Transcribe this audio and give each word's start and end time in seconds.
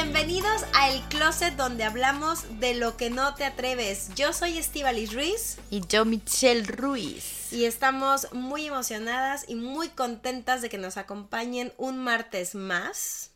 Bienvenidos 0.00 0.62
a 0.74 0.90
El 0.90 1.02
Closet 1.08 1.56
donde 1.56 1.82
hablamos 1.82 2.60
de 2.60 2.74
lo 2.74 2.96
que 2.96 3.10
no 3.10 3.34
te 3.34 3.44
atreves. 3.44 4.10
Yo 4.14 4.32
soy 4.32 4.56
Estivalis 4.56 5.12
Ruiz 5.12 5.56
Y 5.70 5.84
yo, 5.88 6.04
Michelle 6.04 6.62
Ruiz. 6.62 7.52
y 7.52 7.64
estamos 7.64 8.32
muy 8.32 8.68
emocionadas 8.68 9.44
y 9.48 9.56
muy 9.56 9.88
contentas 9.88 10.62
de 10.62 10.68
que 10.68 10.78
nos 10.78 10.98
acompañen 10.98 11.72
un 11.78 11.98
martes 11.98 12.54
más. 12.54 13.32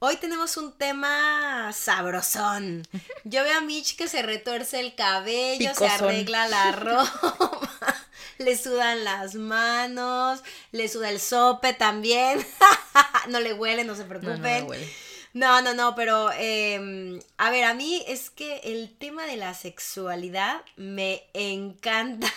Hoy 0.00 0.16
tenemos 0.16 0.56
un 0.56 0.72
tema 0.72 1.72
sabrosón. 1.72 2.82
Yo 3.24 3.44
veo 3.44 3.58
a 3.58 3.60
Mitch 3.60 3.94
que 3.94 4.08
se 4.08 4.22
retuerce 4.22 4.80
el 4.80 4.96
cabello, 4.96 5.72
se 5.72 5.86
arregla 5.86 6.48
la 6.48 6.72
ropa, 6.72 7.54
le 8.38 8.58
sudan 8.58 9.04
las 9.04 9.36
manos, 9.36 10.42
le 10.72 10.88
suda 10.88 11.10
el 11.10 11.20
sope 11.20 11.74
también. 11.74 12.44
no 13.28 13.38
le 13.38 13.52
huele, 13.54 13.84
no 13.84 13.94
se 13.94 14.04
No, 14.04 14.14
no 14.14 14.20
preocupen. 14.20 14.42
me 14.42 14.62
huele. 14.62 15.05
No, 15.36 15.60
no, 15.60 15.74
no, 15.74 15.94
pero 15.94 16.30
eh, 16.32 17.20
a 17.36 17.50
ver, 17.50 17.64
a 17.64 17.74
mí 17.74 18.02
es 18.08 18.30
que 18.30 18.56
el 18.64 18.96
tema 18.96 19.26
de 19.26 19.36
la 19.36 19.52
sexualidad 19.52 20.62
me 20.76 21.24
encanta 21.34 22.32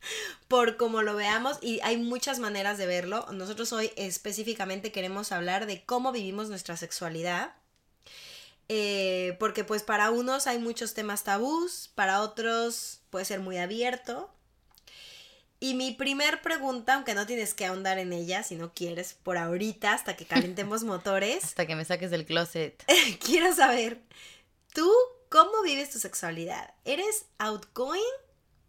por 0.48 0.76
como 0.76 1.02
lo 1.02 1.14
veamos 1.14 1.58
y 1.62 1.78
hay 1.84 1.96
muchas 1.96 2.40
maneras 2.40 2.76
de 2.76 2.88
verlo. 2.88 3.24
Nosotros 3.30 3.72
hoy 3.72 3.92
específicamente 3.94 4.90
queremos 4.90 5.30
hablar 5.30 5.66
de 5.66 5.84
cómo 5.84 6.10
vivimos 6.10 6.48
nuestra 6.48 6.76
sexualidad. 6.76 7.54
Eh, 8.68 9.36
porque 9.38 9.62
pues 9.62 9.84
para 9.84 10.10
unos 10.10 10.48
hay 10.48 10.58
muchos 10.58 10.92
temas 10.92 11.22
tabús, 11.22 11.92
para 11.94 12.20
otros 12.20 12.98
puede 13.10 13.26
ser 13.26 13.38
muy 13.38 13.58
abierto. 13.58 14.28
Y 15.62 15.74
mi 15.74 15.92
primer 15.92 16.40
pregunta, 16.40 16.94
aunque 16.94 17.14
no 17.14 17.26
tienes 17.26 17.52
que 17.52 17.66
ahondar 17.66 17.98
en 17.98 18.14
ella 18.14 18.42
si 18.42 18.56
no 18.56 18.72
quieres 18.72 19.12
por 19.22 19.36
ahorita 19.36 19.92
hasta 19.92 20.16
que 20.16 20.24
calentemos 20.24 20.84
motores, 20.84 21.44
Hasta 21.44 21.66
que 21.66 21.76
me 21.76 21.84
saques 21.84 22.10
del 22.10 22.24
closet. 22.24 22.82
quiero 23.24 23.54
saber, 23.54 24.00
¿tú 24.72 24.90
cómo 25.28 25.62
vives 25.62 25.90
tu 25.90 25.98
sexualidad? 25.98 26.72
¿Eres 26.86 27.26
outgoing 27.36 28.00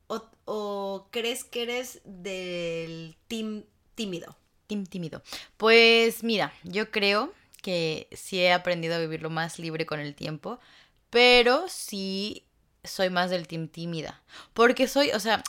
o, 0.08 0.30
o 0.44 1.08
crees 1.12 1.46
que 1.46 1.64
eres 1.64 2.02
del 2.04 3.16
team 3.30 3.64
tímido? 3.96 4.36
Team 4.68 4.86
tímido. 4.86 5.24
Pues 5.56 6.24
mira, 6.24 6.54
yo 6.64 6.92
creo 6.92 7.34
que 7.62 8.10
sí 8.12 8.40
he 8.42 8.52
aprendido 8.52 8.96
a 8.96 9.00
vivirlo 9.00 9.30
más 9.30 9.60
libre 9.60 9.86
con 9.86 10.02
el 10.02 10.14
tiempo, 10.14 10.60
pero 11.10 11.70
sí 11.70 12.46
soy 12.84 13.10
más 13.10 13.30
del 13.30 13.48
team 13.48 13.70
tímida. 13.70 14.22
Porque 14.54 14.90
soy, 14.90 15.12
o 15.12 15.20
sea, 15.22 15.42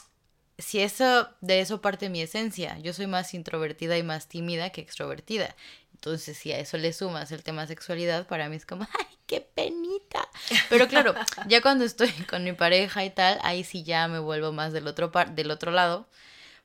si 0.59 0.81
eso, 0.81 1.29
de 1.41 1.61
eso 1.61 1.81
parte 1.81 2.09
mi 2.09 2.23
esencia. 2.23 2.79
Yo 2.79 2.93
soy 2.93 3.07
más 3.07 3.35
introvertida 3.35 3.97
y 3.99 4.03
más 4.03 4.29
tímida 4.29 4.71
que 4.71 4.81
extrovertida. 4.81 5.55
Entonces, 5.95 6.37
si 6.37 6.53
a 6.53 6.59
eso 6.59 6.79
le 6.79 6.93
sumas 6.93 7.31
el 7.31 7.43
tema 7.43 7.67
sexualidad, 7.67 8.27
para 8.27 8.49
mí 8.49 8.57
es 8.57 8.67
como, 8.67 8.87
¡ay, 8.99 9.19
qué 9.27 9.41
penita! 9.41 10.29
Pero 10.69 10.89
claro, 10.89 11.15
ya 11.47 11.61
cuando 11.63 11.85
estoy 11.85 12.11
con 12.29 12.45
mi 12.45 12.53
pareja 12.53 13.05
y 13.05 13.11
tal, 13.11 13.39
ahí 13.43 13.65
sí 13.65 13.85
ya 13.85 14.09
me 14.09 14.19
vuelvo 14.19 14.53
más 14.53 14.73
del 14.73 14.87
otro, 14.87 15.13
par 15.13 15.35
del 15.35 15.51
otro 15.51 15.71
lado 15.71 16.09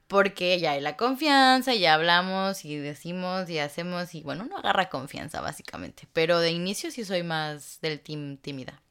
porque 0.08 0.58
ya 0.60 0.72
hay 0.72 0.82
la 0.82 0.96
confianza, 0.96 1.74
ya 1.76 1.94
hablamos 1.94 2.64
y 2.66 2.78
decimos 2.78 3.50
y 3.50 3.60
hacemos 3.60 4.16
y 4.16 4.22
bueno, 4.22 4.46
uno 4.46 4.58
agarra 4.58 4.90
confianza 4.90 5.42
básicamente, 5.42 6.08
pero 6.14 6.40
de 6.40 6.52
inicio 6.52 6.92
sí 6.92 7.04
soy 7.04 7.24
más 7.24 7.80
del 7.82 8.00
team 8.00 8.38
tímida. 8.38 8.82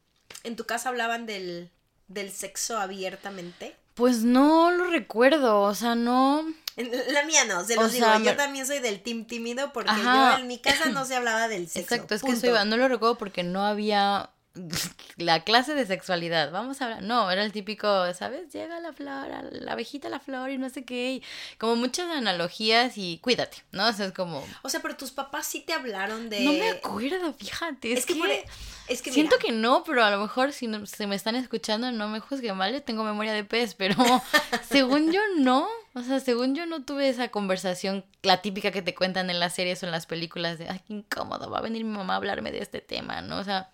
¿En 0.43 0.55
tu 0.55 0.65
casa 0.65 0.89
hablaban 0.89 1.25
del, 1.25 1.71
del 2.07 2.31
sexo 2.31 2.77
abiertamente? 2.77 3.75
Pues 3.97 4.23
no 4.23 4.69
lo 4.69 4.85
recuerdo, 4.85 5.61
o 5.61 5.73
sea, 5.73 5.95
no... 5.95 6.45
La 6.75 7.23
mía 7.25 7.45
no, 7.45 7.65
se 7.65 7.75
O 7.75 7.81
los 7.81 7.91
digo, 7.91 8.05
sea, 8.05 8.19
yo 8.19 8.35
también 8.35 8.67
soy 8.67 8.77
del 8.77 9.01
team 9.01 9.25
tímido 9.25 9.73
porque 9.73 9.89
Ajá. 9.89 10.35
yo 10.35 10.41
en 10.41 10.47
mi 10.47 10.59
casa 10.59 10.89
no 10.89 11.03
se 11.05 11.15
hablaba 11.15 11.47
del 11.47 11.67
sexo. 11.67 11.95
Exacto, 11.95 12.13
es 12.13 12.21
que 12.21 12.35
soy, 12.35 12.51
no 12.67 12.77
lo 12.77 12.87
recuerdo 12.87 13.17
porque 13.17 13.41
no 13.41 13.65
había 13.65 14.29
la 15.17 15.43
clase 15.43 15.73
de 15.73 15.85
sexualidad, 15.85 16.51
vamos 16.51 16.81
a 16.81 16.85
hablar, 16.85 17.03
no, 17.03 17.29
era 17.31 17.43
el 17.43 17.51
típico, 17.51 18.13
¿sabes? 18.13 18.51
Llega 18.53 18.79
la 18.79 18.93
flor, 18.93 19.27
la 19.51 19.71
abejita 19.73 20.09
la 20.09 20.19
flor 20.19 20.49
y 20.51 20.57
no 20.57 20.69
sé 20.69 20.85
qué, 20.85 21.13
y 21.13 21.23
como 21.57 21.75
muchas 21.75 22.09
analogías 22.09 22.97
y 22.97 23.19
cuídate, 23.19 23.57
¿no? 23.71 23.87
O 23.87 23.93
sea, 23.93 24.07
es 24.07 24.13
como... 24.13 24.43
O 24.63 24.69
sea, 24.69 24.81
pero 24.81 24.95
tus 24.97 25.11
papás 25.11 25.47
sí 25.47 25.61
te 25.61 25.73
hablaron 25.73 26.29
de... 26.29 26.41
No 26.41 26.53
me 26.53 26.69
acuerdo, 26.69 27.33
fíjate, 27.33 27.93
es, 27.93 27.99
Es 27.99 28.05
que, 28.05 28.13
que... 28.13 28.19
por- 28.19 28.29
e, 28.29 28.45
es 28.89 29.01
que 29.01 29.11
Siento 29.11 29.35
mira, 29.37 29.47
que 29.47 29.51
no, 29.53 29.83
pero 29.83 30.03
a 30.03 30.11
lo 30.11 30.19
mejor 30.19 30.53
si 30.53 30.67
no- 30.67 30.85
se 30.85 31.07
me 31.07 31.15
están 31.15 31.35
escuchando 31.35 31.91
no 31.91 32.07
me 32.07 32.19
juzguen, 32.19 32.57
¿vale? 32.57 32.79
Tengo 32.81 33.03
memoria 33.03 33.33
de 33.33 33.43
pez, 33.43 33.75
pero 33.75 33.95
según 34.69 35.11
yo 35.11 35.21
no. 35.39 35.67
O 35.93 36.01
sea, 36.03 36.19
según 36.19 36.53
yo 36.55 36.65
no 36.67 36.83
tuve 36.83 37.09
esa 37.09 37.29
conversación, 37.29 38.05
la 38.21 38.41
típica 38.43 38.71
que 38.71 38.81
te 38.83 38.93
cuentan 38.93 39.29
en 39.31 39.39
las 39.39 39.55
series 39.55 39.81
o 39.81 39.87
en 39.87 39.91
las 39.91 40.05
películas 40.05 40.59
de, 40.59 40.69
ay, 40.69 40.79
qué 40.87 40.93
incómodo, 40.93 41.49
va 41.49 41.57
a 41.57 41.61
venir 41.61 41.83
mi 41.83 41.97
mamá 41.97 42.13
a 42.13 42.17
hablarme 42.17 42.51
de 42.51 42.59
este 42.59 42.81
tema, 42.81 43.21
¿no? 43.21 43.39
O 43.39 43.43
sea, 43.43 43.69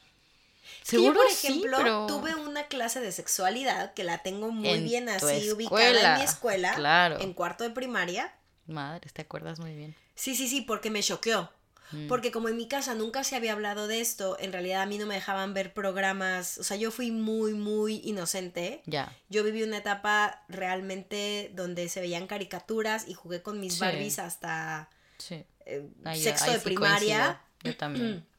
Que 0.90 0.98
yo, 0.98 1.02
seguro 1.04 1.20
por 1.22 1.32
sí, 1.32 1.48
ejemplo, 1.48 1.78
pero... 1.78 2.06
tuve 2.08 2.36
una 2.36 2.68
clase 2.68 3.00
de 3.02 3.12
sexualidad 3.12 3.94
que 3.94 4.04
la 4.04 4.20
tengo 4.20 4.52
muy 4.52 4.70
En 4.70 4.84
bien 4.86 5.10
así 5.10 5.52
ubicada 5.52 6.14
en 6.14 6.20
mi 6.20 6.24
escuela, 6.26 6.74
claro. 6.76 7.20
en 7.20 7.34
cuarto 7.34 7.64
de 7.64 7.70
primaria. 7.72 8.34
Madre, 8.68 9.10
te 9.12 9.22
acuerdas 9.22 9.60
muy 9.60 9.76
bien. 9.76 9.96
Sí, 10.16 10.36
sí, 10.36 10.48
sí, 10.48 10.62
porque 10.62 10.90
me 10.90 11.02
choqueó. 11.04 11.52
Mm. 11.92 12.08
Porque 12.08 12.32
como 12.32 12.50
en 12.50 12.56
mi 12.58 12.68
casa 12.68 12.96
nunca 12.96 13.24
se 13.24 13.36
había 13.36 13.52
hablado 13.54 13.88
de 13.88 14.00
esto, 14.02 14.38
en 14.40 14.52
realidad 14.52 14.82
a 14.82 14.86
mí 14.86 14.98
no 14.98 15.06
me 15.06 15.14
dejaban 15.16 15.54
ver 15.54 15.74
programas, 15.74 16.58
o 16.58 16.64
sea, 16.64 16.76
yo 16.78 16.90
fui 16.92 17.12
muy, 17.12 17.54
muy 17.54 18.02
inocente. 18.04 18.82
Ya. 18.86 19.16
Yo 19.30 19.44
viví 19.44 19.62
una 19.64 19.78
etapa 19.78 20.44
realmente 20.50 21.52
donde 21.54 21.90
se 21.90 22.00
veían 22.02 22.26
caricaturas 22.28 23.08
y 23.08 23.14
jugué 23.14 23.42
con 23.44 23.60
mis 23.60 23.76
Sí. 23.76 23.80
Barbies 23.82 24.18
hasta 24.20 24.90
Sí. 25.18 25.46
eh, 25.66 25.88
sexto 26.16 26.52
de 26.52 26.60
primaria. 26.60 27.18
coincido. 27.64 27.74
Yo 27.74 27.78
también. 27.78 28.26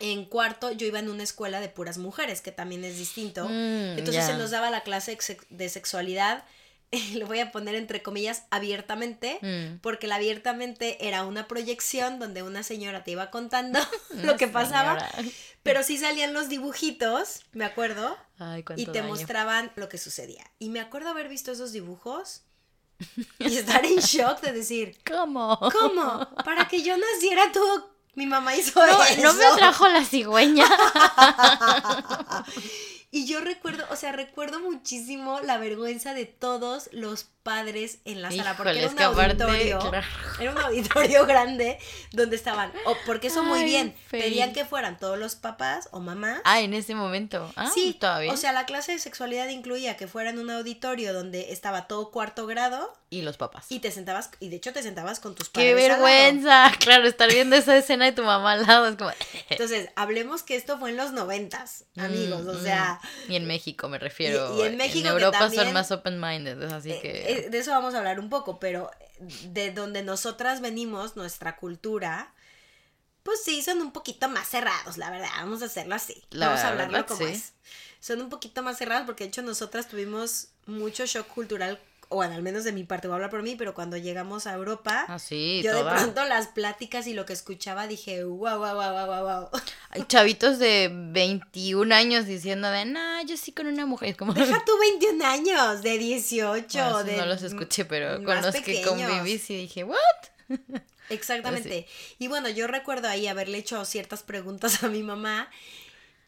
En 0.00 0.24
cuarto 0.26 0.70
yo 0.70 0.86
iba 0.86 0.98
en 1.00 1.10
una 1.10 1.24
escuela 1.24 1.60
de 1.60 1.68
puras 1.68 1.98
mujeres, 1.98 2.40
que 2.40 2.52
también 2.52 2.84
es 2.84 2.96
distinto. 2.98 3.46
Mm, 3.48 3.98
Entonces 3.98 4.24
se 4.26 4.34
nos 4.36 4.50
daba 4.50 4.70
la 4.70 4.82
clase 4.82 5.12
de 5.12 5.16
sex- 5.20 5.46
de 5.50 5.68
sexualidad, 5.68 6.44
lo 7.14 7.26
voy 7.26 7.40
a 7.40 7.50
poner 7.52 7.74
entre 7.74 8.02
comillas, 8.02 8.44
abiertamente, 8.50 9.38
Mm. 9.42 9.80
porque 9.80 10.06
la 10.06 10.14
abiertamente 10.14 11.06
era 11.08 11.24
una 11.24 11.48
proyección 11.48 12.18
donde 12.18 12.42
una 12.42 12.62
señora 12.62 13.02
te 13.04 13.10
iba 13.10 13.30
contando 13.30 13.78
lo 14.22 14.36
que 14.36 14.46
pasaba, 14.48 14.96
pero 15.64 15.82
sí 15.82 15.98
salían 15.98 16.32
los 16.32 16.48
dibujitos, 16.48 17.42
me 17.52 17.64
acuerdo, 17.64 18.16
Ay, 18.38 18.64
y 18.76 18.86
te 18.86 19.00
daño. 19.00 19.08
mostraban 19.08 19.72
lo 19.76 19.88
que 19.88 19.98
sucedía. 19.98 20.44
Y 20.60 20.68
me 20.70 20.80
acuerdo 20.80 21.08
haber 21.10 21.28
visto 21.28 21.50
esos 21.52 21.72
dibujos 21.72 22.42
y 23.38 23.56
estar 23.56 23.84
en 23.84 23.96
shock 23.98 24.40
de 24.40 24.52
decir, 24.52 24.96
¿Cómo? 25.06 25.58
¿cómo? 25.78 26.28
Para 26.44 26.68
que 26.68 26.82
yo 26.82 26.96
naciera 26.96 27.50
tuvo... 27.52 27.97
Mi 28.18 28.26
mamá 28.26 28.56
hizo 28.56 28.84
No, 28.84 29.04
eso. 29.04 29.22
no 29.22 29.32
me 29.34 29.46
atrajo 29.46 29.86
la 29.86 30.04
cigüeña. 30.04 30.66
Y 33.10 33.24
yo 33.26 33.40
recuerdo, 33.40 33.86
o 33.90 33.96
sea, 33.96 34.12
recuerdo 34.12 34.60
muchísimo 34.60 35.40
la 35.40 35.56
vergüenza 35.56 36.12
de 36.12 36.26
todos 36.26 36.90
los 36.92 37.24
padres 37.48 37.98
en 38.04 38.20
la 38.20 38.30
sala, 38.30 38.54
porque 38.56 38.78
era 38.78 38.88
un 38.88 39.00
aparte, 39.00 39.42
auditorio, 39.42 39.78
claro. 39.78 40.06
era 40.40 40.50
un 40.52 40.58
auditorio 40.58 41.24
grande 41.32 41.78
donde 42.12 42.36
estaban, 42.36 42.70
o 42.84 42.94
porque 43.06 43.28
eso 43.28 43.42
muy 43.42 43.64
bien, 43.64 43.94
pedían 44.10 44.52
que 44.52 44.64
fueran 44.66 44.98
todos 44.98 45.18
los 45.18 45.34
papás 45.34 45.88
o 45.92 46.00
mamás. 46.00 46.40
Ah, 46.44 46.60
en 46.60 46.74
ese 46.74 46.94
momento. 46.94 47.50
Ah, 47.56 47.70
sí, 47.72 47.94
todavía. 47.98 48.32
o 48.32 48.36
sea, 48.36 48.52
la 48.52 48.66
clase 48.66 48.92
de 48.92 48.98
sexualidad 48.98 49.48
incluía 49.48 49.96
que 49.96 50.06
fuera 50.08 50.28
en 50.30 50.38
un 50.38 50.50
auditorio 50.50 51.14
donde 51.14 51.52
estaba 51.52 51.86
todo 51.88 52.10
cuarto 52.10 52.46
grado 52.46 52.92
y 53.10 53.22
los 53.22 53.38
papás. 53.38 53.64
y 53.70 53.80
te 53.80 53.90
sentabas, 53.90 54.30
y 54.40 54.50
de 54.50 54.56
hecho 54.56 54.72
te 54.74 54.82
sentabas 54.82 55.18
con 55.20 55.34
tus 55.34 55.48
padres. 55.48 55.74
¡Qué 55.74 55.74
vergüenza! 55.88 56.70
Claro, 56.78 57.06
estar 57.06 57.30
viendo 57.30 57.56
esa 57.56 57.76
escena 57.76 58.04
de 58.06 58.12
tu 58.12 58.22
mamá 58.22 58.52
al 58.52 58.66
lado 58.66 58.86
es 58.88 58.96
como... 58.96 59.10
Entonces, 59.50 59.88
hablemos 59.96 60.42
que 60.42 60.56
esto 60.56 60.78
fue 60.78 60.90
en 60.90 60.96
los 60.96 61.12
noventas, 61.12 61.84
amigos, 61.96 62.46
o 62.46 62.52
Mm, 62.54 62.62
sea... 62.62 63.00
mm. 63.28 63.32
Y 63.32 63.36
en 63.36 63.46
México 63.46 63.88
me 63.88 63.98
refiero. 63.98 64.56
Y- 64.56 64.60
y 64.60 64.62
en 64.66 64.76
México 64.76 65.02
que 65.04 65.08
Europa 65.08 65.38
también- 65.38 65.64
son 65.64 65.72
más 65.74 65.90
open-minded, 65.90 66.62
así 66.72 66.92
Eh, 66.92 67.00
que... 67.00 67.10
eh, 67.32 67.37
de 67.42 67.58
eso 67.58 67.70
vamos 67.70 67.94
a 67.94 67.98
hablar 67.98 68.20
un 68.20 68.28
poco, 68.28 68.58
pero 68.58 68.90
de 69.44 69.72
donde 69.72 70.02
nosotras 70.02 70.60
venimos, 70.60 71.16
nuestra 71.16 71.56
cultura, 71.56 72.32
pues 73.22 73.42
sí, 73.44 73.62
son 73.62 73.80
un 73.80 73.92
poquito 73.92 74.28
más 74.28 74.48
cerrados, 74.48 74.96
la 74.96 75.10
verdad, 75.10 75.28
vamos 75.36 75.62
a 75.62 75.66
hacerlo 75.66 75.94
así. 75.94 76.24
La 76.30 76.48
vamos 76.48 76.62
a 76.62 76.68
hablarlo 76.68 76.92
verdad, 76.92 77.08
como 77.08 77.26
sí. 77.26 77.32
es. 77.34 77.52
Son 78.00 78.20
un 78.20 78.28
poquito 78.28 78.62
más 78.62 78.78
cerrados 78.78 79.06
porque 79.06 79.24
de 79.24 79.28
hecho 79.28 79.42
nosotras 79.42 79.88
tuvimos 79.88 80.48
mucho 80.66 81.04
shock 81.04 81.26
cultural 81.28 81.80
o 82.10 82.16
bueno, 82.16 82.34
al 82.34 82.42
menos 82.42 82.64
de 82.64 82.72
mi 82.72 82.84
parte 82.84 83.06
voy 83.08 83.12
a 83.12 83.16
hablar 83.16 83.30
por 83.30 83.42
mí, 83.42 83.54
pero 83.56 83.74
cuando 83.74 83.96
llegamos 83.96 84.46
a 84.46 84.54
Europa, 84.54 85.04
Ah, 85.08 85.18
sí, 85.18 85.60
yo 85.62 85.72
toda. 85.72 85.92
de 85.94 85.98
pronto 86.00 86.24
las 86.24 86.48
pláticas 86.48 87.06
y 87.06 87.14
lo 87.14 87.26
que 87.26 87.32
escuchaba 87.34 87.86
dije, 87.86 88.24
wow, 88.24 88.58
wow, 88.58 88.74
wow, 88.74 89.06
wow, 89.06 89.22
wow. 89.22 89.48
Hay 89.90 90.04
chavitos 90.08 90.58
de 90.58 90.90
21 90.92 91.94
años 91.94 92.26
diciendo 92.26 92.70
de, 92.70 92.84
nah, 92.86 93.22
yo 93.22 93.36
sí 93.36 93.52
con 93.52 93.66
una 93.66 93.84
mujer. 93.86 94.16
Como, 94.16 94.32
Deja 94.34 94.62
tú 94.66 94.72
21 94.80 95.24
años, 95.24 95.82
de 95.82 95.98
18, 95.98 96.66
Bueno, 96.78 96.88
esos 97.00 97.04
de... 97.06 97.16
no 97.16 97.26
los 97.26 97.42
escuché, 97.42 97.84
pero 97.84 98.22
con 98.24 98.40
los 98.42 98.54
que 98.54 98.60
pequeños. 98.62 98.88
conviví 98.88 99.38
sí 99.38 99.56
dije, 99.56 99.84
¿what? 99.84 99.98
Exactamente. 101.10 101.86
Y 102.18 102.28
bueno, 102.28 102.48
yo 102.48 102.66
recuerdo 102.66 103.08
ahí 103.08 103.26
haberle 103.26 103.58
hecho 103.58 103.84
ciertas 103.84 104.22
preguntas 104.22 104.82
a 104.84 104.88
mi 104.88 105.02
mamá. 105.02 105.48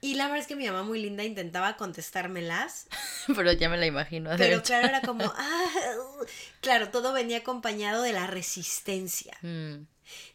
Y 0.00 0.14
la 0.14 0.24
verdad 0.24 0.40
es 0.40 0.46
que 0.46 0.56
mi 0.56 0.66
mamá 0.66 0.82
muy 0.82 1.00
linda 1.00 1.24
intentaba 1.24 1.76
contestármelas. 1.76 2.86
Pero 3.34 3.52
ya 3.52 3.68
me 3.68 3.76
la 3.76 3.86
imagino. 3.86 4.30
Pero 4.36 4.56
hecho. 4.56 4.64
claro, 4.64 4.88
era 4.88 5.00
como, 5.02 5.24
ah, 5.36 5.66
uh". 5.98 6.24
claro, 6.60 6.88
todo 6.90 7.12
venía 7.12 7.38
acompañado 7.38 8.02
de 8.02 8.12
la 8.12 8.26
resistencia. 8.26 9.36
Mm, 9.42 9.84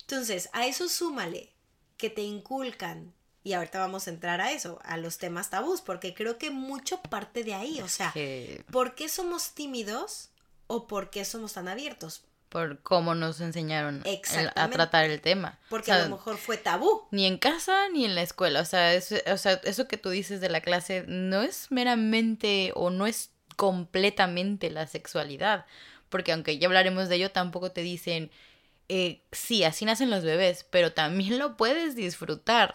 Entonces, 0.01 0.49
a 0.53 0.67
eso 0.67 0.87
súmale 0.87 1.51
que 1.97 2.09
te 2.09 2.21
inculcan, 2.21 3.13
y 3.43 3.53
ahorita 3.53 3.79
vamos 3.79 4.07
a 4.07 4.09
entrar 4.09 4.41
a 4.41 4.51
eso, 4.51 4.79
a 4.83 4.97
los 4.97 5.17
temas 5.17 5.49
tabús, 5.49 5.81
porque 5.81 6.13
creo 6.13 6.37
que 6.37 6.49
mucho 6.49 7.01
parte 7.01 7.43
de 7.43 7.53
ahí, 7.53 7.79
o 7.81 7.87
sea, 7.87 8.11
que 8.11 8.63
¿por 8.71 8.95
qué 8.95 9.07
somos 9.07 9.51
tímidos 9.53 10.29
o 10.67 10.87
por 10.87 11.09
qué 11.11 11.25
somos 11.25 11.53
tan 11.53 11.67
abiertos? 11.67 12.23
Por 12.55 12.81
cómo 12.83 13.15
nos 13.15 13.41
enseñaron 13.41 14.01
a 14.55 14.69
tratar 14.69 15.03
el 15.09 15.19
tema. 15.19 15.59
Porque 15.67 15.91
O 15.91 15.93
sea, 15.93 16.03
a 16.05 16.07
lo 16.07 16.15
mejor 16.15 16.37
fue 16.37 16.55
tabú. 16.55 17.01
Ni 17.11 17.25
en 17.25 17.37
casa 17.37 17.89
ni 17.91 18.05
en 18.05 18.15
la 18.15 18.21
escuela. 18.21 18.61
O 18.61 18.65
sea, 18.65 18.93
es- 18.93 19.13
o 19.29 19.37
sea, 19.37 19.59
eso 19.65 19.89
que 19.89 19.97
tú 19.97 20.09
dices 20.09 20.39
de 20.39 20.47
la 20.47 20.61
clase 20.61 21.03
no 21.05 21.41
es 21.41 21.67
meramente 21.69 22.71
o 22.73 22.91
no 22.91 23.07
es 23.07 23.31
completamente 23.57 24.69
la 24.69 24.87
sexualidad. 24.87 25.65
Porque 26.07 26.31
aunque 26.31 26.57
ya 26.57 26.67
hablaremos 26.67 27.09
de 27.09 27.17
ello, 27.17 27.31
tampoco 27.31 27.73
te 27.73 27.81
dicen, 27.81 28.31
eh, 28.87 29.21
sí, 29.33 29.65
así 29.65 29.83
nacen 29.83 30.09
los 30.09 30.23
bebés, 30.23 30.65
pero 30.69 30.93
también 30.93 31.37
lo 31.39 31.57
puedes 31.57 31.93
disfrutar. 31.93 32.73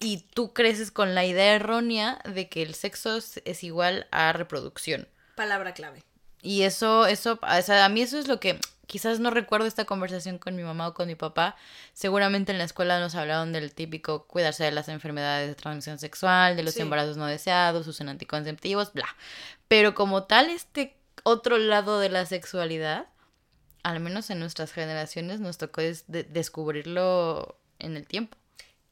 Y 0.00 0.26
tú 0.34 0.52
creces 0.52 0.90
con 0.90 1.14
la 1.14 1.24
idea 1.24 1.54
errónea 1.54 2.18
de 2.26 2.50
que 2.50 2.62
el 2.62 2.74
sexo 2.74 3.16
es 3.16 3.64
igual 3.64 4.06
a 4.10 4.34
reproducción. 4.34 5.08
Palabra 5.34 5.72
clave. 5.72 6.02
Y 6.46 6.62
eso, 6.62 7.06
eso, 7.06 7.40
o 7.42 7.62
sea, 7.62 7.84
a 7.84 7.88
mí 7.88 8.02
eso 8.02 8.18
es 8.18 8.28
lo 8.28 8.38
que 8.38 8.60
quizás 8.86 9.18
no 9.18 9.30
recuerdo 9.30 9.66
esta 9.66 9.84
conversación 9.84 10.38
con 10.38 10.54
mi 10.54 10.62
mamá 10.62 10.86
o 10.86 10.94
con 10.94 11.08
mi 11.08 11.16
papá. 11.16 11.56
Seguramente 11.92 12.52
en 12.52 12.58
la 12.58 12.64
escuela 12.64 13.00
nos 13.00 13.16
hablaron 13.16 13.52
del 13.52 13.72
típico 13.74 14.26
cuidarse 14.28 14.62
de 14.62 14.70
las 14.70 14.88
enfermedades 14.88 15.48
de 15.48 15.56
transmisión 15.56 15.98
sexual, 15.98 16.54
de 16.56 16.62
los 16.62 16.74
Sí. 16.74 16.82
embarazos 16.82 17.16
no 17.16 17.26
deseados, 17.26 17.88
usen 17.88 18.08
anticonceptivos, 18.08 18.92
bla. 18.92 19.08
Pero 19.66 19.96
como 19.96 20.22
tal, 20.24 20.48
este 20.50 20.96
otro 21.24 21.58
lado 21.58 21.98
de 21.98 22.10
la 22.10 22.24
sexualidad, 22.26 23.08
al 23.82 23.98
menos 23.98 24.30
en 24.30 24.38
nuestras 24.38 24.70
generaciones, 24.72 25.40
nos 25.40 25.58
tocó 25.58 25.80
de- 25.80 26.22
descubrirlo 26.22 27.58
en 27.80 27.96
el 27.96 28.06
tiempo. 28.06 28.36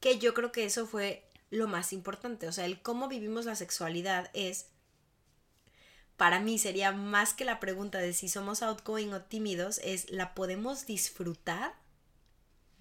Que 0.01 0.19
yo 0.19 0.33
creo 0.33 0.51
que 0.51 0.65
eso 0.65 0.85
fue 0.87 1.23
lo 1.51 1.67
más 1.69 1.93
importante. 1.93 2.49
O 2.49 2.51
sea, 2.51 2.65
el 2.65 2.81
cómo 2.81 3.07
vivimos 3.07 3.45
la 3.45 3.55
sexualidad 3.55 4.29
es, 4.33 4.67
para 6.17 6.39
mí 6.39 6.57
sería 6.59 6.91
más 6.91 7.33
que 7.33 7.45
la 7.45 7.59
pregunta 7.59 7.97
de 7.99 8.13
si 8.13 8.29
somos 8.29 8.61
outgoing 8.61 9.13
o 9.13 9.21
tímidos, 9.21 9.79
es, 9.83 10.09
¿la 10.09 10.33
podemos 10.33 10.85
disfrutar? 10.85 11.73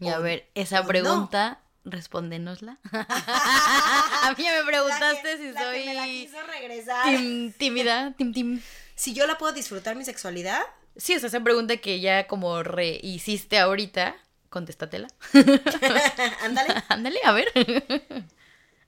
Y 0.01 0.09
a 0.09 0.19
O- 0.19 0.23
ver, 0.23 0.49
esa 0.55 0.81
no. 0.83 0.87
pregunta, 0.89 1.61
respóndenosla. 1.85 2.79
a 2.93 4.35
mí 4.37 4.45
ya 4.45 4.53
me 4.59 4.65
preguntaste 4.65 5.07
La 5.07 5.23
que- 5.23 5.37
si 5.39 5.53
la 5.53 5.61
que 5.61 5.67
soy... 5.67 5.85
me 5.87 5.95
la 5.95 6.05
quiso 6.07 6.37
regresar. 6.47 7.05
Tim, 7.07 7.53
tímida, 7.53 8.15
tim, 8.17 8.33
tim. 8.33 8.61
Si 8.95 9.13
yo 9.15 9.27
la 9.27 9.39
puedo 9.39 9.53
disfrutar 9.53 9.97
mi 9.97 10.05
sexualidad, 10.05 10.63
Sí, 10.97 11.17
o 11.17 11.19
sea, 11.19 11.27
esa 11.27 11.41
pregunta 11.41 11.77
que 11.79 11.99
ya 11.99 12.29
como 12.29 12.63
rehiciste 12.63 13.59
ahorita, 13.59 14.15
contéstatela. 14.49 15.09
ándale. 16.45 16.75
Ándale, 16.89 17.19
a 17.25 17.33
ver. 17.33 17.49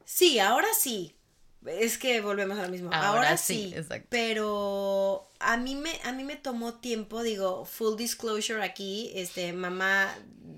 Sí, 0.04 0.38
ahora 0.38 0.68
sí. 0.78 1.15
Es 1.68 1.98
que 1.98 2.20
volvemos 2.20 2.58
a 2.58 2.62
lo 2.62 2.68
mismo. 2.68 2.90
Ahora, 2.92 3.08
Ahora 3.08 3.36
sí. 3.36 3.72
exacto. 3.76 4.06
Pero 4.10 5.30
a 5.40 5.56
mí 5.56 5.74
me 5.74 5.98
a 6.04 6.12
mí 6.12 6.24
me 6.24 6.36
tomó 6.36 6.74
tiempo, 6.74 7.22
digo, 7.22 7.64
full 7.64 7.96
disclosure 7.96 8.62
aquí, 8.64 9.12
este 9.14 9.52
mamá 9.52 10.14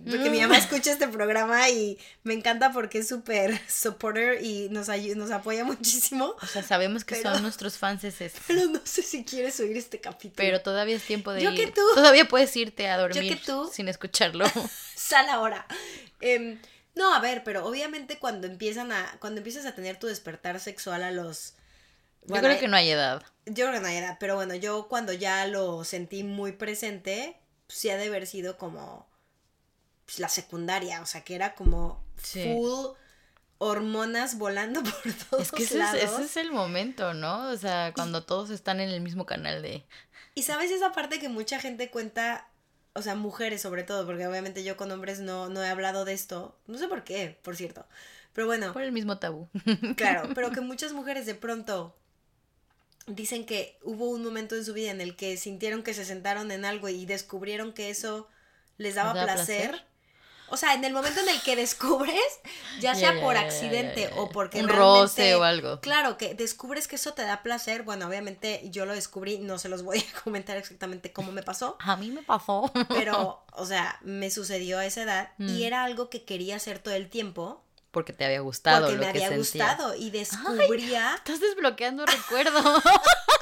porque 0.09 0.31
mi 0.31 0.39
Mm. 0.39 0.43
mamá 0.43 0.59
escucha 0.59 0.93
este 0.93 1.09
programa 1.09 1.69
y 1.71 1.99
me 2.23 2.33
encanta 2.35 2.73
porque 2.73 2.99
es 2.99 3.09
súper 3.09 3.59
supporter 3.69 4.43
y 4.45 4.69
nos 4.71 4.89
nos 4.89 5.31
apoya 5.31 5.65
muchísimo, 5.65 6.35
O 6.41 6.47
sea, 6.47 6.63
sabemos 6.63 7.05
que 7.05 7.17
Pero- 7.17 7.33
son 7.35 7.43
nuestros 7.43 7.77
fans 7.79 8.05
ese, 8.05 8.31
pero 8.47 8.67
no 8.67 8.81
sé 8.85 9.03
si 9.03 9.25
quieres 9.25 9.59
oír 9.61 9.77
este 9.77 10.01
capítulo. 10.01 10.35
pero 10.37 10.61
todavía 10.63 10.97
es 10.97 11.03
tiempo 11.05 11.33
de 11.33 11.43
Yo 11.43 11.51
ir. 11.53 11.57
que 11.59 11.73
tú. 11.73 11.81
Todavía 11.95 12.27
puedes 12.29 12.55
irte 12.57 12.89
a 12.89 12.97
dormir 12.99 13.39
que 13.39 13.45
tú. 13.45 13.71
sin 13.73 13.89
escucharlo. 13.89 14.45
sal 14.95 15.29
ahora. 15.31 15.67
Em, 16.21 16.59
no, 16.99 17.15
a 17.15 17.21
ver, 17.21 17.43
pero 17.45 17.65
obviamente 17.67 18.19
cuando 18.19 18.47
empiezan 18.47 18.93
a 18.93 19.17
cuando 19.21 19.39
empiezas 19.39 19.65
a 19.65 19.75
tener 19.75 19.99
tu 19.99 20.07
despertar 20.09 20.61
sexual 20.61 21.03
a 21.03 21.11
los 21.11 21.55
Yo 22.27 22.37
creo 22.37 22.59
que 22.59 22.69
no 22.69 22.77
hay 22.77 22.91
edad. 22.91 23.23
Yo 23.47 23.65
creo 23.67 23.73
que 23.73 23.81
no 23.81 23.87
hay 23.87 23.97
edad, 23.97 24.17
pero 24.21 24.35
bueno, 24.35 24.55
yo 24.55 24.89
cuando 24.89 25.13
ya 25.15 25.47
lo 25.47 25.85
sentí 25.85 26.23
muy 26.25 26.53
presente, 26.53 27.41
pues, 27.67 27.79
sí 27.79 27.89
ha 27.91 27.97
de 27.97 28.09
haber 28.09 28.27
sido 28.27 28.59
como 28.59 29.09
pues, 30.05 30.19
la 30.19 30.29
secundaria, 30.29 31.01
o 31.01 31.07
sea, 31.07 31.23
que 31.25 31.35
era 31.35 31.55
como 31.55 32.05
Sí. 32.23 32.43
full 32.43 32.97
hormonas 33.59 34.39
volando 34.39 34.83
por 34.85 35.13
todos 35.31 35.43
Es 35.43 35.53
que 35.53 35.63
ese 35.65 35.75
es, 35.75 35.79
lados. 35.81 36.03
ese 36.03 36.23
es 36.25 36.37
el 36.37 36.53
momento, 36.53 37.15
¿no? 37.15 37.49
O 37.51 37.57
sea, 37.57 37.93
cuando 37.95 38.25
todos 38.25 38.51
están 38.51 38.81
en 38.81 38.89
el 38.89 39.01
mismo 39.01 39.25
canal 39.27 39.63
de... 39.63 39.85
Y 40.35 40.43
sabes 40.45 40.71
esa 40.71 40.93
parte 40.93 41.19
que 41.19 41.29
mucha 41.29 41.59
gente 41.59 41.91
cuenta, 41.91 42.49
o 42.95 43.03
sea, 43.03 43.15
mujeres 43.15 43.63
sobre 43.63 43.85
todo, 43.85 44.07
porque 44.07 44.27
obviamente 44.27 44.65
yo 44.65 44.77
con 44.77 44.91
hombres 44.93 45.21
no, 45.21 45.49
no 45.49 45.63
he 45.63 45.69
hablado 45.69 46.05
de 46.05 46.13
esto, 46.15 46.59
no 46.67 46.79
sé 46.79 46.89
por 46.89 47.05
qué, 47.05 47.39
por 47.43 47.57
cierto, 47.57 47.87
pero 48.33 48.47
bueno, 48.47 48.73
Por 48.73 48.83
el 48.83 48.93
mismo 48.93 49.19
tabú. 49.19 49.49
Claro, 49.97 50.31
pero 50.35 50.51
que 50.53 50.61
muchas 50.61 50.93
mujeres 50.93 51.27
de 51.27 51.35
pronto 51.35 51.97
dicen 53.07 53.47
que 53.47 53.79
hubo 53.83 54.11
un 54.11 54.23
momento 54.23 54.55
en 54.57 54.65
su 54.65 54.73
vida 54.75 54.91
en 54.91 55.01
el 55.01 55.17
que 55.17 55.37
sintieron 55.37 55.83
que 55.83 55.95
se 55.95 56.05
sentaron 56.05 56.51
en 56.51 56.65
algo 56.65 56.89
y 56.89 57.07
descubrieron 57.07 57.73
que 57.73 57.91
eso 57.91 58.29
les 58.77 58.95
daba 58.95 59.15
¿Les 59.15 59.23
daba 59.27 59.33
placer. 59.35 59.71
placer? 59.71 59.87
O 60.51 60.57
sea, 60.57 60.75
en 60.75 60.85
el 60.85 60.93
momento 60.93 61.21
en 61.21 61.29
el 61.29 61.41
que 61.43 61.57
descubres, 61.57 62.21
ya 62.81 62.95
sea 62.95 63.21
por 63.21 63.37
accidente 63.37 64.11
o 64.17 64.29
porque 64.31 64.61
Un 64.61 64.69
realmente- 64.69 65.01
roce 65.03 65.35
o 65.35 65.43
algo. 65.45 65.81
Claro, 65.81 66.17
que 66.17 66.35
descubres 66.35 66.89
que 66.89 66.97
eso 66.97 67.13
te 67.15 67.23
da 67.23 67.43
placer. 67.43 67.83
Bueno, 67.83 68.07
obviamente 68.07 68.63
yo 68.71 68.87
lo 68.87 68.95
descubrí, 68.95 69.39
no 69.39 69.59
se 69.59 69.69
los 69.69 69.83
voy 69.83 69.99
a 69.99 70.21
comentar 70.25 70.57
exactamente 70.57 71.13
cómo 71.13 71.33
me 71.33 71.43
pasó. 71.43 71.77
A 71.81 71.97
mí 71.97 72.11
me 72.11 72.23
pasó. 72.23 72.73
Pero, 72.89 73.45
o 73.53 73.67
sea, 73.67 73.99
me 74.03 74.31
sucedió 74.31 74.79
a 74.79 74.87
esa 74.87 75.03
edad 75.03 75.33
y 75.39 75.43
Mm. 75.45 75.63
era 75.63 75.85
algo 75.85 76.09
que 76.11 76.25
quería 76.25 76.57
hacer 76.57 76.79
todo 76.79 76.95
el 76.95 77.09
tiempo 77.11 77.63
Porque 77.91 78.13
te 78.13 78.25
había 78.25 78.41
gustado 78.41 78.87
porque 78.87 78.97
lo 78.99 79.07
me 79.07 79.13
que 79.13 79.25
había 79.25 79.37
gustado 79.39 79.95
y 79.95 80.11
descubría 80.11 81.15
Estás 81.17 81.41
desbloqueando 81.41 82.05
recuerdos. 82.07 82.83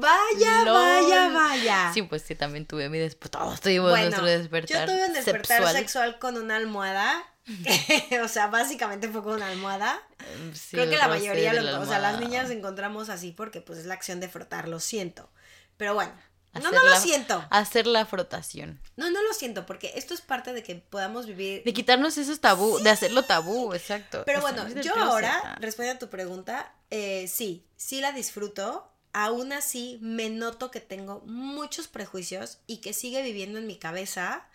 Vaya, 0.00 0.64
Lol. 0.64 0.74
vaya, 0.74 1.28
vaya. 1.28 1.90
Sí, 1.92 2.02
pues 2.02 2.22
sí, 2.22 2.34
también 2.34 2.66
tuve 2.66 2.88
mi 2.88 2.98
despertar. 2.98 3.42
Todos 3.42 3.60
tuvimos 3.60 3.90
bueno, 3.90 4.06
nuestro 4.06 4.26
despertar. 4.26 4.88
yo 4.88 4.92
tuve 4.94 5.06
un 5.06 5.12
despertar 5.12 5.56
sexual. 5.58 5.76
sexual 5.76 6.18
con 6.18 6.36
una 6.36 6.56
almohada. 6.56 7.24
o 8.24 8.28
sea, 8.28 8.46
básicamente 8.46 9.08
fue 9.08 9.22
con 9.22 9.34
una 9.34 9.48
almohada. 9.48 10.00
Mm, 10.20 10.54
sí, 10.54 10.68
Creo 10.76 10.88
que 10.88 10.96
la 10.96 11.08
mayoría, 11.08 11.52
lo, 11.52 11.62
la 11.62 11.80
o 11.80 11.86
sea, 11.86 11.98
las 11.98 12.20
niñas 12.20 12.50
encontramos 12.50 13.08
así 13.08 13.32
porque 13.32 13.60
pues 13.60 13.80
es 13.80 13.86
la 13.86 13.94
acción 13.94 14.20
de 14.20 14.28
frotar, 14.28 14.68
lo 14.68 14.78
siento. 14.80 15.28
Pero 15.76 15.94
bueno, 15.94 16.12
no, 16.54 16.60
Hacer 16.60 16.72
no 16.72 16.82
lo 16.84 16.90
la- 16.90 17.00
siento. 17.00 17.44
Hacer 17.50 17.86
la 17.86 18.06
frotación. 18.06 18.80
No, 18.96 19.10
no 19.10 19.20
lo 19.22 19.32
siento 19.34 19.66
porque 19.66 19.92
esto 19.96 20.14
es 20.14 20.20
parte 20.20 20.52
de 20.52 20.62
que 20.62 20.76
podamos 20.76 21.26
vivir. 21.26 21.64
De 21.64 21.72
quitarnos 21.72 22.16
esos 22.16 22.40
tabú, 22.40 22.78
de 22.78 22.90
hacerlo 22.90 23.24
tabú, 23.24 23.74
exacto. 23.74 24.22
Pero 24.24 24.40
bueno, 24.40 24.68
yo 24.80 24.94
ahora, 24.96 25.40
Ah. 25.44 25.56
respondiendo 25.60 25.96
a 25.96 26.06
tu 26.06 26.10
pregunta, 26.10 26.72
eh, 26.90 27.26
sí, 27.26 27.66
sí 27.76 28.00
la 28.00 28.12
disfruto. 28.12 28.88
Aún 29.12 29.52
así, 29.52 29.98
me 30.02 30.30
noto 30.30 30.70
que 30.70 30.80
tengo 30.80 31.20
muchos 31.26 31.88
prejuicios 31.88 32.58
y 32.66 32.78
que 32.78 32.92
sigue 32.94 33.22
viviendo 33.22 33.58
en 33.58 33.66
mi 33.66 33.76
cabeza 33.76 34.48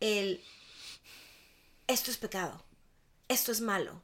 el 0.00 0.42
esto 1.86 2.10
es 2.10 2.16
pecado, 2.18 2.62
esto 3.28 3.52
es 3.52 3.60
malo. 3.60 4.02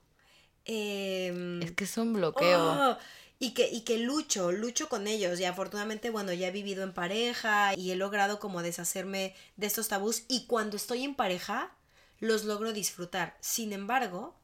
em, 0.66 1.62
Es 1.62 1.72
que 1.72 1.84
es 1.84 1.96
un 1.98 2.12
bloqueo. 2.14 2.80
oh, 2.92 2.98
y, 3.38 3.54
que, 3.54 3.68
y 3.70 3.82
que 3.82 3.98
lucho, 3.98 4.52
lucho 4.52 4.88
con 4.88 5.06
ellos. 5.08 5.40
Y 5.40 5.44
afortunadamente, 5.44 6.10
bueno, 6.10 6.32
ya 6.32 6.48
he 6.48 6.52
vivido 6.52 6.84
en 6.84 6.94
pareja 6.94 7.74
y 7.76 7.90
he 7.92 7.96
logrado 7.96 8.38
como 8.38 8.62
deshacerme 8.62 9.34
de 9.56 9.66
estos 9.66 9.88
tabús. 9.88 10.24
Y 10.28 10.46
cuando 10.46 10.76
estoy 10.76 11.04
en 11.04 11.14
pareja, 11.14 11.74
los 12.20 12.44
logro 12.44 12.72
disfrutar. 12.72 13.36
Sin 13.40 13.72
embargo, 13.72 14.36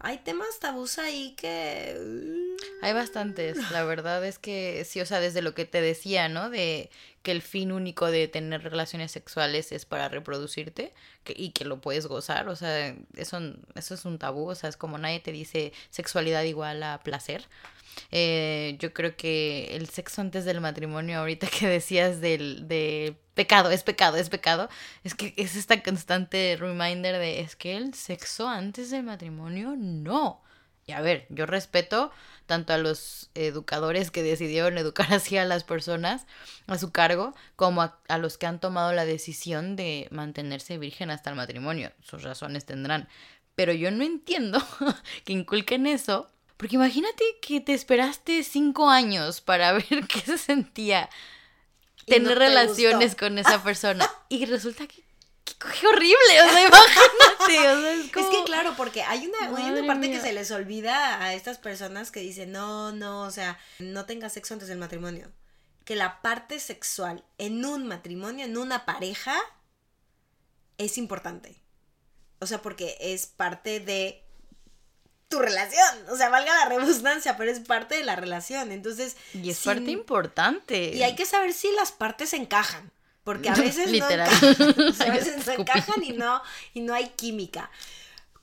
hay 0.00 0.18
temas 0.18 0.58
tabús 0.60 0.98
ahí 0.98 1.34
que... 1.36 1.96
Hay 2.82 2.92
bastantes, 2.92 3.70
la 3.70 3.84
verdad 3.84 4.24
es 4.24 4.38
que 4.38 4.84
sí, 4.84 5.00
o 5.00 5.06
sea, 5.06 5.20
desde 5.20 5.42
lo 5.42 5.54
que 5.54 5.66
te 5.66 5.80
decía, 5.82 6.28
¿no? 6.28 6.48
De 6.48 6.90
que 7.22 7.32
el 7.32 7.42
fin 7.42 7.70
único 7.70 8.10
de 8.10 8.26
tener 8.26 8.62
relaciones 8.62 9.12
sexuales 9.12 9.72
es 9.72 9.84
para 9.84 10.08
reproducirte 10.08 10.94
que, 11.22 11.34
y 11.36 11.50
que 11.50 11.66
lo 11.66 11.80
puedes 11.80 12.06
gozar, 12.06 12.48
o 12.48 12.56
sea, 12.56 12.96
eso, 13.14 13.38
eso 13.74 13.94
es 13.94 14.04
un 14.06 14.18
tabú, 14.18 14.48
o 14.48 14.54
sea, 14.54 14.70
es 14.70 14.78
como 14.78 14.96
nadie 14.96 15.20
te 15.20 15.32
dice 15.32 15.72
sexualidad 15.90 16.44
igual 16.44 16.82
a 16.82 17.00
placer. 17.02 17.44
Eh, 18.10 18.76
yo 18.78 18.92
creo 18.92 19.16
que 19.16 19.76
el 19.76 19.88
sexo 19.88 20.20
antes 20.20 20.44
del 20.44 20.60
matrimonio, 20.60 21.18
ahorita 21.18 21.46
que 21.46 21.68
decías 21.68 22.20
del, 22.20 22.68
de 22.68 23.16
pecado, 23.34 23.70
es 23.70 23.82
pecado, 23.82 24.16
es 24.16 24.28
pecado, 24.28 24.68
es 25.04 25.14
que 25.14 25.34
es 25.36 25.56
esta 25.56 25.82
constante 25.82 26.56
reminder 26.58 27.18
de, 27.18 27.40
es 27.40 27.56
que 27.56 27.76
el 27.76 27.94
sexo 27.94 28.48
antes 28.48 28.90
del 28.90 29.04
matrimonio, 29.04 29.74
no. 29.76 30.42
Y 30.86 30.92
a 30.92 31.00
ver, 31.00 31.26
yo 31.28 31.46
respeto 31.46 32.10
tanto 32.46 32.72
a 32.72 32.78
los 32.78 33.30
educadores 33.34 34.10
que 34.10 34.24
decidieron 34.24 34.76
educar 34.76 35.12
así 35.14 35.36
a 35.36 35.44
las 35.44 35.64
personas 35.64 36.26
a 36.66 36.78
su 36.78 36.90
cargo, 36.90 37.34
como 37.56 37.82
a, 37.82 38.00
a, 38.08 38.18
los 38.18 38.38
que 38.38 38.46
han 38.46 38.60
tomado 38.60 38.92
la 38.92 39.04
decisión 39.04 39.76
de 39.76 40.08
mantenerse 40.10 40.78
virgen 40.78 41.10
hasta 41.10 41.30
el 41.30 41.36
matrimonio. 41.36 41.92
Sus 42.02 42.22
razones 42.24 42.66
tendrán. 42.66 43.08
Pero 43.54 43.72
yo 43.72 43.90
no 43.90 44.04
entiendo 44.04 44.60
que 45.24 45.32
inculquen 45.32 45.86
eso 45.86 46.30
porque 46.60 46.76
imagínate 46.76 47.24
que 47.40 47.62
te 47.62 47.72
esperaste 47.72 48.44
cinco 48.44 48.90
años 48.90 49.40
para 49.40 49.72
ver 49.90 50.06
qué 50.06 50.20
se 50.20 50.36
sentía 50.36 51.08
tener 52.06 52.34
no 52.34 52.38
relaciones 52.38 53.12
gustó. 53.12 53.26
con 53.26 53.38
esa 53.38 53.62
persona. 53.64 54.06
y 54.28 54.44
resulta 54.44 54.86
que 54.86 55.02
qué 55.42 55.86
horrible, 55.86 56.42
o 56.46 56.50
sea, 56.50 56.66
imagínate, 56.68 57.42
o 57.42 57.46
sea, 57.46 57.92
es, 57.94 58.12
como... 58.12 58.26
es 58.30 58.36
que 58.36 58.44
claro, 58.44 58.74
porque 58.76 59.02
hay 59.02 59.26
una, 59.26 59.56
hay 59.56 59.70
una 59.70 59.86
parte 59.86 60.08
mía. 60.08 60.18
que 60.18 60.22
se 60.22 60.34
les 60.34 60.50
olvida 60.50 61.22
a 61.22 61.32
estas 61.32 61.56
personas 61.56 62.10
que 62.10 62.20
dicen, 62.20 62.52
no, 62.52 62.92
no, 62.92 63.22
o 63.22 63.30
sea, 63.30 63.58
no 63.78 64.04
tengas 64.04 64.34
sexo 64.34 64.52
antes 64.52 64.68
del 64.68 64.78
matrimonio. 64.78 65.32
Que 65.86 65.96
la 65.96 66.20
parte 66.20 66.60
sexual 66.60 67.24
en 67.38 67.64
un 67.64 67.86
matrimonio, 67.86 68.44
en 68.44 68.58
una 68.58 68.84
pareja, 68.84 69.34
es 70.76 70.98
importante. 70.98 71.56
O 72.38 72.46
sea, 72.46 72.60
porque 72.60 72.98
es 73.00 73.26
parte 73.26 73.80
de 73.80 74.24
tu 75.30 75.38
relación. 75.38 76.10
O 76.10 76.16
sea, 76.16 76.28
valga 76.28 76.52
la 76.54 76.68
redundancia, 76.68 77.38
pero 77.38 77.50
es 77.50 77.60
parte 77.60 77.94
de 77.96 78.04
la 78.04 78.16
relación. 78.16 78.72
Entonces. 78.72 79.16
Y 79.32 79.50
es 79.50 79.56
sin... 79.56 79.72
parte 79.72 79.90
importante. 79.92 80.90
Y 80.94 81.02
hay 81.02 81.14
que 81.14 81.24
saber 81.24 81.54
si 81.54 81.70
las 81.72 81.92
partes 81.92 82.34
encajan. 82.34 82.90
Porque 83.24 83.48
a 83.48 83.54
veces 83.54 83.90
Literal. 83.90 84.28
no 84.28 84.48
encajan. 84.48 84.88
O 84.88 84.92
sea, 84.92 85.06
a 85.06 85.10
veces 85.14 85.46
no 85.46 85.52
encajan 85.52 86.04
y 86.04 86.12
no, 86.12 86.42
y 86.74 86.80
no 86.80 86.92
hay 86.92 87.08
química. 87.10 87.70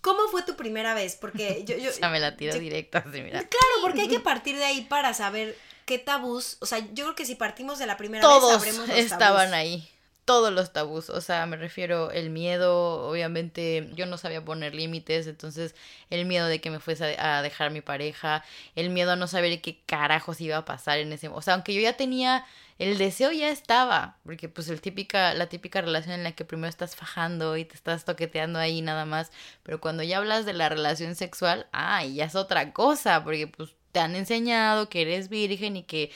¿Cómo 0.02 0.28
fue 0.30 0.42
tu 0.44 0.56
primera 0.56 0.94
vez? 0.94 1.16
Porque 1.16 1.64
yo. 1.66 1.78
yo 1.78 1.92
ya 2.02 2.10
me 2.10 2.20
la 2.20 2.36
tiro 2.38 2.54
yo, 2.54 2.60
directa, 2.60 3.00
así, 3.00 3.22
mira. 3.22 3.40
Claro, 3.40 3.82
porque 3.82 4.02
hay 4.02 4.08
que 4.08 4.22
partir 4.22 4.58
de 4.58 4.64
ahí 4.64 4.82
para 4.86 5.14
saber 5.14 5.58
qué 5.86 6.00
tabús. 6.00 6.58
O 6.62 6.66
sea, 6.66 6.80
yo 6.80 7.04
creo 7.04 7.16
que 7.16 7.26
si 7.26 7.36
partimos 7.36 7.78
de 7.80 7.86
la 7.86 7.98
primera 7.98 8.22
Todos 8.22 8.50
vez, 8.64 8.74
sabremos 8.76 8.88
los 8.88 8.98
estaban 8.98 9.52
tabús. 9.52 9.54
ahí 9.54 9.90
todos 10.28 10.52
los 10.52 10.74
tabús, 10.74 11.10
o 11.10 11.22
sea, 11.22 11.46
me 11.46 11.56
refiero 11.56 12.12
el 12.12 12.30
miedo, 12.30 13.08
obviamente 13.08 13.90
yo 13.96 14.06
no 14.08 14.18
sabía 14.18 14.44
poner 14.44 14.76
límites, 14.76 15.26
entonces 15.26 15.74
el 16.10 16.26
miedo 16.26 16.48
de 16.48 16.60
que 16.60 16.70
me 16.70 16.82
fuese 16.82 17.16
a, 17.18 17.42
dejar 17.42 17.72
mi 17.72 17.80
pareja, 17.80 18.44
el 18.76 18.90
miedo 18.90 19.14
a 19.14 19.16
no 19.16 19.28
saber 19.28 19.62
qué 19.62 19.80
carajos 19.86 20.42
iba 20.42 20.58
a 20.58 20.66
pasar 20.66 21.00
en 21.00 21.14
ese, 21.14 21.30
o 21.30 21.42
sea, 21.42 21.54
aunque 21.54 21.74
yo 21.74 21.80
ya 21.80 21.94
tenía 21.96 22.46
el 22.78 22.98
deseo 22.98 23.32
ya 23.32 23.50
estaba, 23.50 24.18
porque 24.26 24.50
pues 24.50 24.68
el 24.68 24.82
típica 24.82 25.34
la 25.34 25.48
típica 25.48 25.80
relación 25.80 26.16
en 26.16 26.26
la 26.26 26.34
que 26.34 26.44
primero 26.44 26.68
estás 26.68 26.98
fajando 26.98 27.56
y 27.56 27.64
te 27.64 27.76
estás 27.76 28.04
toqueteando 28.04 28.60
ahí 28.60 28.82
nada 28.82 29.06
más, 29.06 29.32
pero 29.64 29.80
cuando 29.80 30.04
ya 30.04 30.18
hablas 30.18 30.46
de 30.46 30.52
la 30.52 30.68
relación 30.68 31.16
sexual, 31.16 31.68
ah, 31.72 32.04
ya 32.04 32.26
es 32.26 32.36
otra 32.36 32.74
cosa, 32.74 33.24
porque 33.24 33.48
pues 33.48 33.78
te 33.94 34.02
han 34.02 34.16
enseñado 34.16 34.90
que 34.90 35.04
eres 35.04 35.30
virgen 35.30 35.78
y 35.78 35.84
que 35.84 36.12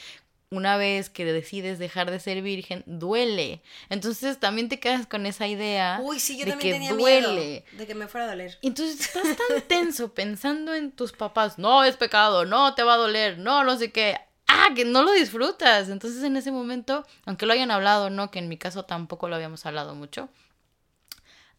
una 0.52 0.76
vez 0.76 1.08
que 1.10 1.24
decides 1.24 1.78
dejar 1.78 2.10
de 2.10 2.20
ser 2.20 2.42
virgen, 2.42 2.84
duele. 2.86 3.62
Entonces 3.88 4.38
también 4.38 4.68
te 4.68 4.78
quedas 4.78 5.06
con 5.06 5.26
esa 5.26 5.48
idea 5.48 5.98
Uy, 6.02 6.20
sí, 6.20 6.38
yo 6.38 6.44
de 6.44 6.52
también 6.52 6.70
que 6.70 6.78
tenía 6.78 6.92
duele. 6.92 7.64
miedo 7.72 7.78
de 7.78 7.86
que 7.86 7.94
me 7.94 8.06
fuera 8.06 8.26
a 8.26 8.30
doler. 8.30 8.58
Entonces 8.62 9.00
estás 9.00 9.36
tan 9.36 9.62
tenso 9.68 10.12
pensando 10.12 10.74
en 10.74 10.92
tus 10.92 11.12
papás, 11.12 11.58
no 11.58 11.82
es 11.84 11.96
pecado, 11.96 12.44
no 12.44 12.74
te 12.74 12.82
va 12.82 12.94
a 12.94 12.98
doler, 12.98 13.38
no, 13.38 13.64
no 13.64 13.76
sé 13.76 13.90
qué. 13.90 14.16
Ah, 14.46 14.68
que 14.76 14.84
no 14.84 15.02
lo 15.02 15.12
disfrutas. 15.12 15.88
Entonces 15.88 16.22
en 16.22 16.36
ese 16.36 16.52
momento, 16.52 17.06
aunque 17.24 17.46
lo 17.46 17.54
hayan 17.54 17.70
hablado, 17.70 18.10
no, 18.10 18.30
que 18.30 18.38
en 18.38 18.48
mi 18.48 18.58
caso 18.58 18.84
tampoco 18.84 19.28
lo 19.28 19.36
habíamos 19.36 19.64
hablado 19.64 19.94
mucho. 19.94 20.28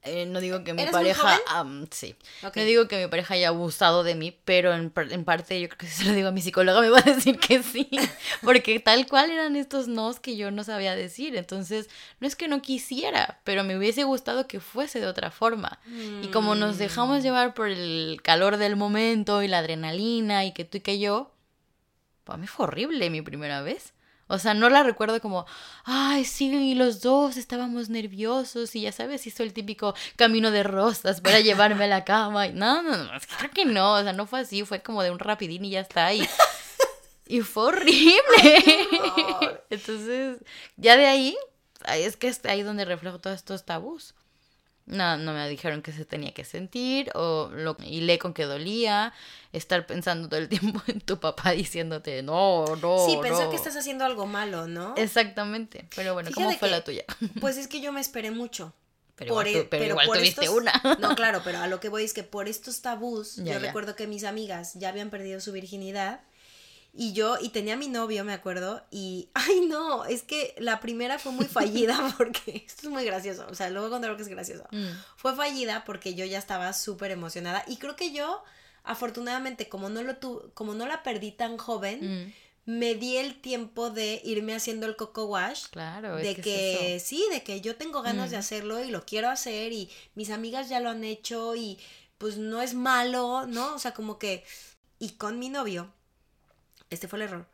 Eh, 0.06 0.26
no 0.26 0.42
digo 0.42 0.66
que 0.66 0.74
mi 0.74 0.82
¿Eres 0.82 0.92
pareja, 0.92 1.40
um, 1.62 1.86
sí, 1.90 2.16
no 2.42 2.52
digo 2.52 2.90
que 2.90 3.02
mi 3.02 3.08
pareja 3.08 3.36
haya 3.36 3.48
abusado 3.48 4.04
de 4.04 4.16
mí, 4.16 4.38
pero 4.44 4.74
en, 4.74 4.92
en 4.96 5.24
parte 5.24 5.62
yo 5.62 5.70
creo 5.70 5.78
que 5.78 5.88
si 5.88 5.94
se 6.04 6.10
lo 6.10 6.14
digo 6.14 6.28
a 6.28 6.32
mi 6.32 6.42
psicóloga 6.42 6.82
me 6.82 6.90
va 6.90 7.00
a 7.00 7.04
decir 7.04 7.40
que 7.40 7.64
sí, 7.64 7.90
porque 8.44 8.82
tal 8.82 9.08
cual 9.08 9.32
eran 9.32 9.56
estos 9.56 9.88
nos 9.88 10.20
que 10.20 10.36
yo 10.36 10.52
no 10.52 10.66
sabía 10.66 10.94
decir, 10.94 11.38
entonces 11.38 11.90
no 12.20 12.28
es 12.28 12.36
que 12.36 12.50
no 12.50 12.62
quisiera, 12.62 13.40
pero 13.46 13.64
me 13.64 13.78
hubiese 13.78 14.04
gustado 14.04 14.46
que 14.46 14.60
fuese 14.60 15.00
de 15.00 15.08
otra 15.08 15.32
forma. 15.32 15.80
Y 16.22 16.28
como 16.28 16.56
nos 16.56 16.78
dejamos 16.78 17.24
llevar 17.24 17.54
por 17.54 17.70
el 17.70 18.20
calor 18.24 18.58
del 18.58 18.76
momento 18.76 19.42
y 19.42 19.48
la 19.48 19.60
adrenalina 19.60 20.44
y 20.44 20.52
que 20.52 20.66
tú 20.66 20.80
y 20.80 20.82
que 20.82 21.00
yo, 21.00 21.32
para 22.26 22.38
mí 22.38 22.48
fue 22.48 22.66
horrible 22.66 23.10
mi 23.10 23.22
primera 23.22 23.62
vez. 23.62 23.94
O 24.28 24.40
sea, 24.40 24.54
no 24.54 24.70
la 24.70 24.84
recuerdo 24.84 25.20
como, 25.22 25.46
ay, 25.84 26.26
sí, 26.26 26.76
los 26.76 27.02
dos 27.02 27.38
estábamos 27.38 27.90
nerviosos 27.90 28.76
y 28.76 28.82
ya 28.82 28.92
sabes, 28.92 29.28
hizo 29.28 29.44
el 29.44 29.54
típico 29.54 29.94
camino 30.16 30.50
de 30.50 30.64
rosas 30.64 31.22
para 31.22 31.40
llevarme 31.40 31.84
a 31.84 31.88
la 31.88 32.06
cama. 32.06 32.48
Y 32.48 32.54
no, 32.54 32.82
no, 32.82 32.96
no, 32.96 33.16
es 33.16 33.28
que 33.28 33.36
creo 33.36 33.52
que 33.52 33.66
no, 33.66 33.94
o 33.96 34.02
sea, 34.02 34.14
no 34.14 34.26
fue 34.26 34.42
así, 34.42 34.64
fue 34.64 34.82
como 34.82 35.04
de 35.04 35.12
un 35.12 35.20
rapidín 35.20 35.66
y 35.66 35.72
ya 35.72 35.82
está. 35.82 36.14
Y, 36.14 36.28
y 37.28 37.42
fue 37.42 37.66
horrible. 37.66 38.18
Entonces, 39.70 40.38
ya 40.78 40.98
de 40.98 41.06
ahí, 41.06 41.38
ahí 41.84 42.04
es 42.04 42.16
que 42.16 42.28
es 42.28 42.44
ahí 42.46 42.64
donde 42.64 42.86
reflejo 42.86 43.20
todos 43.20 43.36
estos 43.36 43.66
tabús. 43.66 44.16
No, 44.86 45.16
no 45.18 45.32
me 45.34 45.48
dijeron 45.48 45.82
que 45.82 45.94
se 45.94 46.04
tenía 46.04 46.34
que 46.34 46.44
sentir, 46.44 47.10
o 47.16 47.50
lo 47.54 47.78
hilé 47.86 48.20
con 48.20 48.34
que 48.34 48.44
dolía, 48.44 49.14
estar 49.54 49.86
pensando 49.86 50.28
todo 50.28 50.40
el 50.42 50.50
tiempo 50.76 50.82
en 50.88 51.00
tu 51.00 51.20
papá 51.20 51.52
diciéndote, 51.52 52.22
no, 52.22 52.66
no. 52.82 53.06
sí, 53.06 53.18
pensar 53.22 53.46
no". 53.46 53.50
que 53.50 53.56
estás 53.56 53.78
haciendo 53.78 54.04
algo 54.04 54.26
malo, 54.26 54.68
¿no? 54.68 54.94
Exactamente, 54.98 55.88
pero 55.96 56.14
bueno, 56.14 56.30
¿cómo 56.34 56.48
Fíjate 56.50 56.60
fue 56.60 56.68
que- 56.70 56.76
la 56.76 56.84
tuya? 56.84 57.04
Pues 57.40 57.58
es 57.58 57.68
que 57.68 57.80
yo 57.82 57.92
me 57.94 58.02
esperé 58.02 58.32
mucho. 58.32 58.74
Pero 59.16 59.36
Por 59.36 59.48
igual, 59.48 59.66
e- 59.66 59.68
pero 59.70 59.86
igual 59.86 60.08
por 60.08 60.18
tuviste 60.18 60.42
estos- 60.46 60.58
una. 60.58 60.74
No, 61.00 61.16
claro, 61.16 61.42
pero 61.44 61.60
a 61.60 61.68
lo 61.68 61.80
que 61.80 61.88
voy 61.90 62.04
es 62.04 62.14
que 62.14 62.24
por 62.24 62.50
estos 62.50 62.82
tabús, 62.82 63.36
Ya, 63.38 63.44
yo 63.46 63.52
ya. 63.54 63.60
recuerdo 63.60 63.96
que 63.96 64.08
mis 64.08 64.24
amigas 64.24 64.74
ya 64.74 64.90
habían 64.90 65.10
perdido 65.12 65.40
su 65.40 65.52
virginidad 65.52 66.22
y 66.96 67.14
yo, 67.14 67.38
y 67.42 67.50
tenía 67.50 67.74
a 67.74 67.78
mi 67.78 67.88
novio, 67.88 68.24
me 68.24 68.34
acuerdo, 68.34 68.84
y, 68.92 69.30
ay 69.34 69.62
no, 69.68 70.06
es 70.06 70.22
que 70.24 70.54
la 70.60 70.80
primera 70.80 71.18
fue 71.20 71.32
muy 71.32 71.46
fallida 71.48 72.14
porque, 72.18 72.64
esto 72.68 72.88
es 72.88 72.90
muy 72.94 73.04
gracioso, 73.04 73.48
o 73.50 73.56
sea, 73.56 73.70
luego 73.72 73.90
contar 73.90 74.12
lo 74.12 74.18
que 74.18 74.24
es 74.24 74.30
gracioso. 74.30 74.66
Mm, 74.72 74.90
Fue 75.18 75.36
fallida 75.36 75.84
porque 75.86 76.14
yo 76.16 76.24
ya 76.26 76.38
estaba 76.38 76.72
súper 76.74 77.12
emocionada 77.12 77.64
y 77.68 77.78
creo 77.78 77.96
que 77.96 78.14
yo, 78.14 78.44
afortunadamente, 78.84 79.70
como 79.70 79.90
no, 79.90 80.04
lo 80.04 80.18
tu 80.18 80.52
como 80.54 80.74
no 80.76 80.86
la 80.86 81.04
perdí 81.04 81.32
tan 81.32 81.58
joven, 81.58 82.26
mm, 82.28 82.34
me 82.66 82.96
di 82.96 83.18
el 83.18 83.42
tiempo 83.42 83.90
de 83.90 84.22
irme 84.24 84.56
haciendo 84.56 84.86
el 84.86 84.96
coco 84.96 85.26
wash 85.26 85.66
claro, 85.72 86.16
de 86.16 86.30
es 86.32 86.36
que, 86.38 86.42
que, 86.44 86.96
es 86.96 87.04
sí, 87.04 87.26
de 87.32 87.44
que 87.44 87.60
yo 87.60 87.76
tengo 87.76 88.02
ganas 88.02 88.30
de 88.32 88.38
Mm. 88.38 88.40
hacerlo 88.40 88.84
y 88.84 88.90
lo 88.92 89.06
quiero 89.06 89.30
hacer 89.30 89.74
y 89.74 89.90
mis 90.16 90.30
amigas 90.30 90.70
ya 90.70 90.80
lo 90.80 90.90
han 90.90 91.04
hecho 91.04 91.56
y 91.56 91.78
pues 92.18 92.38
no 92.38 92.62
es 92.62 92.74
malo, 92.74 93.46
¿no? 93.48 93.74
O 93.76 93.80
sea, 93.80 93.94
como 93.94 94.18
que 94.18 94.46
y 95.00 95.10
con 95.18 95.40
mi 95.40 95.50
novio, 95.50 95.92
este 96.94 97.08
fue 97.08 97.20
el 97.20 97.24
error, 97.24 97.48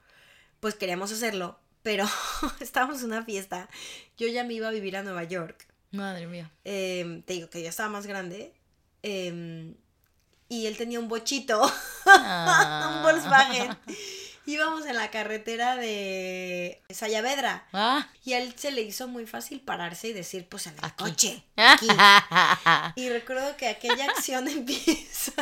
pues 0.60 0.75
queríamos 0.75 1.12
hacerlo, 1.12 1.60
pero 1.84 2.05
estábamos 2.60 3.00
en 3.00 3.05
una 3.08 3.24
fiesta, 3.24 3.69
yo 4.17 4.27
ya 4.27 4.43
me 4.43 4.53
iba 4.53 4.67
a 4.67 4.72
vivir 4.72 4.96
a 4.98 5.03
Nueva 5.03 5.24
York, 5.24 5.65
Madre 5.91 6.27
mía. 6.27 6.51
em, 6.65 7.22
te 7.24 7.34
digo 7.34 7.50
que 7.50 7.62
ya 7.63 7.69
estaba 7.69 7.89
más 7.89 8.05
grande, 8.05 8.53
em, 9.03 9.74
y 10.50 10.65
él 10.67 10.77
tenía 10.77 11.00
un 11.00 11.08
bochito, 11.08 11.62
Ah. 12.05 12.96
un 12.98 13.03
Volkswagen. 13.03 13.77
Íbamos 14.46 14.88
en 14.88 14.96
la 14.96 15.12
carretera 15.12 15.75
de 15.75 16.81
Sayavedra. 16.89 17.67
Ah. 17.72 18.08
Y 18.25 18.34
a 18.34 18.39
él 18.41 18.55
se 18.58 18.72
le 18.72 18.81
hizo 18.81 19.08
muy 19.08 19.27
fácil 19.27 19.60
pararse 19.62 20.08
y 20.08 20.13
decir, 20.13 20.48
pues 20.50 20.65
en 20.65 20.74
el 20.74 20.86
Aquí. 20.86 21.03
coche. 21.03 21.43
Aquí. 21.55 21.88
Y 22.96 23.10
recuerdo 23.10 23.55
que 23.58 23.67
aquella 23.67 24.05
acción 24.05 24.48
empieza. 24.48 25.34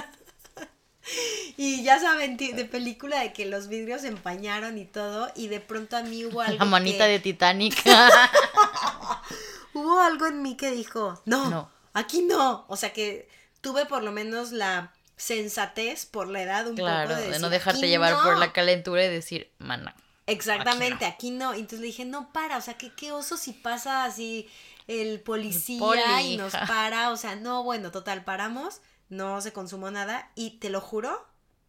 Y 1.58 1.84
ya 1.84 2.00
saben, 2.00 2.38
de 2.38 2.66
película 2.66 3.20
de 3.22 3.34
que 3.34 3.46
los 3.46 3.68
vidrios 3.68 4.02
se 4.02 4.10
empañaron 4.10 4.78
y 4.78 4.86
todo. 4.86 5.32
Y 5.36 5.48
de 5.48 5.60
pronto 5.60 5.98
a 5.98 6.04
mí 6.04 6.24
hubo 6.26 6.42
algo. 6.42 6.60
La 6.60 6.66
manita 6.66 7.06
que- 7.06 7.12
de 7.14 7.20
Titanic. 7.20 7.84
Hubo 9.74 10.00
algo 10.00 10.26
en 10.28 10.42
mí 10.42 10.56
que 10.58 10.72
dijo, 10.72 11.22
no, 11.26 11.50
No. 11.50 11.72
aquí 11.94 12.22
no. 12.24 12.66
O 12.68 12.76
sea 12.78 12.94
que 12.94 13.30
tuve 13.62 13.86
por 13.86 14.04
lo 14.04 14.12
menos 14.12 14.52
la 14.52 14.94
sensatez 15.16 16.06
por 16.06 16.28
la 16.30 16.42
edad 16.42 16.68
un 16.68 16.76
claro, 16.76 17.10
poco 17.10 17.22
de, 17.22 17.30
de, 17.32 17.40
no 17.40 17.50
dejarte 17.50 17.80
"Aquí 17.82 17.88
llevar 17.90 18.16
por 18.16 18.34
no". 18.34 18.40
la 18.40 18.54
calentura 18.54 19.04
y 19.06 19.10
decir, 19.10 19.52
mana. 19.60 19.96
Exactamente, 20.26 21.06
aquí 21.06 21.32
no. 21.32 21.54
Y 21.54 21.60
Entonces 21.60 21.80
le 21.80 21.88
dije, 21.88 22.06
no 22.06 22.32
para, 22.34 22.58
o 22.58 22.62
sea, 22.62 22.76
que 22.76 22.92
qué 22.94 23.12
oso 23.12 23.38
si 23.38 23.54
pasa 23.54 24.04
así 24.04 24.50
el 24.88 25.20
policía 25.22 25.80
poli, 25.80 26.02
y 26.24 26.38
nos 26.38 26.54
para, 26.54 27.12
o 27.12 27.18
sea, 27.18 27.36
no, 27.36 27.64
bueno, 27.64 27.92
total, 27.92 28.24
paramos, 28.24 28.82
no 29.10 29.42
se 29.42 29.54
consumó 29.54 29.90
nada 29.92 30.32
y 30.36 30.60
te 30.60 30.70
lo 30.70 30.82
juro, 30.82 31.26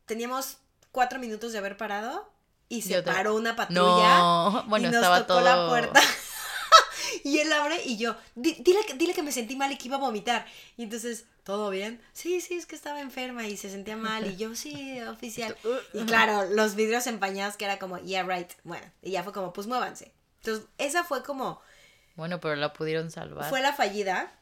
teníamos 0.06 0.58
cuatro 0.92 1.18
minutos 1.18 1.52
de 1.52 1.58
haber 1.58 1.76
parado 1.76 2.30
y 2.68 2.82
se 2.82 2.98
otra- 2.98 3.14
paró 3.14 3.34
una 3.34 3.56
patrulla 3.56 4.18
No, 4.18 4.64
bueno, 4.68 4.88
y 4.88 4.90
nos 4.90 4.96
estaba 4.96 5.20
tocó 5.26 5.40
todo. 5.40 5.40
la 5.44 5.68
puerta. 5.68 6.00
y 7.24 7.38
él 7.38 7.52
abre 7.52 7.82
y 7.84 7.96
yo, 7.96 8.16
"Di- 8.34 8.56
dile, 8.60 8.80
que- 8.86 8.94
dile 8.94 9.14
que 9.14 9.22
me 9.22 9.32
sentí 9.32 9.56
mal 9.56 9.72
y 9.72 9.76
que 9.78 9.88
iba 9.88 9.96
a 9.96 10.00
vomitar. 10.00 10.46
Y 10.76 10.82
entonces, 10.84 11.24
¿todo 11.44 11.70
bien? 11.70 12.00
Sí, 12.12 12.40
sí, 12.40 12.54
es 12.54 12.66
que 12.66 12.74
estaba 12.76 13.00
enferma 13.00 13.46
y 13.46 13.56
se 13.56 13.70
sentía 13.70 13.96
mal. 13.96 14.26
Y 14.26 14.36
yo, 14.36 14.54
sí, 14.54 15.00
oficial. 15.02 15.56
Y 15.94 16.04
claro, 16.04 16.44
los 16.50 16.74
vidrios 16.74 17.06
empañados 17.06 17.56
que 17.56 17.64
era 17.64 17.78
como, 17.78 17.98
yeah, 17.98 18.22
right. 18.22 18.50
Bueno, 18.64 18.86
y 19.02 19.12
ya 19.12 19.22
fue 19.24 19.32
como, 19.32 19.52
pues 19.52 19.66
muévanse. 19.66 20.12
Entonces, 20.42 20.66
esa 20.78 21.04
fue 21.04 21.22
como, 21.22 21.60
Bueno, 22.16 22.40
pero 22.40 22.54
la 22.56 22.72
pudieron 22.72 23.10
salvar. 23.10 23.48
fue 23.48 23.60
la 23.62 23.72
fallida. 23.72 24.32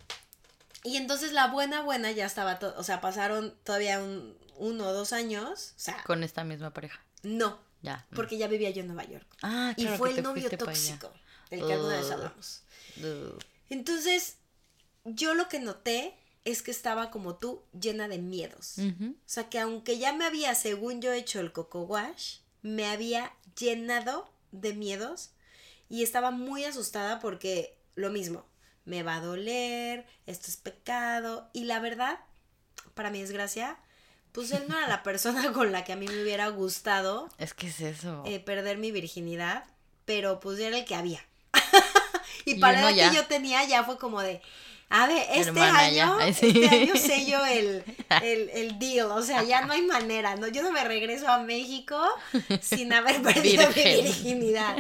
Y 0.87 0.97
entonces 0.97 1.33
la 1.33 1.49
buena, 1.49 1.83
buena 1.83 2.11
ya 2.13 2.27
estaba 2.27 2.59
todo, 2.59 2.75
o 2.79 2.85
sea, 2.85 3.01
pasaron 3.01 3.55
todavía 3.65 4.01
un, 4.03 4.37
uno 4.57 4.87
o 4.89 4.93
dos 4.93 5.13
años. 5.13 5.73
O 5.77 5.79
sea, 5.81 6.03
Con 6.05 6.23
esta 6.23 6.45
misma 6.45 6.73
pareja. 6.73 7.01
no, 7.23 7.59
Ya. 7.83 8.07
porque 8.15 8.39
ya 8.39 8.47
vivía 8.47 8.71
yo 8.71 8.81
en 8.83 8.87
Nueva 8.89 9.05
York. 9.05 9.27
Ah, 9.43 9.75
Y 9.77 9.83
claro 9.83 9.99
fue 9.99 10.11
que 10.13 10.19
el 10.19 10.23
novio 10.23 10.49
tóxico, 10.57 11.13
del 11.51 11.67
que 11.67 11.73
alguna 11.73 11.97
vez 11.97 12.11
hablamos. 12.11 12.63
Entonces, 13.69 14.37
yo 15.05 15.35
lo 15.35 15.49
que 15.49 15.59
noté 15.59 16.15
es 16.45 16.63
que 16.63 16.71
estaba 16.71 17.11
como 17.11 17.37
tú, 17.37 17.63
llena 17.79 18.07
de 18.09 18.19
miedos. 18.19 18.77
O 18.79 19.15
sea, 19.25 19.49
que 19.49 19.59
aunque 19.59 19.99
ya 19.99 20.13
me 20.13 20.25
había, 20.25 20.55
según 20.55 21.03
yo, 21.03 21.13
hecho 21.13 21.41
el 21.41 21.53
coco 21.53 21.83
wash, 21.83 22.39
me 22.63 22.87
había 22.87 23.33
llenado 23.59 24.31
de 24.53 24.73
miedos 24.73 25.31
y 25.89 26.03
estaba 26.05 26.31
muy 26.31 26.65
asustada 26.65 27.19
porque 27.19 27.77
lo 27.97 28.11
mismo, 28.11 28.47
me 28.87 29.03
va 29.03 29.17
a 29.17 29.21
doler, 29.21 30.07
esto 30.27 30.47
es 30.49 30.57
pecado 30.57 31.51
y 31.53 31.65
la 31.65 31.79
verdad, 31.81 32.19
para 32.95 33.11
mi 33.11 33.21
desgracia, 33.21 33.77
pues 34.33 34.51
él 34.53 34.65
no 34.69 34.79
era 34.79 34.89
la 34.89 35.03
persona 35.03 35.53
con 35.53 35.71
la 35.73 35.85
que 35.85 35.93
a 35.93 35.97
mí 35.97 36.07
me 36.09 36.23
hubiera 36.23 36.49
gustado 36.49 37.29
Es 37.39 37.53
que 37.53 37.67
es 37.69 37.81
eso. 37.81 38.23
eh, 38.27 38.41
perder 38.41 38.79
mi 38.79 38.93
virginidad, 38.93 39.65
pero 40.07 40.41
pues 40.41 40.59
era 40.59 40.79
el 40.79 40.85
que 40.85 40.95
había. 40.95 41.21
y 42.45 42.55
para 42.57 42.81
la 42.91 42.95
que 42.95 43.15
yo 43.15 43.27
tenía 43.27 43.65
ya 43.65 43.83
fue 43.85 43.99
como 43.99 44.23
de, 44.23 44.41
a 44.89 45.09
ver, 45.09 45.27
este 45.31 45.49
Hermana, 45.49 45.79
año, 45.81 46.21
este 46.21 46.69
año 46.69 46.95
sello 46.97 47.45
el, 47.45 47.83
el, 48.23 48.51
el 48.51 48.79
deal, 48.79 49.11
o 49.11 49.23
sea, 49.23 49.43
ya 49.43 49.63
no 49.63 49.73
hay 49.73 49.83
manera, 49.83 50.37
¿no? 50.37 50.47
Yo 50.47 50.63
no 50.63 50.71
me 50.71 50.85
regreso 50.85 51.29
a 51.29 51.39
México 51.41 52.01
sin 52.63 52.93
haber 52.93 53.21
perdido 53.21 53.69
mi 53.75 53.83
virginidad. 54.03 54.77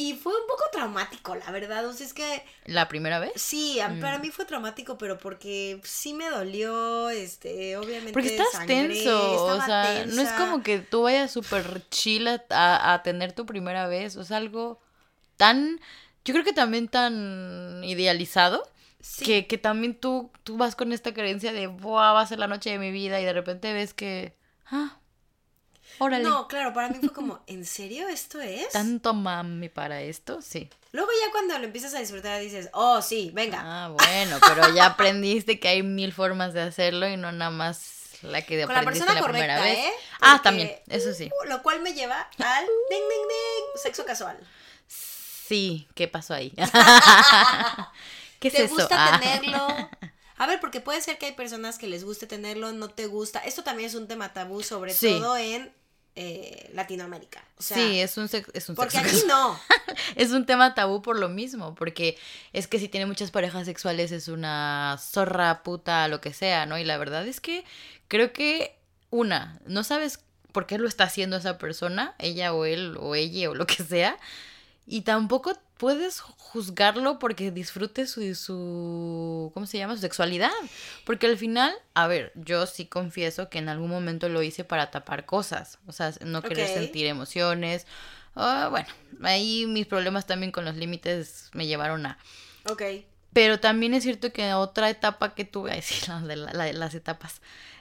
Y 0.00 0.14
fue 0.14 0.32
un 0.32 0.46
poco 0.46 0.62
traumático, 0.70 1.34
la 1.34 1.50
verdad, 1.50 1.84
o 1.84 1.92
sea, 1.92 2.06
es 2.06 2.14
que 2.14 2.44
¿La 2.66 2.86
primera 2.86 3.18
vez? 3.18 3.32
sí, 3.34 3.80
a- 3.80 3.88
Mm. 3.88 3.98
para 4.00 4.20
mí 4.20 4.30
fue 4.30 4.44
traumático, 4.44 4.96
pero 4.96 5.18
porque 5.18 5.80
sí 5.82 6.14
me 6.14 6.30
dolió, 6.30 7.10
este, 7.10 7.76
obviamente 7.76 8.12
Porque 8.12 8.28
estás 8.28 8.52
sangré, 8.52 8.86
tenso, 8.86 9.44
o 9.44 9.60
sea, 9.60 10.04
no 10.06 10.22
es 10.22 10.32
como 10.34 10.62
que 10.62 10.78
tú 10.78 11.02
vayas 11.02 11.32
súper 11.32 11.82
chila 11.90 12.44
a, 12.50 12.94
a 12.94 13.02
tener 13.02 13.32
tu 13.32 13.44
primera 13.44 13.88
vez, 13.88 14.16
o 14.16 14.22
sea, 14.22 14.36
algo 14.36 14.78
tan, 15.36 15.80
yo 16.24 16.32
creo 16.32 16.44
que 16.44 16.52
también 16.52 16.86
tan 16.86 17.82
idealizado, 17.82 18.62
Sí. 19.00 19.24
que, 19.24 19.46
que 19.48 19.58
también 19.58 19.94
tú, 19.98 20.30
tú 20.44 20.56
vas 20.56 20.76
con 20.76 20.92
esta 20.92 21.12
creencia 21.12 21.52
de, 21.52 21.66
Buah, 21.66 22.12
va 22.12 22.20
a 22.20 22.26
ser 22.26 22.38
la 22.38 22.46
noche 22.46 22.70
de 22.70 22.78
mi 22.78 22.92
vida, 22.92 23.20
y 23.20 23.24
de 23.24 23.32
repente 23.32 23.72
ves 23.72 23.94
que, 23.94 24.36
ah, 24.70 24.98
órale, 25.98 26.24
No, 26.24 26.48
claro, 26.48 26.72
para 26.72 26.88
mí 26.88 26.98
fue 27.00 27.12
como, 27.12 27.40
¿en 27.46 27.64
serio 27.64 28.08
esto 28.08 28.40
es? 28.40 28.70
tanto 28.70 29.14
mami 29.14 29.68
para 29.68 30.00
esto, 30.02 30.40
sí. 30.42 30.68
Luego 30.92 31.10
ya 31.24 31.30
cuando 31.32 31.58
lo 31.58 31.64
empiezas 31.64 31.94
a 31.94 31.98
disfrutar 31.98 32.40
dices, 32.40 32.70
oh, 32.72 33.02
sí, 33.02 33.30
venga. 33.34 33.60
Ah, 33.62 33.88
bueno, 33.90 34.38
pero 34.46 34.74
ya 34.74 34.86
aprendiste 34.86 35.60
que 35.60 35.68
hay 35.68 35.82
mil 35.82 36.12
formas 36.12 36.54
de 36.54 36.62
hacerlo 36.62 37.06
y 37.08 37.16
no 37.16 37.30
nada 37.32 37.50
más 37.50 37.92
la 38.22 38.42
que 38.42 38.64
Con 38.64 38.74
la 38.74 38.80
aprendiste 38.80 39.04
persona 39.06 39.14
la 39.14 39.20
correcta, 39.20 39.54
primera 39.60 39.62
vez. 39.62 39.78
¿eh? 39.78 39.92
Ah, 40.20 40.40
también, 40.42 40.72
eso 40.88 41.12
sí. 41.12 41.30
uh, 41.44 41.48
lo 41.48 41.62
cual 41.62 41.80
me 41.82 41.92
lleva 41.92 42.20
al 42.38 42.64
ding, 42.90 43.00
ding, 43.08 43.28
ding, 43.28 43.82
sexo 43.82 44.04
casual. 44.04 44.38
Sí, 44.86 45.86
¿qué 45.94 46.08
pasó 46.08 46.34
ahí? 46.34 46.52
¿Qué 48.40 48.48
es 48.48 48.54
¿Te 48.54 48.64
eso? 48.64 48.74
gusta 48.74 48.96
Ah. 49.14 49.18
tenerlo? 49.20 49.66
A 50.40 50.46
ver, 50.46 50.60
porque 50.60 50.80
puede 50.80 51.00
ser 51.00 51.18
que 51.18 51.26
hay 51.26 51.32
personas 51.32 51.78
que 51.78 51.88
les 51.88 52.04
guste 52.04 52.28
tenerlo, 52.28 52.70
no 52.72 52.88
te 52.88 53.06
gusta. 53.06 53.40
Esto 53.40 53.64
también 53.64 53.88
es 53.88 53.96
un 53.96 54.06
tema 54.06 54.32
tabú, 54.32 54.62
sobre 54.62 54.94
Sí. 54.94 55.08
todo 55.18 55.36
en 55.36 55.72
eh, 56.20 56.68
Latinoamérica. 56.74 57.44
O 57.58 57.62
sea, 57.62 57.76
sí, 57.76 58.00
es 58.00 58.16
un, 58.16 58.28
es 58.52 58.68
un 58.68 58.74
porque 58.74 58.98
sexo 58.98 59.18
aquí 59.18 59.26
no. 59.28 59.56
Es 60.16 60.32
un 60.32 60.46
tema 60.46 60.74
tabú 60.74 61.00
por 61.00 61.16
lo 61.16 61.28
mismo, 61.28 61.76
porque 61.76 62.18
es 62.52 62.66
que 62.66 62.80
si 62.80 62.88
tiene 62.88 63.06
muchas 63.06 63.30
parejas 63.30 63.66
sexuales 63.66 64.10
es 64.10 64.26
una 64.26 64.98
zorra, 65.00 65.62
puta, 65.62 66.08
lo 66.08 66.20
que 66.20 66.32
sea, 66.32 66.66
¿no? 66.66 66.76
Y 66.76 66.82
la 66.82 66.98
verdad 66.98 67.24
es 67.24 67.40
que 67.40 67.64
creo 68.08 68.32
que, 68.32 68.76
una, 69.10 69.60
no 69.64 69.84
sabes 69.84 70.18
por 70.50 70.66
qué 70.66 70.76
lo 70.76 70.88
está 70.88 71.04
haciendo 71.04 71.36
esa 71.36 71.56
persona, 71.56 72.16
ella 72.18 72.52
o 72.52 72.64
él 72.64 72.96
o 72.98 73.14
ella 73.14 73.50
o 73.50 73.54
lo 73.54 73.68
que 73.68 73.84
sea, 73.84 74.18
y 74.88 75.02
tampoco 75.02 75.52
puedes 75.76 76.18
juzgarlo 76.20 77.18
porque 77.20 77.50
disfrute 77.52 78.06
su, 78.06 78.34
su, 78.34 79.50
¿cómo 79.54 79.66
se 79.66 79.78
llama? 79.78 79.94
Su 79.94 80.00
sexualidad. 80.00 80.50
Porque 81.04 81.26
al 81.26 81.36
final, 81.36 81.72
a 81.94 82.06
ver, 82.08 82.32
yo 82.34 82.66
sí 82.66 82.86
confieso 82.86 83.48
que 83.48 83.58
en 83.58 83.68
algún 83.68 83.90
momento 83.90 84.28
lo 84.28 84.42
hice 84.42 84.64
para 84.64 84.90
tapar 84.90 85.24
cosas, 85.26 85.78
o 85.86 85.92
sea, 85.92 86.12
no 86.24 86.42
querer 86.42 86.66
sentir 86.74 87.06
emociones. 87.06 87.86
Ah, 88.34 88.68
bueno, 88.70 88.88
ahí 89.22 89.66
mis 89.66 89.86
problemas 89.86 90.26
también 90.26 90.50
con 90.52 90.64
los 90.64 90.74
límites 90.76 91.50
me 91.52 91.66
llevaron 91.66 92.06
a... 92.06 92.18
Ok. 92.68 92.82
Pero 93.32 93.60
también 93.60 93.94
es 93.94 94.02
cierto 94.04 94.32
que 94.32 94.54
otra 94.54 94.88
etapa 94.90 95.34
que 95.34 95.44
tuve, 95.44 95.70
ay, 95.72 95.82
sí, 95.82 95.94
la 96.08 96.20
la- 96.36 96.52
la 96.52 96.64
de 96.64 96.72
las 96.72 96.94
etapas, 96.94 97.40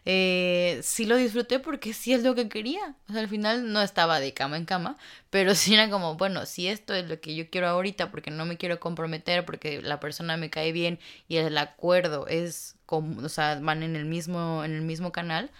eh, 0.09 0.79
sí 0.83 1.05
lo 1.05 1.17
disfruté 1.17 1.59
porque 1.59 1.93
sí 1.93 2.13
es 2.13 2.23
lo 2.23 2.33
que 2.33 2.47
quería. 2.47 2.95
O 3.09 3.11
sea, 3.11 3.21
al 3.21 3.27
final 3.27 3.73
no 3.73 3.81
estaba 3.81 4.21
de 4.21 4.33
cama 4.33 4.55
en 4.55 4.63
cama, 4.63 4.97
pero 5.29 5.53
sí 5.55 5.73
era 5.73 5.89
como, 5.89 6.15
bueno, 6.15 6.45
si 6.45 6.69
esto 6.69 6.93
es 6.93 7.09
lo 7.09 7.19
que 7.19 7.35
yo 7.35 7.49
quiero 7.49 7.67
ahorita 7.67 8.09
porque 8.09 8.31
no 8.31 8.45
me 8.45 8.55
quiero 8.55 8.79
comprometer, 8.79 9.43
porque 9.43 9.81
la 9.81 9.99
persona 9.99 10.37
me 10.37 10.49
cae 10.49 10.71
bien 10.71 10.97
y 11.27 11.35
el 11.37 11.57
acuerdo 11.57 12.25
es, 12.27 12.77
como, 12.85 13.21
o 13.21 13.27
sea, 13.27 13.59
van 13.61 13.83
en 13.83 13.97
el 13.97 14.05
mismo, 14.05 14.63
en 14.63 14.75
el 14.75 14.81
mismo 14.81 15.11
canal, 15.11 15.51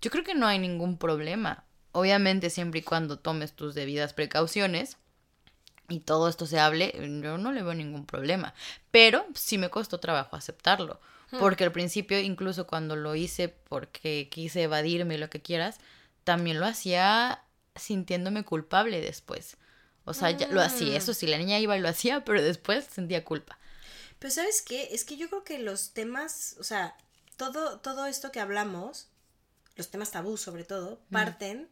yo 0.00 0.12
creo 0.12 0.22
que 0.22 0.36
no 0.36 0.46
hay 0.46 0.60
ningún 0.60 0.96
problema. 0.96 1.64
Obviamente 1.90 2.50
siempre 2.50 2.80
y 2.80 2.82
cuando 2.84 3.18
tomes 3.18 3.54
tus 3.54 3.74
debidas 3.74 4.14
precauciones 4.14 4.96
y 5.88 6.00
todo 6.00 6.28
esto 6.28 6.46
se 6.46 6.58
hable, 6.60 6.92
yo 7.22 7.38
no 7.38 7.52
le 7.52 7.62
veo 7.62 7.74
ningún 7.74 8.04
problema. 8.06 8.54
Pero 8.90 9.26
sí 9.34 9.56
me 9.58 9.70
costó 9.70 9.98
trabajo 10.00 10.36
aceptarlo. 10.36 11.00
Porque 11.38 11.64
al 11.64 11.72
principio, 11.72 12.18
incluso 12.20 12.66
cuando 12.66 12.96
lo 12.96 13.14
hice 13.14 13.48
porque 13.50 14.28
quise 14.30 14.62
evadirme 14.62 15.16
y 15.16 15.18
lo 15.18 15.28
que 15.28 15.42
quieras, 15.42 15.78
también 16.24 16.58
lo 16.58 16.64
hacía 16.64 17.42
sintiéndome 17.76 18.44
culpable 18.44 19.02
después. 19.02 19.58
O 20.04 20.14
sea, 20.14 20.30
ya 20.30 20.48
lo 20.48 20.62
hacía, 20.62 20.94
Mm. 20.94 20.96
eso 20.96 21.12
sí, 21.12 21.26
la 21.26 21.36
niña 21.36 21.58
iba 21.58 21.76
y 21.76 21.80
lo 21.80 21.88
hacía, 21.90 22.24
pero 22.24 22.42
después 22.42 22.86
sentía 22.86 23.26
culpa. 23.26 23.58
Pero 24.18 24.32
¿sabes 24.32 24.62
qué? 24.62 24.88
Es 24.92 25.04
que 25.04 25.18
yo 25.18 25.28
creo 25.28 25.44
que 25.44 25.58
los 25.58 25.92
temas, 25.92 26.56
o 26.58 26.64
sea, 26.64 26.96
todo, 27.36 27.78
todo 27.80 28.06
esto 28.06 28.32
que 28.32 28.40
hablamos, 28.40 29.08
los 29.76 29.90
temas 29.90 30.10
tabú 30.10 30.38
sobre 30.38 30.64
todo, 30.64 30.98
parten 31.12 31.68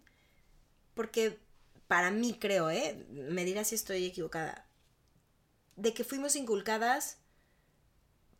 porque 0.94 1.38
para 1.88 2.10
mí 2.10 2.36
creo, 2.38 2.70
¿eh? 2.70 3.06
Me 3.10 3.44
dirás 3.44 3.68
si 3.68 3.74
estoy 3.74 4.04
equivocada, 4.06 4.66
de 5.76 5.92
que 5.94 6.04
fuimos 6.04 6.36
inculcadas 6.36 7.18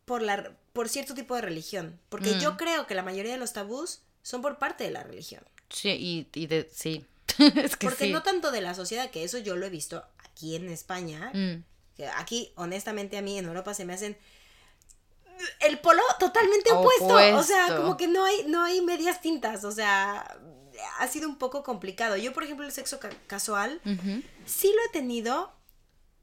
por, 0.05 0.21
la, 0.21 0.55
por 0.73 0.89
cierto 0.89 1.13
tipo 1.13 1.35
de 1.35 1.41
religión. 1.41 1.99
Porque 2.09 2.35
Mm. 2.35 2.39
yo 2.39 2.57
creo 2.57 2.87
que 2.87 2.95
la 2.95 3.03
mayoría 3.03 3.33
de 3.33 3.37
los 3.37 3.53
tabús 3.53 4.01
son 4.23 4.41
por 4.41 4.57
parte 4.57 4.83
de 4.83 4.91
la 4.91 5.03
religión. 5.03 5.43
Sí, 5.69 5.89
y, 5.89 6.29
y 6.33 6.47
de, 6.47 6.69
sí. 6.73 7.05
es 7.55 7.75
que 7.75 7.87
Porque 7.87 8.05
sí. 8.05 8.11
no 8.11 8.23
tanto 8.23 8.51
de 8.51 8.61
la 8.61 8.73
sociedad, 8.73 9.09
que 9.11 9.23
eso 9.23 9.37
yo 9.37 9.55
lo 9.55 9.65
he 9.65 9.69
visto 9.69 10.03
aquí 10.19 10.55
en 10.55 10.69
España, 10.69 11.31
Mm. 11.33 11.63
que 11.95 12.07
aquí, 12.07 12.51
honestamente, 12.55 13.17
a 13.17 13.21
mí 13.21 13.37
en 13.37 13.45
Europa 13.45 13.73
se 13.73 13.85
me 13.85 13.93
hacen 13.93 14.17
el 15.59 15.77
polo 15.79 16.01
totalmente 16.19 16.71
opuesto. 16.71 17.05
O 17.37 17.43
sea, 17.43 17.65
Opuesto. 17.65 17.81
como 17.81 17.97
que 17.97 18.07
no 18.07 18.25
hay, 18.25 18.45
no 18.47 18.63
hay 18.63 18.81
medias 18.81 19.21
tintas. 19.21 19.63
O 19.65 19.71
sea, 19.71 20.37
ha 20.99 21.07
sido 21.07 21.27
un 21.29 21.37
poco 21.37 21.63
complicado. 21.63 22.17
Yo, 22.17 22.33
por 22.33 22.43
ejemplo, 22.43 22.65
el 22.65 22.71
sexo 22.71 22.99
ca- 22.99 23.09
casual, 23.27 23.81
sí 24.45 24.71
lo 24.75 24.81
he 24.85 24.89
tenido. 24.93 25.51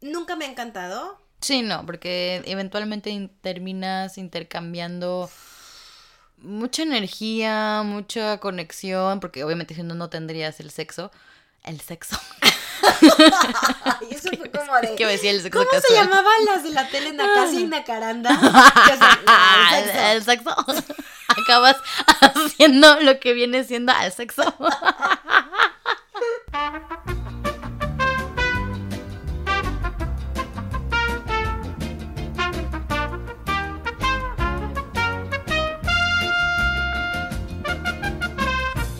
Nunca 0.00 0.36
me 0.36 0.44
ha 0.44 0.48
encantado. 0.50 1.20
Sí, 1.40 1.62
no, 1.62 1.84
porque 1.86 2.42
eventualmente 2.46 3.10
in- 3.10 3.30
terminas 3.40 4.16
intercambiando 4.18 5.30
mucha 6.38 6.82
energía, 6.82 7.82
mucha 7.84 8.38
conexión, 8.38 9.20
porque 9.20 9.44
obviamente 9.44 9.74
si 9.74 9.82
no, 9.82 9.94
no 9.94 10.08
tendrías 10.10 10.60
el 10.60 10.70
sexo. 10.70 11.10
El 11.62 11.80
sexo. 11.80 12.18
Y 14.10 14.14
eso 14.14 14.28
fue 14.38 14.50
como 14.50 14.76
de. 14.80 14.88
Es 14.88 14.90
que 14.92 15.06
me 15.06 15.12
decía 15.12 15.30
el 15.30 15.40
sexo 15.40 15.64
¿Cómo 15.64 15.80
se 15.80 15.94
llamaban 15.94 16.44
las 16.44 16.62
de 16.62 16.70
la 16.70 16.86
tele 16.88 17.12
Nakasi 17.12 17.60
y 17.62 17.66
Nacaranda? 17.66 18.30
El, 19.72 19.88
el 20.18 20.24
sexo. 20.24 20.54
el 20.68 20.76
sexo. 20.76 20.94
Acabas 21.28 21.76
haciendo 22.54 23.00
lo 23.00 23.18
que 23.18 23.32
viene 23.32 23.64
siendo 23.64 23.92
al 23.92 24.12
sexo. 24.12 24.42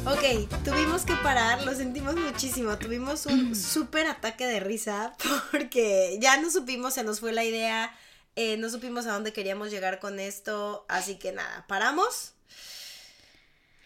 Ok, 0.07 0.49
tuvimos 0.65 1.05
que 1.05 1.15
parar, 1.23 1.65
lo 1.65 1.75
sentimos 1.75 2.17
muchísimo. 2.17 2.77
Tuvimos 2.79 3.27
un 3.27 3.55
súper 3.55 4.09
ataque 4.09 4.47
de 4.47 4.59
risa 4.59 5.15
porque 5.53 6.19
ya 6.21 6.41
no 6.41 6.51
supimos, 6.51 6.95
se 6.95 7.05
nos 7.05 7.21
fue 7.21 7.33
la 7.33 7.45
idea, 7.45 7.97
eh, 8.35 8.57
no 8.57 8.69
supimos 8.69 9.07
a 9.07 9.13
dónde 9.13 9.33
queríamos 9.33 9.71
llegar 9.71 10.01
con 10.01 10.19
esto. 10.19 10.87
Así 10.89 11.17
que 11.17 11.33
nada, 11.33 11.67
paramos, 11.69 12.35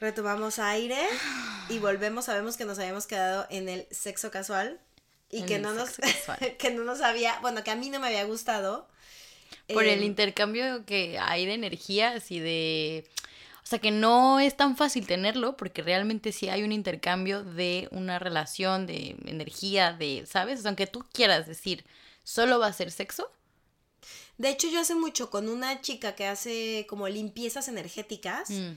retomamos 0.01 0.59
aire 0.59 0.99
y 1.69 1.79
volvemos. 1.79 2.27
Sabemos 2.27 2.57
que 2.57 2.65
nos 2.65 2.79
habíamos 2.79 3.07
quedado 3.07 3.47
en 3.51 3.69
el 3.69 3.87
sexo 3.91 4.31
casual 4.31 4.81
y 5.31 5.41
En 5.41 5.47
que 5.47 5.59
no, 5.59 5.75
nos, 5.75 5.97
que 6.59 6.71
no 6.71 6.85
nos 6.85 7.01
había, 7.01 7.39
bueno, 7.41 7.63
que 7.65 7.71
a 7.71 7.77
mí 7.77 7.91
no 7.91 8.01
me 8.01 8.07
había 8.09 8.25
gustado. 8.25 8.89
Por 9.73 9.85
el 9.85 10.03
Eh, 10.03 10.07
intercambio 10.07 10.85
que 10.87 11.19
hay 11.19 11.47
de 11.47 11.55
energías 11.55 12.31
y 12.31 12.41
de... 12.41 13.09
O 13.63 13.67
sea, 13.69 13.79
que 13.81 13.91
no 13.91 14.41
es 14.41 14.57
tan 14.57 14.79
fácil 14.79 15.07
tenerlo 15.07 15.59
porque 15.59 15.83
realmente 15.83 16.33
sí 16.33 16.49
hay 16.49 16.63
un 16.63 16.73
intercambio 16.73 17.45
de 17.45 17.87
una 17.91 18.19
relación, 18.19 18.87
de 18.87 19.17
energía, 19.27 19.93
de, 19.93 20.25
¿sabes? 20.27 20.61
O 20.61 20.63
sea, 20.63 20.71
aunque 20.71 20.87
tú 20.87 21.05
quieras 21.13 21.47
decir, 21.47 21.85
solo 22.25 22.59
va 22.59 22.69
a 22.69 22.73
ser 22.73 22.91
sexo. 22.91 23.31
De 24.39 24.49
hecho, 24.49 24.69
yo 24.71 24.81
hace 24.81 24.95
mucho 24.95 25.29
con 25.29 25.51
una 25.51 25.83
chica 25.83 26.15
que 26.15 26.27
hace 26.27 26.87
como 26.89 27.09
limpiezas 27.09 27.69
energéticas, 27.69 28.49
Mm. 28.49 28.73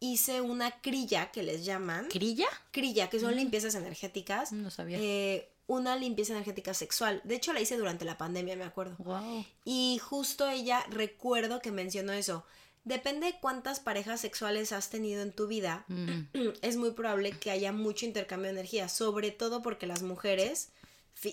Hice 0.00 0.40
una 0.40 0.80
crilla 0.80 1.30
que 1.32 1.42
les 1.42 1.64
llaman. 1.64 2.08
¿Crilla? 2.08 2.48
Crilla, 2.70 3.08
que 3.10 3.20
son 3.20 3.34
limpiezas 3.36 3.74
energéticas. 3.74 4.52
No 4.52 4.70
sabía. 4.70 4.98
eh, 5.00 5.50
una 5.68 5.96
limpieza 5.96 6.32
energética 6.32 6.74
sexual. 6.74 7.20
De 7.24 7.34
hecho, 7.34 7.52
la 7.52 7.60
hice 7.60 7.76
durante 7.76 8.04
la 8.04 8.16
pandemia, 8.16 8.54
me 8.56 8.64
acuerdo. 8.64 8.94
Wow. 8.98 9.44
Y 9.64 9.98
justo 10.02 10.48
ella 10.48 10.84
recuerdo 10.90 11.60
que 11.60 11.72
mencionó 11.72 12.12
eso. 12.12 12.44
Depende 12.84 13.26
de 13.26 13.40
cuántas 13.40 13.80
parejas 13.80 14.20
sexuales 14.20 14.70
has 14.70 14.90
tenido 14.90 15.22
en 15.22 15.32
tu 15.32 15.48
vida, 15.48 15.84
Mm. 15.88 16.28
es 16.62 16.76
muy 16.76 16.92
probable 16.92 17.32
que 17.32 17.50
haya 17.50 17.72
mucho 17.72 18.06
intercambio 18.06 18.46
de 18.46 18.60
energía, 18.60 18.88
sobre 18.88 19.32
todo 19.32 19.60
porque 19.60 19.88
las 19.88 20.02
mujeres, 20.02 20.70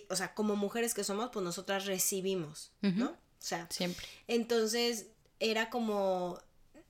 o 0.10 0.16
sea, 0.16 0.34
como 0.34 0.56
mujeres 0.56 0.96
que 0.96 1.04
somos, 1.04 1.30
pues 1.32 1.44
nosotras 1.44 1.86
recibimos, 1.86 2.72
¿no? 2.82 3.10
O 3.12 3.16
sea, 3.46 3.68
Siempre. 3.70 4.08
entonces 4.28 5.08
era 5.40 5.70
como, 5.70 6.40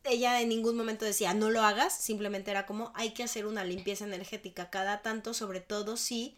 ella 0.03 0.41
en 0.41 0.49
ningún 0.49 0.75
momento 0.75 1.05
decía, 1.05 1.33
no 1.33 1.49
lo 1.49 1.61
hagas, 1.63 1.97
simplemente 1.97 2.51
era 2.51 2.65
como, 2.65 2.91
hay 2.95 3.11
que 3.11 3.23
hacer 3.23 3.45
una 3.45 3.63
limpieza 3.63 4.03
energética 4.05 4.69
cada 4.69 5.01
tanto, 5.01 5.33
sobre 5.33 5.59
todo 5.61 5.95
si 5.97 6.37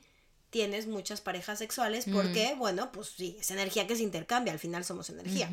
tienes 0.52 0.88
muchas 0.88 1.20
parejas 1.22 1.60
sexuales, 1.60 2.06
porque, 2.12 2.56
bueno, 2.58 2.92
pues 2.92 3.10
sí, 3.18 3.38
es 3.40 3.52
energía 3.52 3.88
que 3.88 3.96
se 3.96 4.04
intercambia, 4.04 4.54
al 4.54 4.60
final 4.60 4.86
somos 4.86 5.10
energía. 5.10 5.50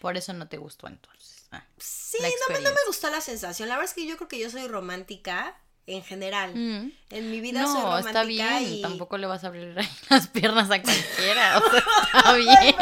Por 0.00 0.16
eso 0.16 0.32
no 0.32 0.48
te 0.48 0.56
gustó 0.58 0.86
entonces. 0.86 1.46
Ah. 1.50 1.64
Sí, 1.78 2.18
no, 2.20 2.54
me- 2.54 2.60
no 2.60 2.70
me 2.70 2.80
gustó 2.86 3.10
la 3.10 3.20
sensación, 3.20 3.68
la 3.68 3.76
verdad 3.76 3.90
es 3.90 3.94
que 3.94 4.06
yo 4.06 4.16
creo 4.16 4.28
que 4.28 4.38
yo 4.38 4.48
soy 4.50 4.66
romántica 4.68 5.56
en 5.86 6.02
general. 6.02 6.54
Mm. 6.54 6.92
En 7.10 7.30
mi 7.30 7.40
vida 7.40 7.64
soy 7.64 7.74
No, 7.74 7.82
romántica 7.82 8.08
está 8.08 8.24
bien. 8.24 8.62
y... 8.74 8.82
Tampoco 8.82 9.18
le 9.18 9.26
vas 9.26 9.44
a 9.44 9.48
abrir 9.48 9.76
las 10.10 10.26
piernas 10.28 10.70
a 10.70 10.82
cualquiera. 10.82 11.58
o 11.58 11.70
sea, 11.70 11.84
está 12.14 12.32
bien. 12.34 12.74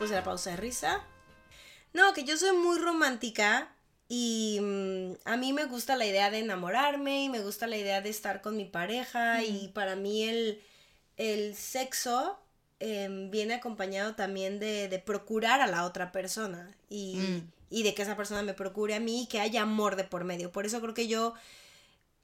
Después 0.00 0.10
de 0.10 0.16
la 0.16 0.24
pausa 0.24 0.50
de 0.52 0.56
risa. 0.56 1.04
No, 1.92 2.14
que 2.14 2.24
yo 2.24 2.38
soy 2.38 2.56
muy 2.56 2.78
romántica 2.78 3.70
y 4.08 4.58
mm, 4.58 5.12
a 5.26 5.36
mí 5.36 5.52
me 5.52 5.66
gusta 5.66 5.94
la 5.94 6.06
idea 6.06 6.30
de 6.30 6.38
enamorarme 6.38 7.24
y 7.24 7.28
me 7.28 7.40
gusta 7.40 7.66
la 7.66 7.76
idea 7.76 8.00
de 8.00 8.08
estar 8.08 8.40
con 8.40 8.56
mi 8.56 8.64
pareja 8.64 9.42
y 9.44 9.68
para 9.68 9.96
mí 9.96 10.22
el, 10.24 10.62
el 11.18 11.54
sexo 11.54 12.38
em, 12.78 13.30
viene 13.30 13.52
acompañado 13.52 14.14
también 14.14 14.58
de, 14.58 14.88
de 14.88 14.98
procurar 15.00 15.60
a 15.60 15.66
la 15.66 15.84
otra 15.84 16.12
persona 16.12 16.74
y, 16.88 17.16
Mm. 17.16 17.50
y 17.68 17.82
de 17.82 17.92
que 17.92 18.00
esa 18.00 18.16
persona 18.16 18.40
me 18.42 18.54
procure 18.54 18.94
a 18.94 19.00
mí 19.00 19.24
y 19.24 19.26
que 19.26 19.40
haya 19.40 19.60
amor 19.60 19.96
de 19.96 20.04
por 20.04 20.24
medio. 20.24 20.50
Por 20.50 20.64
eso 20.64 20.80
creo 20.80 20.94
que 20.94 21.08
yo 21.08 21.34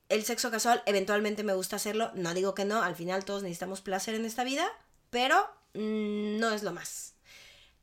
el 0.09 0.25
sexo 0.25 0.51
casual 0.51 0.83
eventualmente 0.87 1.43
me 1.45 1.53
gusta 1.53 1.77
hacerlo. 1.77 2.11
No 2.15 2.33
digo 2.33 2.55
que 2.55 2.65
no, 2.65 2.81
al 2.81 2.97
final 2.97 3.27
todos 3.27 3.43
necesitamos 3.43 3.83
placer 3.83 4.15
en 4.15 4.25
esta 4.25 4.45
vida, 4.45 4.67
pero 5.11 5.37
mm, 5.75 6.39
no 6.39 6.53
es 6.53 6.62
lo 6.62 6.73
más. 6.73 7.15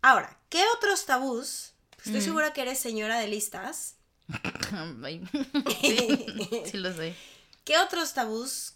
Ahora, 0.04 0.38
¿qué 0.50 0.62
otros 0.78 1.06
tabús? 1.06 1.72
Estoy 1.98 2.20
Mm. 2.20 2.24
segura 2.26 2.54
que 2.54 2.62
eres 2.62 2.78
señora 2.80 3.18
de 3.20 3.28
listas. 3.28 3.96
Sí, 5.82 6.26
sí 6.72 6.78
lo 6.78 6.94
sé. 6.94 7.16
¿Qué 7.64 7.78
otros 7.80 8.14
tabús 8.14 8.76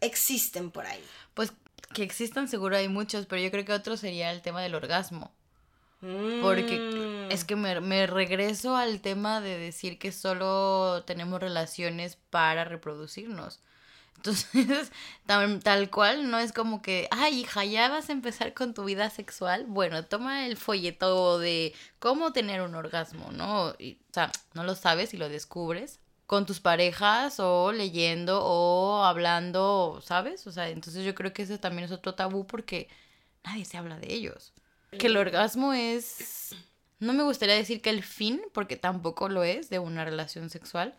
existen 0.00 0.70
por 0.70 0.86
ahí? 0.86 1.04
Pues 1.34 1.52
que 1.92 2.02
existan 2.02 2.48
seguro 2.48 2.76
hay 2.76 2.88
muchos, 2.88 3.26
pero 3.26 3.40
yo 3.42 3.50
creo 3.50 3.64
que 3.64 3.72
otro 3.72 3.96
sería 3.96 4.32
el 4.32 4.42
tema 4.42 4.62
del 4.62 4.74
orgasmo. 4.74 5.32
Porque 6.42 6.78
Mm. 6.78 7.30
es 7.30 7.44
que 7.44 7.56
me, 7.56 7.80
me 7.80 8.06
regreso 8.06 8.76
al 8.76 9.00
tema 9.00 9.40
de 9.40 9.58
decir 9.58 9.98
que 9.98 10.12
solo 10.12 11.02
tenemos 11.06 11.40
relaciones 11.40 12.16
para 12.30 12.64
reproducirnos. 12.64 13.60
Entonces, 14.24 14.90
tal, 15.26 15.60
tal 15.60 15.90
cual, 15.90 16.30
no 16.30 16.38
es 16.38 16.52
como 16.52 16.80
que, 16.80 17.08
ay, 17.10 17.40
hija, 17.40 17.64
ya 17.64 17.90
vas 17.90 18.08
a 18.08 18.12
empezar 18.12 18.54
con 18.54 18.72
tu 18.72 18.84
vida 18.84 19.10
sexual. 19.10 19.66
Bueno, 19.66 20.04
toma 20.06 20.46
el 20.46 20.56
folleto 20.56 21.38
de 21.38 21.74
cómo 21.98 22.32
tener 22.32 22.62
un 22.62 22.74
orgasmo, 22.74 23.30
¿no? 23.32 23.66
O 23.68 23.76
sea, 24.12 24.32
no 24.54 24.64
lo 24.64 24.74
sabes 24.76 25.12
y 25.12 25.18
lo 25.18 25.28
descubres 25.28 26.00
con 26.26 26.46
tus 26.46 26.60
parejas 26.60 27.38
o 27.38 27.70
leyendo 27.72 28.42
o 28.42 29.04
hablando, 29.04 30.00
¿sabes? 30.02 30.46
O 30.46 30.52
sea, 30.52 30.70
entonces 30.70 31.04
yo 31.04 31.14
creo 31.14 31.34
que 31.34 31.42
ese 31.42 31.58
también 31.58 31.84
es 31.84 31.92
otro 31.92 32.14
tabú 32.14 32.46
porque 32.46 32.88
nadie 33.44 33.66
se 33.66 33.76
habla 33.76 33.98
de 33.98 34.12
ellos. 34.12 34.54
Que 34.98 35.08
el 35.08 35.18
orgasmo 35.18 35.74
es... 35.74 36.54
No 36.98 37.12
me 37.12 37.24
gustaría 37.24 37.56
decir 37.56 37.82
que 37.82 37.90
el 37.90 38.02
fin, 38.02 38.40
porque 38.54 38.76
tampoco 38.76 39.28
lo 39.28 39.44
es 39.44 39.68
de 39.68 39.80
una 39.80 40.04
relación 40.06 40.48
sexual, 40.48 40.96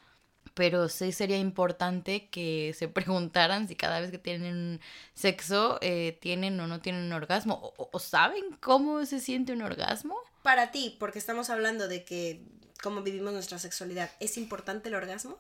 pero 0.56 0.90
sí 0.90 1.12
sería 1.12 1.38
importante 1.38 2.28
que 2.30 2.74
se 2.78 2.88
preguntaran 2.98 3.68
si 3.68 3.76
cada 3.76 4.00
vez 4.02 4.12
que 4.12 4.18
tienen 4.20 4.82
sexo 5.14 5.78
eh, 5.82 6.18
tienen 6.22 6.60
o 6.60 6.68
no 6.68 6.82
tienen 6.82 7.04
un 7.06 7.14
orgasmo, 7.14 7.56
o, 7.78 7.90
o- 7.92 8.00
saben 8.00 8.44
cómo 8.62 9.06
se 9.06 9.20
siente 9.20 9.54
un 9.54 9.62
orgasmo. 9.62 10.18
Para 10.44 10.72
ti, 10.72 10.96
porque 11.00 11.20
estamos 11.20 11.50
hablando 11.52 11.88
de 11.88 12.04
que 12.06 12.42
cómo 12.84 13.02
vivimos 13.04 13.34
nuestra 13.34 13.60
sexualidad, 13.60 14.12
¿es 14.20 14.38
importante 14.38 14.90
el 14.90 14.96
orgasmo? 14.96 15.38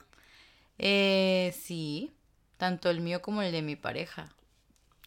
Eh, 0.78 1.56
sí, 1.60 2.12
tanto 2.58 2.90
el 2.90 3.02
mío 3.02 3.22
como 3.22 3.42
el 3.42 3.52
de 3.52 3.62
mi 3.62 3.76
pareja. 3.76 4.34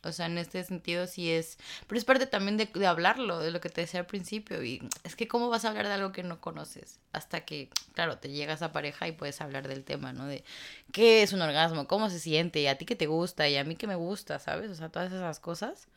O 0.04 0.12
sea, 0.12 0.26
en 0.26 0.38
este 0.38 0.62
sentido 0.64 1.06
sí 1.06 1.30
es... 1.30 1.58
Pero 1.86 1.98
es 1.98 2.04
parte 2.04 2.26
también 2.26 2.56
de, 2.56 2.66
de 2.66 2.86
hablarlo, 2.86 3.40
de 3.40 3.50
lo 3.50 3.60
que 3.60 3.68
te 3.68 3.80
decía 3.80 4.00
al 4.00 4.06
principio. 4.06 4.62
Y 4.62 4.88
es 5.04 5.16
que 5.16 5.28
cómo 5.28 5.48
vas 5.48 5.64
a 5.64 5.68
hablar 5.68 5.86
de 5.86 5.94
algo 5.94 6.12
que 6.12 6.22
no 6.22 6.40
conoces. 6.40 7.00
Hasta 7.12 7.44
que, 7.44 7.70
claro, 7.94 8.18
te 8.18 8.30
llegas 8.30 8.62
a 8.62 8.72
pareja 8.72 9.08
y 9.08 9.12
puedes 9.12 9.40
hablar 9.40 9.66
del 9.66 9.84
tema, 9.84 10.12
¿no? 10.12 10.26
De 10.26 10.44
qué 10.92 11.22
es 11.22 11.32
un 11.32 11.42
orgasmo, 11.42 11.88
cómo 11.88 12.10
se 12.10 12.20
siente, 12.20 12.60
y 12.60 12.66
a 12.66 12.78
ti 12.78 12.84
que 12.84 12.96
te 12.96 13.06
gusta, 13.06 13.48
y 13.48 13.56
a 13.56 13.64
mí 13.64 13.76
que 13.76 13.86
me 13.86 13.96
gusta, 13.96 14.38
¿sabes? 14.38 14.70
O 14.70 14.74
sea, 14.74 14.88
todas 14.88 15.12
esas 15.12 15.40
cosas 15.40 15.88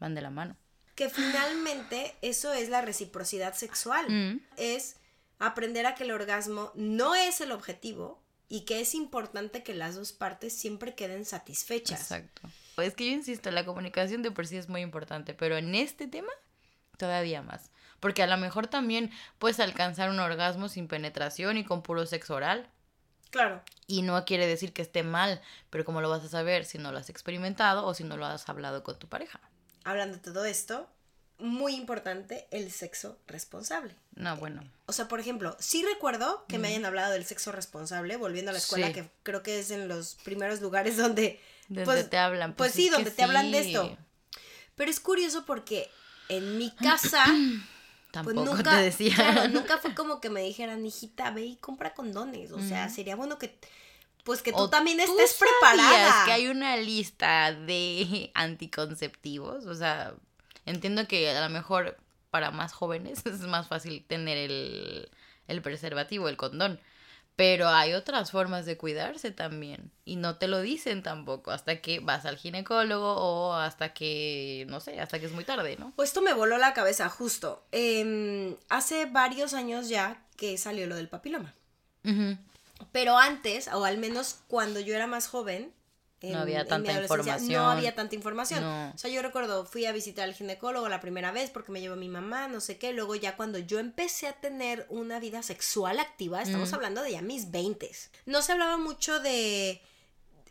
van 0.00 0.14
de 0.14 0.22
la 0.22 0.30
mano. 0.30 0.56
Que 0.94 1.08
finalmente 1.08 2.14
eso 2.22 2.52
es 2.52 2.68
la 2.68 2.82
reciprocidad 2.82 3.54
sexual. 3.54 4.06
Mm. 4.08 4.40
Es 4.56 4.96
aprender 5.38 5.86
a 5.86 5.94
que 5.94 6.04
el 6.04 6.12
orgasmo 6.12 6.70
no 6.74 7.14
es 7.14 7.40
el 7.40 7.52
objetivo 7.52 8.22
y 8.48 8.60
que 8.60 8.80
es 8.80 8.94
importante 8.94 9.62
que 9.62 9.74
las 9.74 9.94
dos 9.94 10.12
partes 10.12 10.52
siempre 10.52 10.94
queden 10.94 11.24
satisfechas. 11.24 12.00
Exacto. 12.02 12.42
Es 12.78 12.94
que 12.94 13.06
yo 13.06 13.12
insisto, 13.12 13.50
la 13.50 13.64
comunicación 13.64 14.22
de 14.22 14.30
por 14.30 14.46
sí 14.46 14.56
es 14.56 14.68
muy 14.68 14.80
importante, 14.80 15.34
pero 15.34 15.56
en 15.56 15.74
este 15.74 16.06
tema 16.06 16.32
todavía 16.96 17.42
más. 17.42 17.70
Porque 18.00 18.22
a 18.22 18.26
lo 18.26 18.36
mejor 18.36 18.66
también 18.66 19.10
puedes 19.38 19.60
alcanzar 19.60 20.10
un 20.10 20.20
orgasmo 20.20 20.68
sin 20.68 20.88
penetración 20.88 21.56
y 21.56 21.64
con 21.64 21.82
puro 21.82 22.06
sexo 22.06 22.34
oral. 22.34 22.68
Claro. 23.30 23.62
Y 23.86 24.02
no 24.02 24.24
quiere 24.24 24.46
decir 24.46 24.72
que 24.72 24.82
esté 24.82 25.02
mal, 25.02 25.40
pero 25.70 25.84
¿cómo 25.84 26.00
lo 26.00 26.10
vas 26.10 26.24
a 26.24 26.28
saber 26.28 26.64
si 26.64 26.78
no 26.78 26.92
lo 26.92 26.98
has 26.98 27.08
experimentado 27.10 27.86
o 27.86 27.94
si 27.94 28.04
no 28.04 28.16
lo 28.16 28.26
has 28.26 28.48
hablado 28.48 28.82
con 28.82 28.98
tu 28.98 29.08
pareja? 29.08 29.40
Hablando 29.84 30.16
de 30.16 30.22
todo 30.22 30.44
esto, 30.44 30.88
muy 31.38 31.74
importante 31.74 32.46
el 32.50 32.70
sexo 32.70 33.18
responsable. 33.26 33.94
No, 34.14 34.36
bueno. 34.36 34.62
O 34.86 34.92
sea, 34.92 35.08
por 35.08 35.18
ejemplo, 35.18 35.56
sí 35.58 35.84
recuerdo 35.84 36.44
que 36.46 36.58
me 36.58 36.68
hayan 36.68 36.84
hablado 36.84 37.12
del 37.12 37.24
sexo 37.24 37.52
responsable, 37.52 38.16
volviendo 38.16 38.50
a 38.50 38.52
la 38.52 38.58
escuela, 38.58 38.88
Sí. 38.88 38.92
que 38.92 39.10
creo 39.22 39.42
que 39.42 39.58
es 39.60 39.70
en 39.70 39.88
los 39.88 40.16
primeros 40.24 40.60
lugares 40.60 40.96
donde... 40.98 41.40
Donde 41.68 41.84
pues- 41.84 42.10
te 42.10 42.18
hablan. 42.18 42.54
Pues, 42.54 42.70
es 42.70 42.76
sí, 42.76 42.88
donde 42.88 43.10
te 43.10 43.22
hablan 43.22 43.50
de 43.52 43.60
esto. 43.60 43.96
Pero 44.74 44.90
es 44.90 45.00
curioso 45.00 45.44
porque 45.46 45.90
en 46.28 46.58
mi 46.58 46.70
casa, 46.76 47.24
pues 47.26 47.62
Tampoco 48.10 48.44
nunca, 48.44 48.76
te 48.76 48.82
decía. 48.82 49.14
claro, 49.14 49.48
nunca 49.52 49.78
fue 49.78 49.94
como 49.94 50.20
que 50.20 50.30
me 50.30 50.42
dijeran, 50.42 50.84
hijita, 50.84 51.30
ve 51.30 51.44
y 51.44 51.56
compra 51.56 51.94
condones. 51.94 52.52
O 52.52 52.60
sea, 52.60 52.88
sería 52.88 53.16
bueno 53.16 53.38
que, 53.38 53.58
pues 54.24 54.42
que 54.42 54.52
tú 54.52 54.58
O 54.58 54.70
también 54.70 54.98
¿tú 55.04 55.18
estés 55.18 55.38
preparada. 55.38 56.24
que 56.24 56.32
hay 56.32 56.48
una 56.48 56.76
lista 56.76 57.52
de 57.52 58.30
anticonceptivos? 58.34 59.66
O 59.66 59.74
sea, 59.74 60.14
entiendo 60.66 61.06
que 61.08 61.30
a 61.30 61.40
lo 61.46 61.48
mejor 61.50 61.96
para 62.30 62.50
más 62.50 62.72
jóvenes 62.72 63.22
es 63.26 63.40
más 63.40 63.68
fácil 63.68 64.04
tener 64.06 64.36
el, 64.38 65.10
el 65.48 65.62
preservativo, 65.62 66.28
el 66.28 66.36
condón. 66.36 66.80
Pero 67.36 67.68
hay 67.68 67.94
otras 67.94 68.30
formas 68.30 68.66
de 68.66 68.76
cuidarse 68.76 69.30
también. 69.30 69.90
Y 70.04 70.16
no 70.16 70.36
te 70.36 70.48
lo 70.48 70.60
dicen 70.60 71.02
tampoco 71.02 71.50
hasta 71.50 71.80
que 71.80 72.00
vas 72.00 72.26
al 72.26 72.36
ginecólogo 72.36 73.14
o 73.14 73.54
hasta 73.54 73.94
que, 73.94 74.66
no 74.68 74.80
sé, 74.80 75.00
hasta 75.00 75.18
que 75.18 75.26
es 75.26 75.32
muy 75.32 75.44
tarde, 75.44 75.76
¿no? 75.78 75.92
Pues 75.96 76.10
esto 76.10 76.20
me 76.20 76.34
voló 76.34 76.58
la 76.58 76.74
cabeza 76.74 77.08
justo. 77.08 77.64
Em, 77.72 78.56
hace 78.68 79.06
varios 79.06 79.54
años 79.54 79.88
ya 79.88 80.22
que 80.36 80.58
salió 80.58 80.86
lo 80.86 80.96
del 80.96 81.08
papiloma. 81.08 81.54
Pero 82.90 83.16
antes, 83.16 83.68
o 83.68 83.84
al 83.84 83.98
menos 83.98 84.40
cuando 84.48 84.80
yo 84.80 84.94
era 84.94 85.06
más 85.06 85.28
joven, 85.28 85.72
no 86.22 86.38
había 86.38 86.66
tanta 86.66 86.92
información. 86.92 87.52
No 87.52 87.70
había 87.70 87.94
tanta 87.94 88.14
información. 88.14 88.64
O 88.64 88.98
sea, 88.98 89.10
yo 89.10 89.22
recuerdo, 89.22 89.64
fui 89.64 89.86
a 89.86 89.92
visitar 89.92 90.24
al 90.24 90.34
ginecólogo 90.34 90.88
la 90.88 91.00
primera 91.00 91.32
vez 91.32 91.50
porque 91.50 91.72
me 91.72 91.80
llevó 91.80 91.96
mi 91.96 92.08
mamá, 92.08 92.48
no 92.48 92.60
sé 92.60 92.78
qué. 92.78 92.92
Luego 92.92 93.14
ya 93.14 93.36
cuando 93.36 93.58
yo 93.58 93.78
empecé 93.78 94.28
a 94.28 94.32
tener 94.32 94.86
una 94.88 95.18
vida 95.20 95.42
sexual 95.42 95.98
activa, 95.98 96.42
estamos 96.42 96.70
mm. 96.70 96.74
hablando 96.74 97.02
de 97.02 97.12
ya 97.12 97.22
mis 97.22 97.50
20. 97.50 97.90
No 98.26 98.42
se 98.42 98.52
hablaba 98.52 98.76
mucho 98.76 99.20
de, 99.20 99.82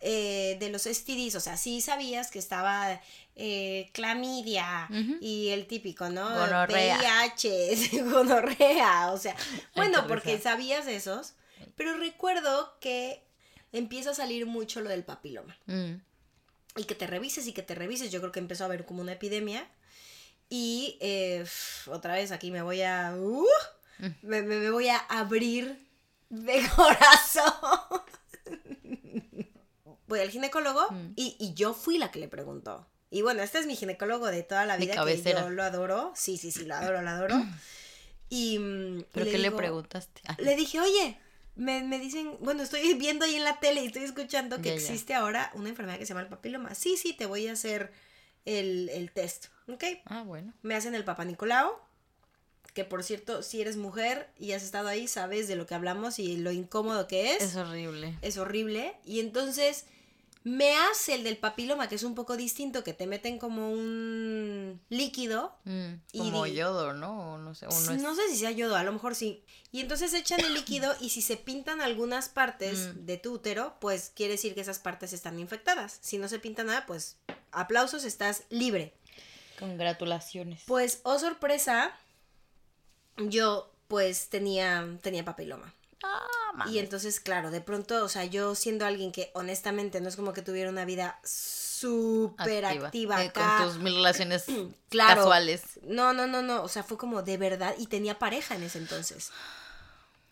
eh, 0.02 0.58
de 0.60 0.70
los 0.70 0.84
STDs, 0.84 1.36
o 1.36 1.40
sea, 1.40 1.58
sí 1.58 1.80
sabías 1.80 2.32
que 2.32 2.40
estaba 2.40 3.00
eh, 3.36 3.90
clamidia 3.94 4.90
y 5.22 5.50
el 5.50 5.68
típico, 5.68 6.10
¿no? 6.10 6.28
Gonorrea. 6.28 6.98
VIH, 6.98 8.04
gonorrea, 8.12 9.12
o 9.12 9.18
sea, 9.18 9.36
bueno, 9.76 10.08
porque 10.08 10.40
sabías 10.40 10.88
esos, 10.88 11.34
pero 11.76 11.98
recuerdo 11.98 12.78
que 12.80 13.24
empieza 13.72 14.12
a 14.12 14.16
salir 14.16 14.46
mucho 14.46 14.82
lo 14.82 14.90
del 14.90 15.04
papiloma. 15.04 15.58
Mm. 15.66 15.96
Y 16.78 16.84
que 16.86 16.96
te 16.96 17.08
revises 17.08 17.48
y 17.48 17.54
que 17.54 17.64
te 17.64 17.76
revises. 17.76 18.12
Yo 18.12 18.20
creo 18.20 18.32
que 18.32 18.40
empezó 18.40 18.64
a 18.64 18.68
haber 18.68 18.86
como 18.86 19.02
una 19.02 19.14
epidemia. 19.14 19.68
Y 20.50 20.98
eh, 21.00 21.46
otra 21.88 22.14
vez 22.16 22.32
aquí 22.32 22.52
me 22.52 22.62
voy 22.62 22.82
a... 22.82 23.16
Uh, 23.18 23.46
mm. 24.00 24.08
me, 24.24 24.72
voy 24.72 24.90
a 24.90 24.98
abrir 24.98 25.88
de 26.30 26.62
corazón. 26.76 27.54
voy 30.08 30.20
al 30.20 30.30
ginecólogo 30.30 30.90
mm. 30.90 31.14
y, 31.16 31.54
yo 31.56 31.74
fui 31.74 31.98
la 31.98 32.12
que 32.12 32.20
le 32.20 32.28
preguntó. 32.28 32.88
Y 33.10 33.22
bueno, 33.22 33.44
este 33.44 33.60
es 33.60 33.66
mi 33.66 33.76
ginecólogo 33.76 34.28
de 34.28 34.44
toda 34.44 34.66
la 34.66 34.78
vida, 34.78 35.04
que 35.06 35.22
yo 35.24 35.50
lo 35.50 35.64
adoro. 35.64 36.14
Sí, 36.16 36.38
sí, 36.38 36.52
sí, 36.52 36.66
lo 36.66 36.76
adoro, 36.76 37.02
lo 37.02 37.10
adoro. 37.10 37.36
Y, 38.34 38.58
¿Pero 39.12 39.26
qué 39.30 39.38
le 39.38 39.52
preguntaste? 39.52 40.22
Le 40.38 40.56
dije, 40.56 40.80
oye, 40.80 41.20
me, 41.56 41.84
me, 41.84 42.00
dicen, 42.00 42.38
bueno, 42.40 42.64
estoy 42.64 42.94
viendo 43.00 43.26
ahí 43.26 43.36
en 43.36 43.44
la 43.44 43.60
tele 43.60 43.84
y 43.84 43.88
estoy 43.88 44.04
escuchando 44.04 44.62
que 44.62 44.74
existe 44.74 45.14
ahora 45.14 45.52
una 45.54 45.70
enfermedad 45.70 45.98
que 45.98 46.06
se 46.06 46.10
llama 46.10 46.22
el 46.22 46.30
papiloma. 46.30 46.76
Sí, 46.76 46.98
sí, 46.98 47.14
te 47.14 47.26
voy 47.26 47.48
a 47.48 47.54
hacer 47.54 47.92
el, 48.46 48.90
el 48.90 49.12
test, 49.12 49.48
¿ok? 49.68 49.84
Ah, 50.06 50.24
bueno. 50.24 50.54
Me 50.62 50.76
hacen 50.76 50.96
el 50.96 51.04
papá 51.04 51.26
Nicolau, 51.26 51.72
que 52.74 52.86
por 52.86 53.04
cierto, 53.04 53.44
si 53.44 53.62
eres 53.62 53.78
mujer 53.78 54.30
y 54.40 54.54
has 54.54 54.64
estado 54.64 54.88
ahí, 54.88 55.08
sabes 55.08 55.48
de 55.48 55.56
lo 55.56 55.66
que 55.66 55.76
hablamos 55.76 56.20
y 56.20 56.38
lo 56.38 56.52
incómodo 56.52 57.08
que 57.08 57.36
es. 57.36 57.44
Es 57.44 57.56
horrible. 57.56 58.18
Es 58.22 58.38
horrible. 58.38 58.96
Y 59.06 59.20
entonces 59.20 59.86
me 60.44 60.76
hace 60.76 61.14
el 61.14 61.24
del 61.24 61.38
papiloma, 61.38 61.88
que 61.88 61.96
es 61.96 62.04
un 62.04 62.16
poco 62.16 62.36
distinto, 62.36 62.84
que 62.84 62.94
te 62.94 63.06
meten 63.06 63.38
como 63.38 63.72
un 63.72 64.82
líquido. 64.90 65.56
Mm, 65.66 65.94
como 66.18 66.48
yodo, 66.48 66.94
¿no? 66.94 67.38
no 67.38 67.54
sé. 67.54 67.68
no, 67.68 68.16
sé 68.16 68.22
si 68.30 68.38
sea 68.38 68.52
yodo, 68.52 68.76
a 68.76 68.84
lo 68.84 68.92
mejor 68.92 69.14
sí. 69.14 69.44
Y 69.72 69.82
entonces 69.82 70.14
echan 70.14 70.40
el 70.40 70.54
líquido 70.54 70.96
y 71.00 71.10
si 71.10 71.22
se 71.22 71.38
pintan 71.38 71.82
algunas 71.82 72.28
partes 72.30 72.80
mm. 72.80 73.06
de 73.06 73.18
tu 73.18 73.34
útero, 73.34 73.76
pues 73.80 74.12
quiere 74.16 74.34
decir 74.34 74.56
que 74.56 74.62
esas 74.62 74.80
partes 74.80 75.14
están 75.14 75.40
infectadas. 75.40 76.00
Si 76.02 76.18
no 76.18 76.28
se 76.28 76.40
pinta 76.40 76.64
nada, 76.64 76.86
pues 76.88 77.18
aplausos, 77.52 78.04
estás 78.04 78.44
libre. 78.50 78.94
Congratulaciones. 79.60 80.64
Pues, 80.66 81.02
oh 81.04 81.20
sorpresa, 81.20 81.96
yo 83.18 83.72
pues 83.88 84.30
tenía, 84.30 84.98
tenía 85.02 85.24
papiloma. 85.24 85.72
Y 86.70 86.80
entonces, 86.80 87.20
claro, 87.20 87.52
de 87.52 87.62
pronto, 87.62 88.04
o 88.04 88.10
sea, 88.10 88.26
yo 88.26 88.56
siendo 88.56 88.86
alguien 88.86 89.12
que 89.12 89.32
honestamente 89.34 90.02
no 90.02 90.10
es 90.10 90.16
como 90.16 90.34
que 90.34 90.42
tuviera 90.42 90.70
una 90.70 90.86
vida 90.86 91.20
súper 91.24 92.66
activa, 92.66 93.24
eh, 93.24 93.32
con 93.32 93.44
tus 93.64 93.78
mil 93.78 93.96
relaciones 93.96 94.46
casuales. 94.90 95.80
No, 95.84 96.14
no, 96.14 96.28
no, 96.28 96.42
no, 96.42 96.64
o 96.64 96.68
sea, 96.68 96.84
fue 96.84 96.98
como 96.98 97.22
de 97.24 97.38
verdad 97.38 97.76
y 97.78 97.88
tenía 97.88 98.20
pareja 98.20 98.56
en 98.56 98.64
ese 98.64 98.80
entonces. 98.80 99.32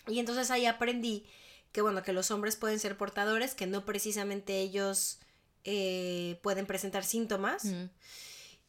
Y 0.08 0.20
entonces 0.20 0.52
ahí 0.52 0.66
aprendí 0.66 1.26
que 1.72 1.82
bueno, 1.82 2.04
que 2.04 2.14
los 2.14 2.32
hombres 2.32 2.56
pueden 2.56 2.80
ser 2.80 2.98
portadores, 2.98 3.54
que 3.54 3.68
no 3.68 3.86
precisamente 3.86 4.60
ellos 4.60 5.20
eh, 5.64 6.40
pueden 6.42 6.66
presentar 6.66 7.04
síntomas. 7.04 7.64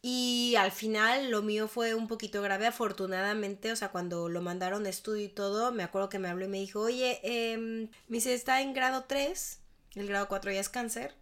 Y 0.02 0.54
al 0.56 0.72
final 0.72 1.30
lo 1.30 1.42
mío 1.42 1.68
fue 1.68 1.94
un 1.94 2.08
poquito 2.08 2.40
grave, 2.40 2.66
afortunadamente, 2.66 3.70
o 3.70 3.76
sea, 3.76 3.90
cuando 3.90 4.30
lo 4.30 4.40
mandaron 4.40 4.86
a 4.86 4.88
estudio 4.88 5.24
y 5.24 5.28
todo, 5.28 5.72
me 5.72 5.82
acuerdo 5.82 6.08
que 6.08 6.18
me 6.18 6.28
habló 6.28 6.46
y 6.46 6.48
me 6.48 6.58
dijo, 6.58 6.80
oye, 6.80 7.20
eh, 7.22 7.58
me 7.58 7.88
dice, 8.08 8.32
está 8.32 8.62
en 8.62 8.72
grado 8.72 9.04
3, 9.06 9.58
el 9.96 10.08
grado 10.08 10.26
4 10.28 10.52
ya 10.52 10.60
es 10.60 10.70
cáncer, 10.70 11.14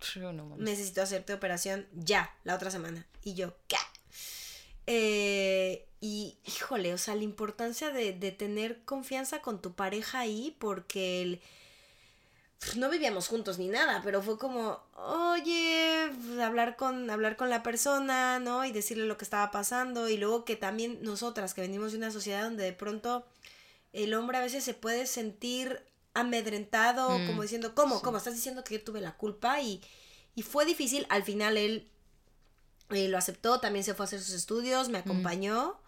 necesito 0.59 1.03
hacerte 1.03 1.35
operación 1.35 1.89
ya, 1.93 2.33
la 2.45 2.55
otra 2.55 2.71
semana. 2.71 3.05
Y 3.25 3.35
yo, 3.35 3.57
¿qué? 3.67 3.77
Eh, 4.87 5.89
y 6.01 6.39
híjole, 6.47 6.95
o 6.95 6.99
sea, 6.99 7.17
la 7.17 7.25
importancia 7.25 7.91
de, 7.91 8.13
de 8.13 8.31
tener 8.31 8.85
confianza 8.85 9.43
con 9.43 9.61
tu 9.61 9.75
pareja 9.75 10.21
ahí, 10.21 10.57
porque 10.61 11.23
el 11.23 11.41
no 12.77 12.91
vivíamos 12.91 13.29
juntos 13.29 13.59
ni 13.59 13.69
nada, 13.69 14.01
pero 14.03 14.21
fue 14.21 14.37
como, 14.37 14.81
oye, 14.97 16.11
hablar 16.43 16.77
con, 16.77 17.09
hablar 17.09 17.37
con 17.37 17.51
la 17.51 17.63
persona, 17.63 18.41
¿no? 18.41 18.65
Y 18.65 18.73
decirle 18.73 19.07
lo 19.07 19.17
que 19.17 19.25
estaba 19.25 19.51
pasando. 19.51 20.09
Y 20.09 20.17
luego 20.17 20.45
que 20.45 20.57
también 20.57 20.99
nosotras, 21.03 21.55
que 21.55 21.61
venimos 21.61 21.93
de 21.93 21.99
una 21.99 22.11
sociedad 22.11 22.43
donde 22.43 22.65
de 22.65 22.73
pronto 22.73 23.25
el 23.93 24.13
hombre 24.15 24.39
a 24.39 24.43
veces 24.43 24.65
se 24.65 24.75
puede 24.75 25.07
sentir 25.07 25.83
amedrentado, 26.15 27.17
mm, 27.17 27.27
como 27.27 27.43
diciendo, 27.43 27.75
¿cómo? 27.75 28.03
¿Cómo? 28.03 28.19
Estás 28.19 28.35
diciendo 28.35 28.65
que 28.65 28.75
yo 28.79 28.85
tuve 28.85 29.01
la 29.01 29.17
culpa. 29.17 29.61
Y, 29.61 29.81
y 30.35 30.43
fue 30.43 30.65
difícil. 30.65 31.07
Al 31.11 31.23
final 31.23 31.57
él 31.57 31.89
eh, 32.91 33.09
lo 33.09 33.19
aceptó, 33.19 33.61
también 33.61 33.85
se 33.85 33.95
fue 33.95 34.05
a 34.05 34.09
hacer 34.09 34.21
sus 34.21 34.35
estudios, 34.35 34.89
me 34.89 34.99
mm. 34.99 35.03
acompañó. 35.03 35.79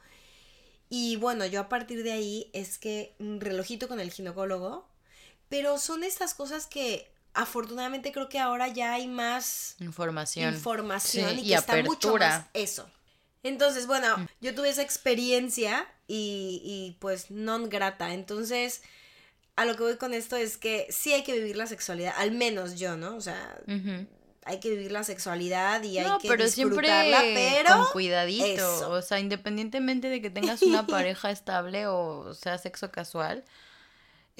Y 0.88 1.16
bueno, 1.16 1.46
yo 1.46 1.60
a 1.60 1.68
partir 1.68 2.04
de 2.04 2.12
ahí 2.12 2.50
es 2.52 2.78
que 2.78 3.14
un 3.18 3.40
relojito 3.40 3.88
con 3.88 4.00
el 4.00 4.10
ginecólogo 4.10 4.89
pero 5.50 5.76
son 5.78 6.02
estas 6.02 6.32
cosas 6.32 6.66
que 6.66 7.12
afortunadamente 7.34 8.12
creo 8.12 8.30
que 8.30 8.38
ahora 8.38 8.68
ya 8.68 8.94
hay 8.94 9.06
más 9.06 9.76
información, 9.80 10.54
información 10.54 11.38
y, 11.38 11.48
que 11.48 11.54
está 11.54 11.82
mucho 11.82 12.16
más 12.16 12.46
eso. 12.54 12.88
Entonces, 13.42 13.86
bueno, 13.86 14.16
mm. 14.16 14.26
yo 14.40 14.54
tuve 14.54 14.70
esa 14.70 14.82
experiencia 14.82 15.86
y, 16.06 16.62
y 16.64 16.96
pues 17.00 17.30
non 17.30 17.68
grata. 17.68 18.14
Entonces, 18.14 18.82
a 19.56 19.64
lo 19.66 19.76
que 19.76 19.82
voy 19.82 19.96
con 19.96 20.14
esto 20.14 20.36
es 20.36 20.56
que 20.56 20.86
sí 20.90 21.12
hay 21.12 21.22
que 21.22 21.34
vivir 21.34 21.56
la 21.56 21.66
sexualidad, 21.66 22.14
al 22.16 22.32
menos 22.32 22.78
yo, 22.78 22.96
¿no? 22.96 23.16
O 23.16 23.20
sea, 23.20 23.58
hay 24.44 24.60
que 24.60 24.70
vivir 24.70 24.90
la 24.90 25.04
sexualidad 25.04 25.82
y 25.82 25.98
hay 25.98 26.18
que 26.18 26.28
pero 26.28 26.44
disfrutarla, 26.44 27.20
pero 27.34 27.76
con 27.76 27.86
cuidadito, 27.92 28.90
o 28.90 29.02
sea, 29.02 29.20
independientemente 29.20 30.08
de 30.08 30.22
que 30.22 30.30
tengas 30.30 30.62
una 30.62 30.86
pareja 30.86 31.30
estable 31.30 31.86
o 31.86 32.32
sea 32.34 32.56
sexo 32.56 32.90
casual, 32.90 33.44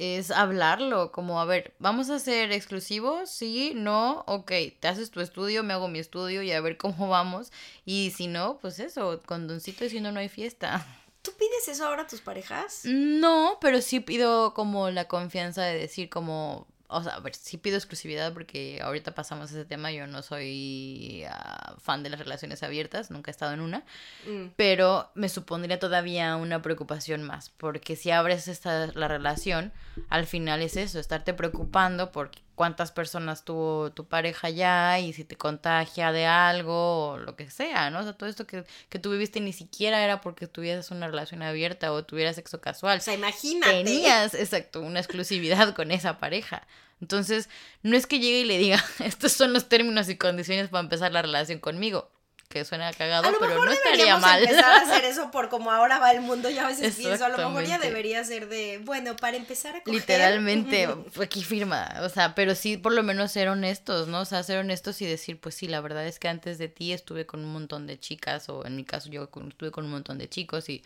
es 0.00 0.30
hablarlo, 0.30 1.12
como, 1.12 1.40
a 1.40 1.44
ver, 1.44 1.74
¿vamos 1.78 2.08
a 2.08 2.18
ser 2.18 2.52
exclusivos? 2.52 3.30
Sí, 3.30 3.72
no, 3.74 4.24
ok, 4.26 4.50
te 4.80 4.88
haces 4.88 5.10
tu 5.10 5.20
estudio, 5.20 5.62
me 5.62 5.74
hago 5.74 5.88
mi 5.88 5.98
estudio 5.98 6.42
y 6.42 6.52
a 6.52 6.60
ver 6.62 6.78
cómo 6.78 7.08
vamos. 7.10 7.52
Y 7.84 8.10
si 8.16 8.26
no, 8.26 8.58
pues 8.62 8.80
eso, 8.80 9.20
condoncito 9.26 9.84
y 9.84 9.90
si 9.90 10.00
no, 10.00 10.10
no 10.10 10.20
hay 10.20 10.30
fiesta. 10.30 10.86
¿Tú 11.20 11.32
pides 11.38 11.68
eso 11.68 11.86
ahora 11.86 12.02
a 12.02 12.06
tus 12.06 12.22
parejas? 12.22 12.80
No, 12.84 13.58
pero 13.60 13.82
sí 13.82 14.00
pido 14.00 14.54
como 14.54 14.88
la 14.88 15.06
confianza 15.06 15.62
de 15.64 15.78
decir 15.78 16.08
como, 16.08 16.66
o 16.90 17.02
sea, 17.02 17.14
a 17.14 17.20
ver, 17.20 17.34
sí 17.34 17.56
pido 17.56 17.76
exclusividad 17.76 18.32
porque 18.32 18.80
ahorita 18.82 19.14
pasamos 19.14 19.50
ese 19.50 19.64
tema, 19.64 19.92
yo 19.92 20.06
no 20.06 20.22
soy 20.22 21.24
ah, 21.28 21.76
fan 21.78 22.02
de 22.02 22.10
las 22.10 22.18
relaciones 22.18 22.62
abiertas, 22.62 23.10
nunca 23.10 23.30
he 23.30 23.32
estado 23.32 23.52
en 23.52 23.60
una, 23.60 23.84
mm. 24.26 24.52
pero 24.56 25.10
me 25.14 25.28
supondría 25.28 25.78
todavía 25.78 26.36
una 26.36 26.62
preocupación 26.62 27.22
más, 27.22 27.50
porque 27.50 27.96
si 27.96 28.10
abres 28.10 28.48
esta, 28.48 28.88
la 28.88 29.08
relación, 29.08 29.72
al 30.08 30.26
final 30.26 30.62
es 30.62 30.76
eso, 30.76 30.98
estarte 30.98 31.32
preocupando 31.32 32.12
por 32.12 32.30
cuántas 32.60 32.92
personas 32.92 33.42
tuvo 33.42 33.90
tu 33.90 34.06
pareja 34.06 34.50
ya 34.50 34.98
y 34.98 35.14
si 35.14 35.24
te 35.24 35.34
contagia 35.34 36.12
de 36.12 36.26
algo 36.26 37.12
o 37.12 37.16
lo 37.16 37.34
que 37.34 37.48
sea, 37.48 37.88
¿no? 37.88 38.00
O 38.00 38.02
sea, 38.02 38.12
todo 38.12 38.28
esto 38.28 38.46
que, 38.46 38.66
que 38.90 38.98
tú 38.98 39.10
viviste 39.12 39.40
ni 39.40 39.54
siquiera 39.54 40.04
era 40.04 40.20
porque 40.20 40.46
tuvieras 40.46 40.90
una 40.90 41.06
relación 41.06 41.40
abierta 41.40 41.90
o 41.90 42.04
tuvieras 42.04 42.36
sexo 42.36 42.60
casual. 42.60 42.98
O 42.98 43.00
sea, 43.00 43.14
imagínate. 43.14 43.82
Tenías, 43.82 44.34
exacto, 44.34 44.82
una 44.82 45.00
exclusividad 45.00 45.74
con 45.74 45.90
esa 45.90 46.18
pareja. 46.18 46.66
Entonces, 47.00 47.48
no 47.82 47.96
es 47.96 48.06
que 48.06 48.18
llegue 48.18 48.40
y 48.40 48.44
le 48.44 48.58
diga, 48.58 48.84
estos 48.98 49.32
son 49.32 49.54
los 49.54 49.70
términos 49.70 50.10
y 50.10 50.18
condiciones 50.18 50.68
para 50.68 50.82
empezar 50.82 51.12
la 51.12 51.22
relación 51.22 51.60
conmigo 51.60 52.10
que 52.50 52.64
suena 52.64 52.92
cagado, 52.92 53.32
pero 53.38 53.64
no 53.64 53.70
estaría 53.70 54.18
mal. 54.18 54.42
empezar 54.42 54.72
a 54.72 54.80
hacer 54.82 55.04
eso 55.06 55.30
por 55.30 55.48
como 55.48 55.70
ahora 55.70 56.00
va 56.00 56.10
el 56.10 56.20
mundo, 56.20 56.50
ya 56.50 56.64
a 56.64 56.68
veces 56.68 56.96
pienso, 56.96 57.24
a 57.24 57.28
lo 57.28 57.38
mejor 57.38 57.64
ya 57.64 57.78
debería 57.78 58.24
ser 58.24 58.48
de, 58.48 58.80
bueno, 58.84 59.14
para 59.14 59.36
empezar 59.36 59.76
a 59.76 59.82
coger. 59.82 60.00
Literalmente, 60.00 60.88
aquí 61.22 61.44
firma, 61.44 61.94
o 62.02 62.08
sea, 62.08 62.34
pero 62.34 62.56
sí 62.56 62.76
por 62.76 62.92
lo 62.92 63.04
menos 63.04 63.30
ser 63.30 63.48
honestos, 63.48 64.08
¿no? 64.08 64.22
O 64.22 64.24
sea, 64.24 64.42
ser 64.42 64.58
honestos 64.58 65.00
y 65.00 65.06
decir, 65.06 65.40
pues 65.40 65.54
sí, 65.54 65.68
la 65.68 65.80
verdad 65.80 66.04
es 66.04 66.18
que 66.18 66.26
antes 66.26 66.58
de 66.58 66.68
ti 66.68 66.92
estuve 66.92 67.24
con 67.24 67.40
un 67.44 67.52
montón 67.52 67.86
de 67.86 68.00
chicas, 68.00 68.48
o 68.48 68.66
en 68.66 68.74
mi 68.74 68.84
caso 68.84 69.08
yo 69.10 69.30
estuve 69.48 69.70
con 69.70 69.84
un 69.84 69.92
montón 69.92 70.18
de 70.18 70.28
chicos 70.28 70.68
y 70.68 70.82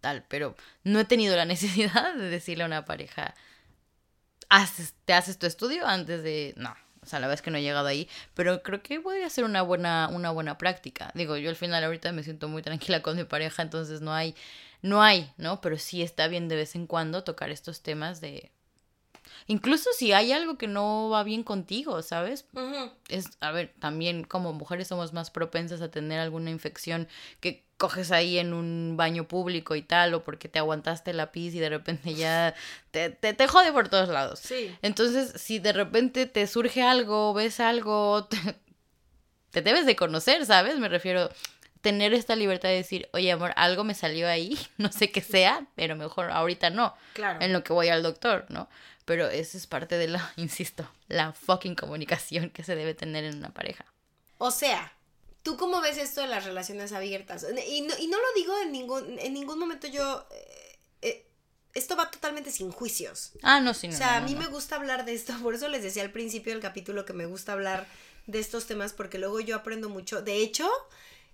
tal, 0.00 0.24
pero 0.28 0.54
no 0.84 1.00
he 1.00 1.04
tenido 1.04 1.34
la 1.34 1.44
necesidad 1.46 2.14
de 2.14 2.30
decirle 2.30 2.62
a 2.62 2.66
una 2.68 2.84
pareja, 2.84 3.34
haces, 4.48 4.94
te 5.04 5.14
haces 5.14 5.36
tu 5.36 5.46
estudio 5.46 5.84
antes 5.84 6.22
de... 6.22 6.54
No, 6.56 6.76
sea, 7.08 7.20
la 7.20 7.26
verdad 7.26 7.40
es 7.40 7.42
que 7.42 7.50
no 7.50 7.58
he 7.58 7.62
llegado 7.62 7.86
ahí, 7.88 8.08
pero 8.34 8.62
creo 8.62 8.82
que 8.82 9.00
podría 9.00 9.28
ser 9.30 9.44
una 9.44 9.62
buena, 9.62 10.08
una 10.12 10.30
buena 10.30 10.58
práctica. 10.58 11.10
Digo, 11.14 11.36
yo 11.36 11.50
al 11.50 11.56
final 11.56 11.82
ahorita 11.84 12.12
me 12.12 12.22
siento 12.22 12.48
muy 12.48 12.62
tranquila 12.62 13.02
con 13.02 13.16
mi 13.16 13.24
pareja, 13.24 13.62
entonces 13.62 14.00
no 14.00 14.12
hay, 14.12 14.34
no 14.82 15.02
hay, 15.02 15.32
¿no? 15.36 15.60
Pero 15.60 15.78
sí 15.78 16.02
está 16.02 16.28
bien 16.28 16.48
de 16.48 16.56
vez 16.56 16.74
en 16.74 16.86
cuando 16.86 17.24
tocar 17.24 17.50
estos 17.50 17.82
temas 17.82 18.20
de... 18.20 18.52
Incluso 19.48 19.90
si 19.96 20.12
hay 20.12 20.30
algo 20.32 20.58
que 20.58 20.66
no 20.68 21.08
va 21.08 21.24
bien 21.24 21.42
contigo, 21.42 22.02
¿sabes? 22.02 22.44
Es, 23.08 23.26
a 23.40 23.50
ver, 23.50 23.74
también 23.80 24.22
como 24.24 24.52
mujeres 24.52 24.88
somos 24.88 25.12
más 25.12 25.30
propensas 25.30 25.80
a 25.80 25.90
tener 25.90 26.20
alguna 26.20 26.50
infección 26.50 27.08
que 27.40 27.66
coges 27.78 28.10
ahí 28.12 28.38
en 28.38 28.52
un 28.52 28.96
baño 28.96 29.26
público 29.26 29.74
y 29.74 29.82
tal, 29.82 30.12
o 30.14 30.22
porque 30.22 30.48
te 30.48 30.58
aguantaste 30.58 31.12
la 31.14 31.32
pis 31.32 31.54
y 31.54 31.60
de 31.60 31.68
repente 31.70 32.14
ya 32.14 32.54
te, 32.90 33.08
te, 33.10 33.32
te 33.32 33.46
jode 33.48 33.72
por 33.72 33.88
todos 33.88 34.08
lados. 34.10 34.38
Sí. 34.40 34.74
Entonces, 34.82 35.32
si 35.40 35.58
de 35.60 35.72
repente 35.72 36.26
te 36.26 36.46
surge 36.46 36.82
algo, 36.82 37.32
ves 37.34 37.58
algo, 37.60 38.24
te, 38.30 38.36
te 39.50 39.62
debes 39.62 39.86
de 39.86 39.96
conocer, 39.96 40.44
¿sabes? 40.44 40.78
Me 40.78 40.88
refiero 40.88 41.30
tener 41.80 42.12
esta 42.12 42.36
libertad 42.36 42.68
de 42.68 42.74
decir, 42.74 43.08
oye 43.12 43.30
amor, 43.32 43.52
algo 43.56 43.84
me 43.84 43.94
salió 43.94 44.28
ahí, 44.28 44.58
no 44.76 44.90
sé 44.92 45.10
qué 45.10 45.20
sea, 45.22 45.66
pero 45.74 45.96
mejor 45.96 46.30
ahorita 46.32 46.70
no, 46.70 46.94
Claro. 47.14 47.40
en 47.40 47.52
lo 47.52 47.62
que 47.64 47.72
voy 47.72 47.88
al 47.88 48.02
doctor, 48.02 48.44
¿no? 48.50 48.68
Pero 49.08 49.26
eso 49.30 49.56
es 49.56 49.66
parte 49.66 49.96
de 49.96 50.06
la, 50.06 50.32
insisto, 50.36 50.86
la 51.08 51.32
fucking 51.32 51.74
comunicación 51.74 52.50
que 52.50 52.62
se 52.62 52.76
debe 52.76 52.92
tener 52.92 53.24
en 53.24 53.38
una 53.38 53.54
pareja. 53.54 53.86
O 54.36 54.50
sea, 54.50 54.92
¿tú 55.42 55.56
cómo 55.56 55.80
ves 55.80 55.96
esto 55.96 56.20
de 56.20 56.26
las 56.26 56.44
relaciones 56.44 56.92
abiertas? 56.92 57.46
Y 57.66 57.80
no, 57.80 57.94
y 57.98 58.06
no 58.06 58.18
lo 58.18 58.26
digo 58.36 58.54
en 58.60 58.70
ningún, 58.70 59.18
en 59.18 59.32
ningún 59.32 59.58
momento 59.58 59.88
yo... 59.88 60.26
eh, 60.30 60.78
eh, 61.00 61.26
esto 61.72 61.96
va 61.96 62.10
totalmente 62.10 62.50
sin 62.50 62.70
juicios. 62.70 63.32
Ah, 63.42 63.60
no, 63.60 63.72
sí, 63.72 63.88
no. 63.88 63.94
o 63.94 63.96
sea, 63.96 64.20
no, 64.20 64.26
a 64.26 64.28
mí 64.28 64.36
me 64.36 64.46
gusta 64.46 64.76
hablar 64.76 65.06
de 65.06 65.14
esto, 65.14 65.32
por 65.42 65.54
eso 65.54 65.68
les 65.68 65.82
decía 65.82 66.02
al 66.02 66.12
principio 66.12 66.52
del 66.52 66.60
capítulo 66.60 67.06
que 67.06 67.14
me 67.14 67.24
gusta 67.24 67.52
hablar 67.54 67.86
de 68.26 68.40
estos 68.40 68.66
temas, 68.66 68.92
porque 68.92 69.18
luego 69.18 69.40
yo 69.40 69.56
aprendo 69.56 69.88
mucho. 69.88 70.20
De 70.20 70.36
hecho, 70.36 70.68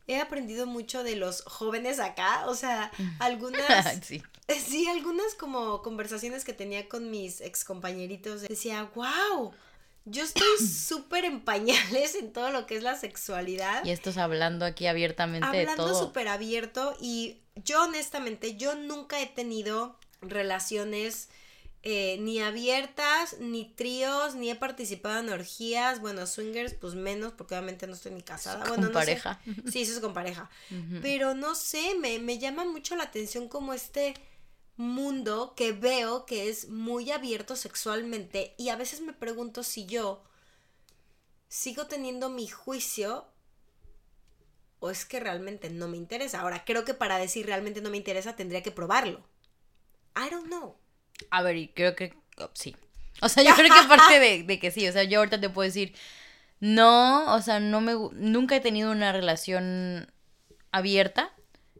he 0.06 0.20
aprendido 0.20 0.66
mucho 0.66 1.02
de 1.02 1.16
los 1.16 1.42
jóvenes 1.42 1.98
acá, 1.98 2.46
o 2.46 2.54
sea, 2.54 2.92
algunas... 3.18 3.98
sí. 4.04 4.22
Sí, 4.48 4.86
algunas 4.88 5.34
como 5.34 5.82
conversaciones 5.82 6.44
que 6.44 6.52
tenía 6.52 6.88
con 6.88 7.10
mis 7.10 7.40
excompañeritos. 7.40 8.42
Decía, 8.42 8.90
wow, 8.94 9.52
yo 10.04 10.22
estoy 10.22 10.58
súper 10.66 11.24
en 11.24 11.40
pañales 11.40 12.14
en 12.14 12.32
todo 12.32 12.50
lo 12.50 12.66
que 12.66 12.76
es 12.76 12.82
la 12.82 12.96
sexualidad. 12.96 13.84
Y 13.84 13.90
estos 13.90 14.18
hablando 14.18 14.64
aquí 14.64 14.86
abiertamente 14.86 15.48
de 15.50 15.60
Hablando 15.60 15.86
todo. 15.86 15.98
súper 16.06 16.28
abierto 16.28 16.96
y 17.00 17.38
yo 17.64 17.84
honestamente, 17.84 18.56
yo 18.56 18.74
nunca 18.74 19.20
he 19.20 19.26
tenido 19.26 19.96
relaciones 20.20 21.28
eh, 21.86 22.16
ni 22.18 22.40
abiertas, 22.40 23.36
ni 23.40 23.66
tríos, 23.66 24.34
ni 24.34 24.50
he 24.50 24.56
participado 24.56 25.20
en 25.20 25.28
orgías. 25.28 26.00
Bueno, 26.00 26.26
swingers, 26.26 26.74
pues 26.74 26.94
menos, 26.94 27.32
porque 27.32 27.54
obviamente 27.54 27.86
no 27.86 27.92
estoy 27.92 28.12
ni 28.12 28.22
casada. 28.22 28.60
Con 28.60 28.68
bueno, 28.68 28.82
no 28.84 28.88
sé. 28.88 28.94
pareja. 28.94 29.40
Sí, 29.70 29.82
eso 29.82 29.92
es 29.92 30.00
con 30.00 30.14
pareja. 30.14 30.50
Pero 31.02 31.34
no 31.34 31.54
sé, 31.54 31.94
me, 32.00 32.18
me 32.18 32.38
llama 32.38 32.64
mucho 32.64 32.96
la 32.96 33.04
atención 33.04 33.48
como 33.48 33.74
este 33.74 34.14
mundo 34.76 35.54
que 35.56 35.72
veo 35.72 36.26
que 36.26 36.48
es 36.48 36.68
muy 36.68 37.10
abierto 37.10 37.56
sexualmente 37.56 38.54
y 38.58 38.70
a 38.70 38.76
veces 38.76 39.00
me 39.00 39.12
pregunto 39.12 39.62
si 39.62 39.86
yo 39.86 40.24
sigo 41.48 41.86
teniendo 41.86 42.28
mi 42.30 42.48
juicio 42.48 43.26
o 44.80 44.90
es 44.90 45.04
que 45.04 45.20
realmente 45.20 45.70
no 45.70 45.88
me 45.88 45.96
interesa. 45.96 46.40
Ahora, 46.40 46.64
creo 46.64 46.84
que 46.84 46.92
para 46.92 47.18
decir 47.18 47.46
realmente 47.46 47.80
no 47.80 47.90
me 47.90 47.96
interesa 47.96 48.36
tendría 48.36 48.62
que 48.62 48.70
probarlo. 48.70 49.24
I 50.16 50.30
don't 50.30 50.46
know. 50.46 50.76
A 51.30 51.42
ver, 51.42 51.56
y 51.56 51.68
creo 51.68 51.94
que 51.94 52.14
oh, 52.38 52.50
sí. 52.54 52.76
O 53.22 53.28
sea, 53.28 53.42
yo 53.44 53.54
creo 53.54 53.72
que 53.72 53.78
aparte 53.84 54.18
de, 54.18 54.42
de 54.42 54.58
que 54.58 54.70
sí, 54.70 54.86
o 54.88 54.92
sea, 54.92 55.04
yo 55.04 55.20
ahorita 55.20 55.40
te 55.40 55.48
puedo 55.48 55.66
decir, 55.66 55.94
no, 56.60 57.32
o 57.34 57.40
sea, 57.40 57.60
no 57.60 57.80
me, 57.80 57.94
nunca 58.12 58.56
he 58.56 58.60
tenido 58.60 58.90
una 58.90 59.12
relación 59.12 60.12
abierta, 60.72 61.32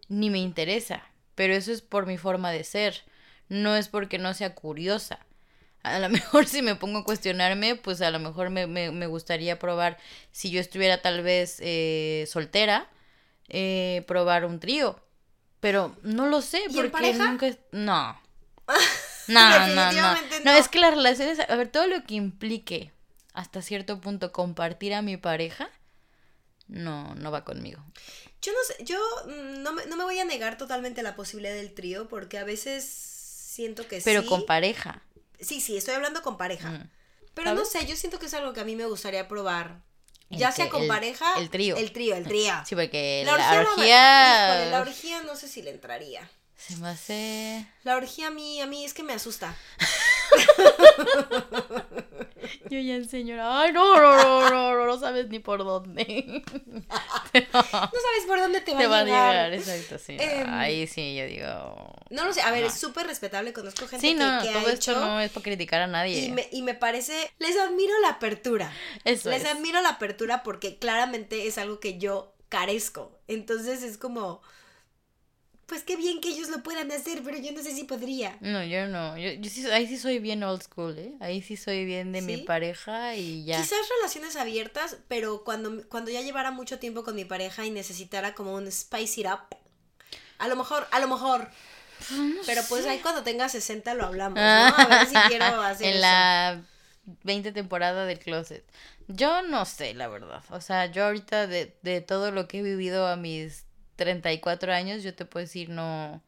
ni 0.09 0.31
me 0.31 0.39
interesa, 0.39 1.03
pero 1.35 1.55
eso 1.55 1.73
es 1.73 1.83
por 1.83 2.07
mi 2.07 2.19
forma 2.19 2.51
de 2.53 2.65
ser, 2.65 3.03
no 3.49 3.77
es 3.77 3.89
porque 3.89 4.19
no 4.19 4.35
sea 4.35 4.55
curiosa. 4.55 5.19
A 5.83 5.99
lo 5.99 6.09
mejor 6.11 6.47
si 6.47 6.63
me 6.63 6.77
pongo 6.77 7.01
a 7.01 7.05
cuestionarme, 7.05 7.77
pues 7.77 8.01
a 8.03 8.11
lo 8.11 8.19
mejor 8.19 8.51
me, 8.51 8.67
me, 8.67 8.91
me 8.91 9.07
gustaría 9.07 9.59
probar, 9.59 9.99
si 10.33 10.51
yo 10.51 10.61
estuviera 10.61 11.03
tal 11.03 11.23
vez 11.23 11.59
eh, 11.61 12.27
soltera, 12.29 12.89
eh, 13.49 14.05
probar 14.07 14.45
un 14.45 14.61
trío. 14.61 15.01
Pero 15.61 15.97
no 16.03 16.27
lo 16.27 16.43
sé, 16.43 16.61
¿Y 16.61 16.65
en 16.71 16.75
porque 16.75 16.91
pareja? 16.91 17.27
nunca... 17.27 17.47
No. 17.73 18.21
No, 19.29 19.51
no, 19.51 19.67
no. 19.75 19.93
No, 19.93 20.15
no. 20.45 20.51
es 20.53 20.69
que 20.69 20.79
las 20.79 20.95
relaciones, 20.95 21.41
a 21.41 21.57
ver, 21.57 21.69
todo 21.69 21.87
lo 21.87 22.05
que 22.05 22.15
implique 22.15 22.93
hasta 23.33 23.63
cierto 23.63 24.01
punto 24.01 24.33
compartir 24.33 24.95
a 24.95 25.03
mi 25.03 25.17
pareja, 25.17 25.71
no, 26.69 27.15
no 27.15 27.31
va 27.31 27.45
conmigo. 27.45 27.83
Yo 28.45 28.53
no 28.53 28.59
sé, 28.67 28.85
yo 28.85 28.99
mm, 29.27 29.63
no 29.63 29.73
me, 29.73 29.87
no 29.87 29.97
me 29.97 30.05
voy 30.05 30.19
a 30.19 30.25
negar 30.25 30.59
totalmente 30.59 31.03
la 31.03 31.15
posibilidad 31.17 31.55
del 31.55 31.73
trío 31.73 32.09
porque 32.09 32.39
a 32.39 32.45
veces 32.45 32.85
siento 32.85 33.87
que 33.89 34.01
Pero 34.05 34.23
sí. 34.23 34.29
con 34.29 34.45
pareja. 34.45 35.03
Sí, 35.41 35.61
sí, 35.61 35.77
estoy 35.77 35.95
hablando 35.95 36.23
con 36.23 36.37
pareja. 36.37 36.71
Mm. 36.71 36.91
Pero 37.35 37.55
no 37.55 37.65
sé, 37.65 37.87
yo 37.87 37.97
siento 37.97 38.19
que 38.19 38.27
es 38.27 38.35
algo 38.35 38.53
que 38.53 38.61
a 38.61 38.65
mí 38.65 38.77
me 38.77 38.87
gustaría 38.87 39.27
probar. 39.29 39.81
El 40.31 40.39
Ya 40.39 40.51
que- 40.51 40.57
sea 40.57 40.69
con 40.69 40.83
el- 40.83 40.89
pareja. 40.89 41.35
el 41.39 41.51
trío. 41.51 41.77
El 41.77 41.93
trío, 41.93 42.15
el 42.17 42.27
trío. 42.27 42.53
Sí, 42.67 42.75
porque 42.75 43.23
La 43.27 43.37
la, 43.37 43.61
orgía, 43.61 43.63
no 43.63 43.77
me- 43.77 43.89
híjole, 44.59 44.71
la 44.71 44.81
orgía 44.81 45.23
no 45.23 45.37
sé 45.37 45.49
si 45.49 45.63
le 45.63 45.71
entraría. 45.71 46.29
Se 46.57 46.77
me 46.77 46.89
hace... 46.89 47.67
La 47.83 47.97
orgía 47.97 48.29
a 48.29 48.31
mí, 48.31 48.61
a 48.61 48.67
mí 48.67 48.85
es 48.85 48.95
que 48.95 49.03
me 49.03 49.13
asusta. 49.13 49.55
Yo 52.71 52.79
ya 52.81 52.95
enseño... 52.95 53.37
Ay, 53.41 53.73
no, 53.73 53.97
no, 54.01 54.17
no, 54.17 54.51
no, 54.51 54.75
no, 54.75 54.87
no 54.87 54.99
sabes 54.99 55.29
ni 55.29 55.39
por 55.39 55.65
dónde. 55.65 56.43
No 57.35 57.61
sabes 57.63 58.27
por 58.29 58.39
dónde 58.39 58.61
te 58.61 58.73
va, 58.75 58.79
Te 58.79 58.87
va 58.87 59.01
a 59.01 59.05
llegar. 59.05 59.53
exacto, 59.55 59.99
sí. 59.99 60.17
Em, 60.19 60.47
Ahí 60.53 60.87
sí, 60.87 61.17
yo 61.17 61.27
digo... 61.27 61.93
No 62.11 62.25
lo 62.25 62.33
sé, 62.33 62.43
a 62.43 62.51
ver, 62.53 62.65
es 62.65 62.75
súper 62.75 63.07
respetable, 63.07 63.53
conozco 63.53 63.89
gente 63.89 64.07
Sí, 64.07 64.15
que, 64.15 64.21
no, 64.21 64.41
que 64.43 64.49
todo 64.49 64.59
ha 64.69 64.73
esto 64.73 64.93
hecho 64.93 65.01
no 65.01 65.21
es 65.21 65.31
para 65.33 65.43
criticar 65.43 65.81
a 65.83 65.87
nadie. 65.89 66.33
y 66.53 66.63
me, 66.63 66.75
parece, 66.75 67.33
les 67.39 67.57
admiro 67.59 67.93
la 68.01 68.11
apertura. 68.11 68.73
Eso 69.05 69.31
Les 69.31 69.43
es. 69.45 69.51
admiro 69.51 69.81
la 69.83 69.91
apertura 69.91 70.43
porque 70.45 70.79
claramente 70.79 71.47
es 71.49 71.59
algo 71.59 71.81
que 71.81 71.99
yo 71.99 72.33
carezco. 72.49 73.19
Entonces 73.27 73.83
es 73.83 73.99
como, 73.99 74.41
pues 75.75 75.83
qué 75.83 75.97
bien 75.97 76.21
que 76.21 76.29
ellos 76.29 76.51
lo 76.51 76.63
puedan 76.63 76.93
hacer, 76.93 77.21
pero 77.25 77.37
yo 77.37 77.51
no 77.51 77.61
sé 77.61 77.73
si 77.75 77.83
podría. 77.83 78.39
No, 78.41 78.63
yo 78.63 78.87
no. 78.87 79.19
Yo, 79.19 79.33
yo 79.33 79.51
sí, 79.51 79.69
ahí 79.73 79.89
sí 79.89 79.97
soy 79.97 80.21
bien 80.21 80.45
old 80.45 80.63
school, 80.63 80.97
¿eh? 80.97 81.15
Ahí 81.19 81.43
sí 81.43 81.57
soy 81.57 81.85
bien 81.85 82.13
de 82.13 82.23
mi 82.23 82.37
pareja 82.37 83.17
y 83.17 83.45
ya. 83.45 83.61
Quizás 83.61 83.81
relaciones 83.99 84.37
abiertas, 84.37 84.99
pero 85.09 85.43
cuando, 85.43 85.83
cuando 85.89 86.13
ya 86.13 86.21
llevara 86.21 86.53
mucho 86.53 86.79
tiempo 86.79 87.03
con 87.03 87.17
mi 87.17 87.25
pareja 87.25 87.67
y 87.67 87.73
necesitara 87.73 88.37
como 88.37 88.55
un 88.55 88.71
spice 88.71 89.23
it 89.23 89.27
up. 89.27 89.57
A 90.39 90.47
lo 90.47 90.55
mejor, 90.55 90.87
a 90.93 91.01
lo 91.01 91.09
mejor. 91.09 91.51
Pero 92.47 92.63
pues 92.69 92.87
ahí 92.87 93.01
cuando 93.01 93.25
tenga 93.25 93.49
60 93.49 93.95
lo 93.95 94.07
hablamos, 94.07 94.37
¿no? 94.39 94.45
A 94.45 94.87
ver 94.89 95.09
si 95.09 95.15
quiero 95.29 95.61
hacer 95.61 95.89
en 95.89 95.93
eso. 95.95 96.01
la 96.03 96.63
20 97.25 97.51
temporada 97.51 98.07
del 98.07 98.21
closet. 98.21 98.65
Yo 99.09 99.43
no 99.43 99.65
sé, 99.65 99.93
la 99.95 100.07
verdad. 100.07 100.45
O 100.51 100.61
sea, 100.61 100.87
yo 100.87 101.07
ahorita 101.07 101.49
de, 101.49 101.77
de 101.83 102.01
todo 102.01 102.31
lo 102.31 102.47
que 102.47 102.61
he 102.61 102.63
vivido 102.63 103.09
a 103.09 103.17
mis 103.17 103.64
34 103.97 104.73
años, 104.73 105.03
yo 105.03 105.15
te 105.15 105.25
puedo 105.25 105.45
decir, 105.45 105.69
no. 105.71 106.23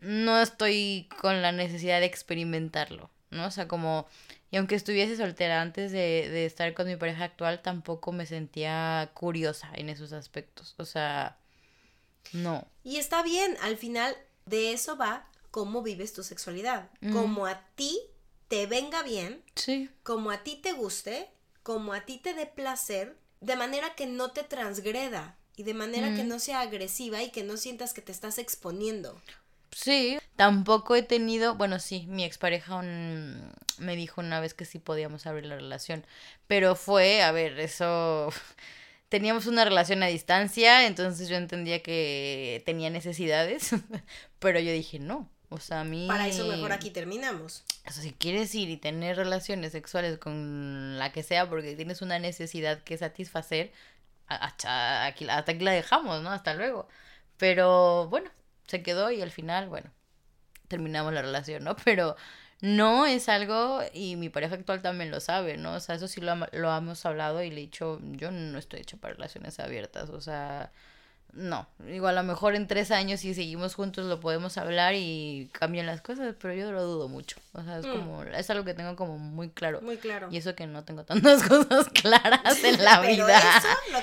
No 0.00 0.40
estoy 0.40 1.08
con 1.20 1.42
la 1.42 1.52
necesidad 1.52 2.00
de 2.00 2.06
experimentarlo, 2.06 3.10
¿no? 3.30 3.46
O 3.46 3.50
sea, 3.50 3.68
como. 3.68 4.06
Y 4.50 4.56
aunque 4.56 4.74
estuviese 4.74 5.16
soltera 5.16 5.60
antes 5.60 5.92
de, 5.92 6.28
de 6.30 6.46
estar 6.46 6.72
con 6.74 6.86
mi 6.86 6.96
pareja 6.96 7.24
actual, 7.24 7.60
tampoco 7.62 8.10
me 8.10 8.26
sentía 8.26 9.10
curiosa 9.14 9.70
en 9.74 9.88
esos 9.90 10.12
aspectos. 10.12 10.74
O 10.78 10.84
sea, 10.84 11.36
no. 12.32 12.66
Y 12.82 12.96
está 12.96 13.22
bien, 13.22 13.56
al 13.62 13.76
final 13.76 14.16
de 14.46 14.72
eso 14.72 14.96
va 14.96 15.28
cómo 15.50 15.82
vives 15.82 16.12
tu 16.12 16.22
sexualidad. 16.22 16.88
Como 17.12 17.46
a 17.46 17.60
ti 17.74 18.00
te 18.48 18.66
venga 18.66 19.02
bien, 19.02 19.44
Sí. 19.54 19.90
como 20.02 20.30
a 20.30 20.42
ti 20.42 20.56
te 20.56 20.72
guste, 20.72 21.30
como 21.62 21.92
a 21.92 22.00
ti 22.00 22.18
te 22.18 22.34
dé 22.34 22.46
placer, 22.46 23.16
de 23.40 23.54
manera 23.54 23.94
que 23.94 24.06
no 24.06 24.32
te 24.32 24.42
transgreda 24.42 25.36
y 25.60 25.62
de 25.62 25.74
manera 25.74 26.14
que 26.14 26.24
Mm. 26.24 26.28
no 26.28 26.38
sea 26.38 26.60
agresiva 26.62 27.22
y 27.22 27.28
que 27.30 27.42
no 27.42 27.58
sientas 27.58 27.92
que 27.92 28.00
te 28.00 28.12
estás 28.12 28.38
exponiendo. 28.38 29.20
Sí, 29.72 30.18
tampoco 30.36 30.96
he 30.96 31.02
tenido, 31.02 31.54
bueno, 31.54 31.78
sí, 31.78 32.06
mi 32.08 32.24
expareja 32.24 32.76
un- 32.76 33.52
me 33.78 33.94
dijo 33.94 34.22
una 34.22 34.40
vez 34.40 34.54
que 34.54 34.64
sí 34.64 34.78
podíamos 34.78 35.26
abrir 35.26 35.44
la 35.44 35.56
relación, 35.56 36.04
pero 36.46 36.74
fue, 36.76 37.22
a 37.22 37.30
ver, 37.30 37.60
eso, 37.60 38.30
teníamos 39.10 39.46
una 39.46 39.64
relación 39.66 40.02
a 40.02 40.06
distancia, 40.06 40.86
entonces 40.86 41.28
yo 41.28 41.36
entendía 41.36 41.82
que 41.82 42.62
tenía 42.64 42.88
necesidades, 42.88 43.70
pero 44.38 44.60
yo 44.60 44.72
dije 44.72 44.98
no, 44.98 45.28
o 45.50 45.60
sea, 45.60 45.80
a 45.80 45.84
mí... 45.84 46.06
Para 46.08 46.26
eso 46.26 46.46
mejor 46.46 46.72
aquí 46.72 46.90
terminamos. 46.90 47.64
O 47.86 47.90
sea, 47.92 48.02
si 48.02 48.12
quieres 48.12 48.54
ir 48.54 48.70
y 48.70 48.76
tener 48.76 49.16
relaciones 49.16 49.72
sexuales 49.72 50.16
con 50.18 50.96
la 50.98 51.12
que 51.12 51.22
sea 51.22 51.48
porque 51.50 51.74
tienes 51.76 52.02
una 52.02 52.18
necesidad 52.18 52.82
que 52.82 52.96
satisfacer, 52.96 53.72
hasta 54.36 55.06
aquí, 55.06 55.28
hasta 55.28 55.52
aquí 55.52 55.64
la 55.64 55.72
dejamos, 55.72 56.22
¿no? 56.22 56.30
Hasta 56.30 56.54
luego. 56.54 56.88
Pero 57.38 58.08
bueno, 58.08 58.30
se 58.66 58.82
quedó 58.82 59.10
y 59.10 59.22
al 59.22 59.30
final, 59.30 59.68
bueno, 59.68 59.90
terminamos 60.68 61.12
la 61.12 61.22
relación, 61.22 61.64
¿no? 61.64 61.76
Pero 61.84 62.16
no 62.60 63.06
es 63.06 63.28
algo, 63.28 63.80
y 63.92 64.16
mi 64.16 64.28
pareja 64.28 64.54
actual 64.56 64.82
también 64.82 65.10
lo 65.10 65.20
sabe, 65.20 65.56
¿no? 65.56 65.74
O 65.74 65.80
sea, 65.80 65.94
eso 65.96 66.08
sí 66.08 66.20
lo, 66.20 66.34
lo 66.52 66.76
hemos 66.76 67.06
hablado 67.06 67.42
y 67.42 67.50
le 67.50 67.56
he 67.58 67.60
dicho, 67.60 67.98
yo 68.02 68.30
no 68.30 68.58
estoy 68.58 68.80
hecho 68.80 68.98
para 68.98 69.14
relaciones 69.14 69.58
abiertas, 69.60 70.10
o 70.10 70.20
sea, 70.20 70.72
no, 71.32 71.68
igual 71.88 72.18
a 72.18 72.22
lo 72.22 72.28
mejor 72.28 72.56
en 72.56 72.66
tres 72.66 72.90
años 72.90 73.20
si 73.20 73.34
seguimos 73.34 73.74
juntos 73.74 74.06
lo 74.06 74.18
podemos 74.18 74.58
hablar 74.58 74.94
y 74.96 75.48
cambian 75.52 75.86
las 75.86 76.00
cosas, 76.00 76.34
pero 76.40 76.54
yo 76.54 76.72
lo 76.72 76.82
dudo 76.82 77.08
mucho. 77.08 77.36
O 77.52 77.62
sea, 77.62 77.78
es 77.78 77.86
mm. 77.86 77.90
como, 77.90 78.22
es 78.24 78.50
algo 78.50 78.64
que 78.64 78.74
tengo 78.74 78.96
como 78.96 79.18
muy 79.18 79.50
claro. 79.50 79.80
Muy 79.80 79.96
claro. 79.96 80.28
Y 80.30 80.38
eso 80.38 80.56
que 80.56 80.66
no 80.66 80.84
tengo 80.84 81.04
tantas 81.04 81.42
cosas 81.48 81.88
claras 81.88 82.64
en 82.64 82.82
la 82.82 83.00
vida. 83.00 83.40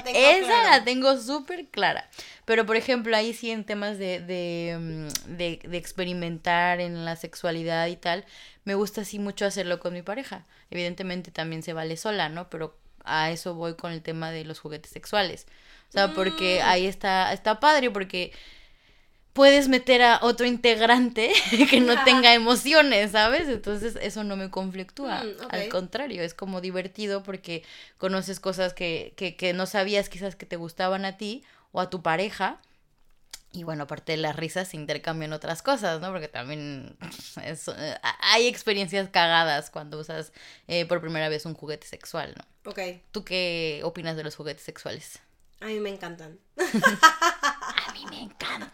Esa 0.06 0.70
la 0.70 0.84
tengo 0.86 1.18
súper 1.18 1.68
clara. 1.68 2.10
Pero 2.46 2.66
por 2.66 2.78
ejemplo, 2.78 3.16
ahí 3.16 3.34
sí 3.34 3.52
en 3.52 3.66
temas 3.66 3.98
de, 3.98 4.22
de, 4.22 4.78
mm, 4.80 5.36
de, 5.38 5.60
de 5.68 5.78
experimentar 5.78 6.80
en 6.80 7.04
la 7.04 7.18
sexualidad 7.18 7.88
y 7.88 7.98
tal, 7.98 8.26
me 8.64 8.76
gusta 8.76 9.02
así 9.02 9.20
mucho 9.20 9.46
hacerlo 9.46 9.80
con 9.80 9.94
mi 9.94 10.02
pareja. 10.02 10.46
Evidentemente 10.72 11.32
también 11.32 11.62
se 11.62 11.74
vale 11.74 11.98
sola, 11.98 12.30
¿no? 12.30 12.50
Pero 12.50 12.78
a 13.04 13.32
eso 13.32 13.54
voy 13.54 13.76
con 13.76 13.92
el 13.92 14.02
tema 14.02 14.32
de 14.32 14.46
los 14.46 14.60
juguetes 14.60 14.92
sexuales. 14.92 15.48
O 15.90 15.92
sea, 15.92 16.14
porque 16.14 16.60
mm. 16.62 16.68
ahí 16.68 16.86
está, 16.86 17.32
está 17.34 17.60
padre, 17.60 17.90
porque 17.90 18.32
puedes 19.38 19.68
meter 19.68 20.02
a 20.02 20.20
otro 20.24 20.48
integrante 20.48 21.32
que 21.70 21.80
no 21.80 22.04
tenga 22.04 22.34
emociones, 22.34 23.12
¿sabes? 23.12 23.48
Entonces 23.48 23.96
eso 24.02 24.24
no 24.24 24.36
me 24.36 24.50
conflictúa. 24.50 25.24
Mm, 25.24 25.36
Al 25.52 25.70
contrario, 25.70 26.24
es 26.24 26.34
como 26.34 26.60
divertido 26.60 27.22
porque 27.22 27.64
conoces 28.00 28.40
cosas 28.40 28.74
que, 28.74 29.14
que, 29.16 29.36
que 29.36 29.54
no 29.54 29.68
sabías 29.68 30.10
quizás 30.10 30.36
que 30.36 30.48
te 30.48 30.56
gustaban 30.56 31.06
a 31.06 31.18
ti 31.18 31.44
o 31.72 31.80
a 31.80 31.92
tu 31.92 32.02
pareja. 32.02 32.60
Y 33.52 33.64
bueno, 33.64 33.84
aparte 33.84 34.14
de 34.14 34.18
las 34.18 34.36
risas 34.36 34.70
se 34.70 34.78
intercambian 34.78 35.32
otras 35.34 35.62
cosas, 35.62 36.02
¿no? 36.02 36.12
Porque 36.12 36.28
también 36.28 36.98
eh, 37.44 37.56
hay 38.22 38.48
experiencias 38.48 39.08
cagadas 39.10 39.70
cuando 39.70 40.00
usas 40.00 40.34
eh, 40.68 40.88
por 40.88 41.00
primera 41.00 41.30
vez 41.30 41.46
un 41.46 41.54
juguete 41.54 41.86
sexual, 41.86 42.34
¿no? 42.36 42.72
Ok. 42.72 42.80
¿Tú 43.12 43.24
qué 43.24 43.82
opinas 43.84 44.18
de 44.18 44.24
los 44.24 44.36
juguetes 44.36 44.64
sexuales? 44.64 45.20
A 45.60 45.66
mí 45.66 45.80
me 45.80 45.90
encantan. 45.90 46.40
a 46.58 47.94
mí 47.94 48.06
me 48.10 48.22
encantan. 48.22 48.72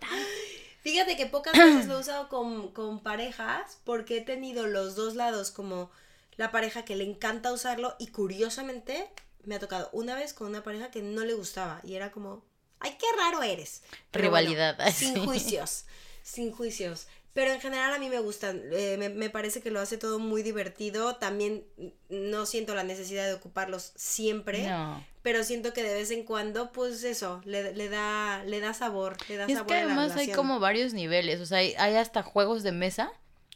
Fíjate 0.81 1.15
que 1.15 1.25
pocas 1.25 1.53
veces 1.53 1.87
lo 1.87 1.95
he 1.95 2.01
usado 2.01 2.27
con, 2.27 2.71
con 2.73 3.01
parejas 3.01 3.79
porque 3.85 4.17
he 4.17 4.21
tenido 4.21 4.67
los 4.67 4.95
dos 4.95 5.15
lados 5.15 5.49
como 5.49 5.89
la 6.35 6.51
pareja 6.51 6.83
que 6.83 6.97
le 6.97 7.05
encanta 7.05 7.53
usarlo 7.53 7.95
y 7.99 8.07
curiosamente 8.07 9.09
me 9.45 9.55
ha 9.55 9.59
tocado 9.59 9.89
una 9.93 10.15
vez 10.15 10.33
con 10.33 10.47
una 10.47 10.63
pareja 10.63 10.91
que 10.91 11.01
no 11.01 11.23
le 11.23 11.35
gustaba 11.35 11.79
y 11.83 11.95
era 11.95 12.11
como, 12.11 12.43
ay, 12.79 12.97
qué 12.99 13.05
raro 13.17 13.43
eres. 13.43 13.83
Rivalidad. 14.11 14.77
sin 14.93 15.23
juicios, 15.23 15.85
sin 16.21 16.51
juicios. 16.51 17.07
Pero 17.33 17.51
en 17.51 17.61
general 17.61 17.93
a 17.93 17.97
mí 17.97 18.09
me 18.09 18.19
gustan, 18.19 18.61
eh, 18.73 18.95
me, 18.99 19.09
me, 19.09 19.29
parece 19.29 19.61
que 19.61 19.71
lo 19.71 19.79
hace 19.79 19.97
todo 19.97 20.19
muy 20.19 20.43
divertido, 20.43 21.15
también 21.15 21.65
no 22.09 22.45
siento 22.45 22.75
la 22.75 22.83
necesidad 22.83 23.25
de 23.25 23.33
ocuparlos 23.33 23.91
siempre, 23.95 24.67
no. 24.67 25.03
Pero 25.23 25.43
siento 25.45 25.73
que 25.73 25.81
de 25.81 25.93
vez 25.93 26.11
en 26.11 26.23
cuando, 26.23 26.71
pues 26.71 27.03
eso, 27.05 27.41
le, 27.45 27.73
le 27.73 27.89
da, 27.89 28.43
le 28.43 28.59
da 28.59 28.73
sabor, 28.73 29.15
le 29.29 29.37
da 29.37 29.45
es 29.45 29.53
sabor. 29.53 29.67
que 29.67 29.73
además 29.75 30.15
hay 30.17 30.31
como 30.31 30.59
varios 30.59 30.93
niveles, 30.93 31.39
o 31.39 31.45
sea, 31.45 31.59
hay, 31.59 31.73
hay 31.79 31.95
hasta 31.95 32.21
juegos 32.21 32.61
de 32.61 32.73
mesa 32.73 33.11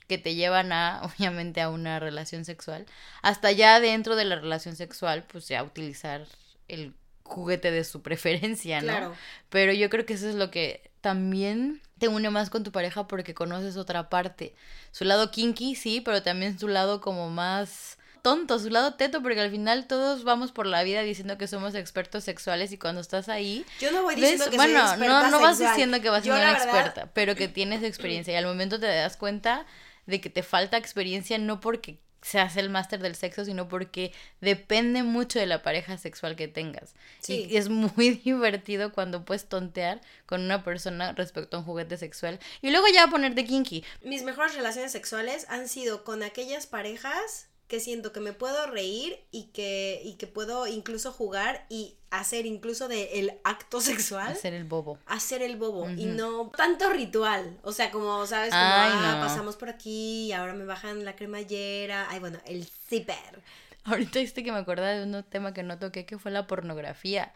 que 0.08 0.18
te 0.18 0.36
llevan 0.36 0.72
a, 0.72 1.02
obviamente, 1.18 1.60
a 1.62 1.70
una 1.70 2.00
relación 2.00 2.46
sexual, 2.46 2.86
hasta 3.22 3.52
ya 3.52 3.82
dentro 3.82 4.16
de 4.16 4.24
la 4.24 4.38
relación 4.38 4.78
sexual, 4.78 5.26
pues 5.28 5.50
ya 5.50 5.62
utilizar 5.62 6.26
el 6.70 6.94
juguete 7.24 7.70
de 7.70 7.84
su 7.84 8.02
preferencia, 8.02 8.80
¿no? 8.80 8.88
Claro. 8.88 9.16
Pero 9.50 9.74
yo 9.74 9.90
creo 9.90 10.06
que 10.06 10.14
eso 10.14 10.30
es 10.30 10.36
lo 10.36 10.50
que 10.50 10.90
también 11.02 11.82
te 12.00 12.08
une 12.08 12.30
más 12.30 12.50
con 12.50 12.64
tu 12.64 12.72
pareja 12.72 13.08
porque 13.08 13.34
conoces 13.34 13.76
otra 13.76 14.10
parte. 14.10 14.56
Su 14.92 15.04
lado 15.04 15.32
kinky, 15.32 15.76
sí, 15.76 16.00
pero 16.00 16.24
también 16.24 16.58
su 16.58 16.70
lado 16.70 17.02
como 17.02 17.30
más 17.30 17.97
tonto, 18.22 18.60
su 18.60 18.70
lado 18.70 18.96
teto, 18.96 19.22
porque 19.22 19.40
al 19.40 19.52
final 19.52 19.88
todos 19.88 20.24
vamos 20.24 20.52
por 20.52 20.66
la 20.66 20.84
vida 20.84 21.02
diciendo 21.02 21.38
que 21.38 21.48
somos 21.48 21.76
expertos 21.76 22.24
sexuales 22.24 22.72
y 22.72 22.78
cuando 22.78 23.02
estás 23.02 23.30
ahí... 23.30 23.66
Yo 23.80 23.92
no 23.92 24.04
voy 24.04 24.16
diciendo 24.16 24.50
que 24.50 24.58
bueno, 24.58 24.80
soy 24.80 24.90
experta 24.90 25.22
no, 25.24 25.32
no 25.32 25.40
vas 25.40 25.60
diciendo 25.60 26.02
que 26.02 26.10
vas 26.10 26.22
a 26.22 26.24
ser 26.24 26.34
una 26.34 26.52
experta, 26.54 27.10
pero 27.14 27.36
que 27.36 27.48
tienes 27.48 27.84
experiencia 27.84 28.34
y 28.34 28.38
al 28.38 28.46
momento 28.46 28.80
te 28.80 28.88
das 28.88 29.18
cuenta 29.18 29.66
de 30.06 30.22
que 30.22 30.30
te 30.30 30.44
falta 30.44 30.78
experiencia 30.78 31.38
no 31.38 31.60
porque 31.60 32.00
se 32.22 32.40
hace 32.40 32.60
el 32.60 32.70
máster 32.70 33.00
del 33.00 33.16
sexo, 33.16 33.46
sino 33.46 33.68
porque 33.68 34.12
depende 34.42 35.04
mucho 35.04 35.40
de 35.40 35.46
la 35.46 35.62
pareja 35.62 35.98
sexual 35.98 36.36
que 36.36 36.48
tengas. 36.48 36.94
Sí. 37.20 37.48
Y 37.50 37.58
es 37.58 37.70
muy 37.70 38.10
divertido 38.26 38.92
cuando 38.92 39.24
puedes 39.24 39.48
tontear 39.48 40.02
con 40.26 40.42
una 40.42 40.64
persona 40.64 41.14
respecto 41.14 41.58
a 41.58 41.60
un 41.62 41.66
juguete 41.66 41.98
sexual 41.98 42.40
y 42.62 42.72
luego 42.72 42.86
ya 42.94 43.08
ponerte 43.08 43.46
kinky. 43.46 43.84
Mis 44.02 44.24
mejores 44.24 44.56
relaciones 44.56 44.92
sexuales 44.92 45.46
han 45.50 45.70
sido 45.70 46.04
con 46.04 46.24
aquellas 46.24 46.68
parejas 46.68 47.47
que 47.68 47.80
siento 47.82 48.14
que 48.14 48.20
me 48.20 48.34
puedo 48.34 48.68
reír 48.68 49.20
y 49.32 49.46
que, 49.48 50.02
y 50.04 50.14
que 50.14 50.26
puedo 50.26 50.68
incluso 50.68 51.12
jugar 51.12 51.66
y 51.70 51.96
hacer 52.10 52.46
incluso 52.46 52.88
de 52.88 53.20
el 53.20 53.34
acto 53.44 53.82
sexual. 53.82 54.32
Hacer 54.32 54.54
el 54.54 54.64
bobo. 54.64 54.98
Hacer 55.06 55.42
el 55.42 55.58
bobo. 55.58 55.90
Y 55.90 56.06
no 56.06 56.50
tanto 56.56 56.90
ritual. 56.90 57.58
O 57.64 57.74
sea, 57.74 57.92
como, 57.92 58.26
¿sabes? 58.26 58.52
Como, 58.52 58.64
ah, 58.64 59.20
pasamos 59.22 59.58
por 59.58 59.70
aquí 59.70 60.28
y 60.28 60.32
ahora 60.32 60.54
me 60.54 60.66
bajan 60.66 61.04
la 61.04 61.16
cremallera. 61.16 62.08
Ay, 62.10 62.20
bueno, 62.20 62.40
el 62.46 62.66
zipper. 62.66 63.42
Ahorita 63.84 64.20
viste 64.20 64.44
que 64.44 64.52
me 64.52 64.60
acordaba 64.60 64.90
de 64.90 65.04
un 65.04 65.24
tema 65.24 65.54
que 65.54 65.64
no 65.64 65.78
toqué 65.78 66.06
que 66.06 66.18
fue 66.18 66.32
la 66.32 66.48
pornografía. 66.48 67.34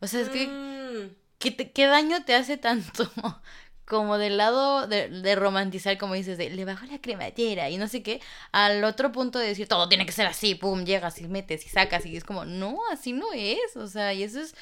O 0.00 0.06
sea, 0.06 0.20
es 0.20 0.28
que... 0.28 0.46
Mm. 0.46 1.22
¿Qué, 1.38 1.56
¿Qué 1.56 1.86
daño 1.86 2.24
te 2.24 2.36
hace 2.36 2.56
tanto 2.56 3.10
como 3.84 4.18
del 4.18 4.36
lado 4.36 4.86
de, 4.86 5.34
romantizar, 5.34 5.98
como 5.98 6.14
dices, 6.14 6.38
de 6.38 6.50
le 6.50 6.64
bajo 6.64 6.86
la 6.86 7.00
cremallera 7.00 7.68
y 7.70 7.78
no 7.78 7.88
sé 7.88 8.02
qué, 8.02 8.20
al 8.52 8.84
otro 8.84 9.12
punto 9.12 9.38
de 9.38 9.48
decir 9.48 9.68
todo 9.68 9.88
tiene 9.88 10.06
que 10.06 10.12
ser 10.12 10.26
así, 10.26 10.54
pum, 10.54 10.84
llegas 10.84 11.20
y 11.20 11.28
metes 11.28 11.66
y 11.66 11.68
sacas 11.68 12.06
y 12.06 12.16
es 12.16 12.24
como, 12.24 12.44
no, 12.44 12.78
así 12.90 13.12
no 13.12 13.32
es, 13.34 13.76
o 13.76 13.86
sea, 13.86 14.14
y 14.14 14.22
eso 14.22 14.40
es, 14.40 14.54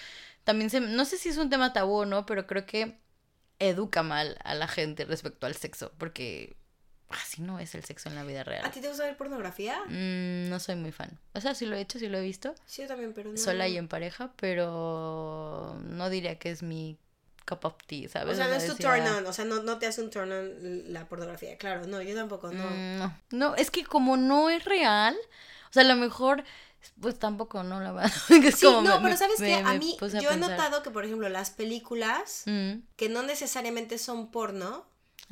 también 0.45 0.71
se, 0.71 0.81
no 0.81 1.05
sé 1.05 1.19
si 1.19 1.29
es 1.29 1.37
un 1.37 1.51
tema 1.51 1.73
tabú 1.73 1.99
o 1.99 2.07
no, 2.07 2.27
pero 2.27 2.47
creo 2.47 2.67
que 2.67 2.99
educa 3.59 4.03
mal 4.03 4.39
a 4.43 4.55
la 4.55 4.67
gente 4.67 5.05
respecto 5.05 5.47
al 5.47 5.55
sexo, 5.55 5.93
porque 5.99 6.57
así 7.11 7.43
no 7.43 7.59
es 7.59 7.75
el 7.75 7.85
sexo 7.85 8.09
en 8.09 8.15
la 8.15 8.25
vida 8.25 8.43
real. 8.43 8.65
¿A 8.65 8.71
ti 8.71 8.81
te 8.81 8.89
gusta 8.89 9.05
ver 9.05 9.17
pornografía? 9.17 9.83
Mm, 9.87 10.49
no 10.49 10.59
soy 10.61 10.77
muy 10.77 10.93
fan. 10.93 11.19
O 11.35 11.41
sea, 11.41 11.55
sí 11.55 11.67
lo 11.67 11.77
he 11.77 11.81
hecho, 11.81 11.99
sí 11.99 12.09
lo 12.09 12.19
he 12.19 12.23
visto. 12.23 12.55
Sí, 12.65 12.83
yo 12.83 12.89
también, 12.89 13.13
pero 13.13 13.31
no. 13.31 13.37
Sola 13.37 13.69
y 13.69 13.77
en 13.77 13.89
pareja, 13.89 14.33
pero 14.37 15.79
no 15.85 16.09
diría 16.09 16.39
que 16.39 16.51
es 16.51 16.63
mi 16.63 16.97
cup 17.51 17.65
of 17.65 17.75
tea, 17.87 18.09
¿sabes? 18.09 18.35
O 18.35 18.37
sea, 18.37 18.49
no 18.49 18.55
es 18.55 18.67
tu 18.67 18.77
turn 18.77 19.07
on, 19.07 19.27
o 19.27 19.33
sea, 19.33 19.45
no, 19.45 19.63
no 19.63 19.79
te 19.79 19.87
hace 19.87 20.01
un 20.01 20.11
turn 20.11 20.33
on 20.33 20.93
la 20.93 21.07
pornografía, 21.09 21.59
claro, 21.59 21.87
no, 21.87 22.01
yo 22.01 22.15
tampoco, 22.15 22.51
no. 22.53 22.65
Mm, 22.65 22.99
no, 22.99 23.15
no, 23.31 23.55
es 23.57 23.71
que 23.71 23.85
como 23.85 24.17
no 24.17 24.51
es 24.51 24.65
real, 24.65 25.17
o 25.69 25.73
sea, 25.73 25.83
a 25.83 25.87
lo 25.87 25.97
mejor, 25.97 26.45
pues 27.01 27.19
tampoco, 27.19 27.63
¿no? 27.63 27.81
La 27.81 27.93
verdad. 27.93 28.13
sí, 28.57 28.67
no, 28.67 29.03
pero 29.03 29.17
¿sabes 29.17 29.39
qué? 29.39 29.55
A 29.55 29.75
mí, 29.75 29.97
yo 30.01 30.31
he 30.31 30.37
notado 30.37 30.83
que, 30.83 30.91
por 30.91 31.05
ejemplo, 31.05 31.29
las 31.29 31.51
películas 31.51 32.45
mm. 32.47 32.73
que 32.97 33.09
no 33.09 33.23
necesariamente 33.23 33.99
son 33.99 34.31
porno, 34.31 34.87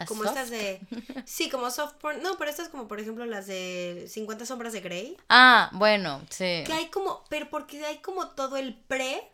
como 0.07 0.25
estas 0.25 0.51
de. 0.51 0.81
Sí, 1.25 1.49
como 1.49 1.71
soft 1.71 1.95
porn. 1.95 2.23
No, 2.23 2.39
pero 2.39 2.51
estas 2.51 2.69
como, 2.69 2.87
por 2.87 3.01
ejemplo, 3.01 3.25
las 3.25 3.47
de 3.47 4.07
50 4.09 4.47
Sombras 4.47 4.73
de 4.73 4.81
Grey. 4.81 5.17
Ah, 5.29 5.71
bueno, 5.73 6.21
sí. 6.31 6.63
Que 6.65 6.73
hay 6.73 6.87
como. 6.89 7.25
Pero 7.29 7.51
porque 7.51 7.85
hay 7.85 7.99
como 7.99 8.29
todo 8.29 8.57
el 8.57 8.75
pre 8.75 9.29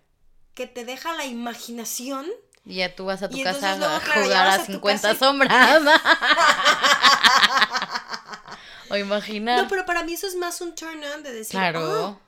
que 0.55 0.67
te 0.67 0.85
deja 0.85 1.15
la 1.15 1.27
imaginación 1.27 2.27
y 2.67 2.77
ya 2.77 2.95
tú 2.95 3.05
vas 3.05 3.23
a 3.23 3.29
tu 3.29 3.43
casa 3.43 3.73
a 3.73 4.01
jugar 4.01 4.49
a 4.49 4.65
50 4.65 5.15
sombras. 5.17 5.83
o 8.91 8.97
imaginar. 8.97 9.63
No, 9.63 9.69
pero 9.69 9.85
para 9.85 10.03
mí 10.03 10.15
eso 10.15 10.27
es 10.27 10.37
más 10.37 10.61
un 10.61 10.75
turn 10.75 11.03
on 11.15 11.23
de 11.23 11.33
decir. 11.33 11.53
Claro. 11.53 12.21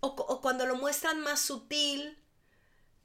Oh", 0.00 0.06
o, 0.06 0.40
cuando 0.40 0.66
lo 0.66 0.76
muestran 0.76 1.20
más 1.20 1.40
sutil. 1.40 2.18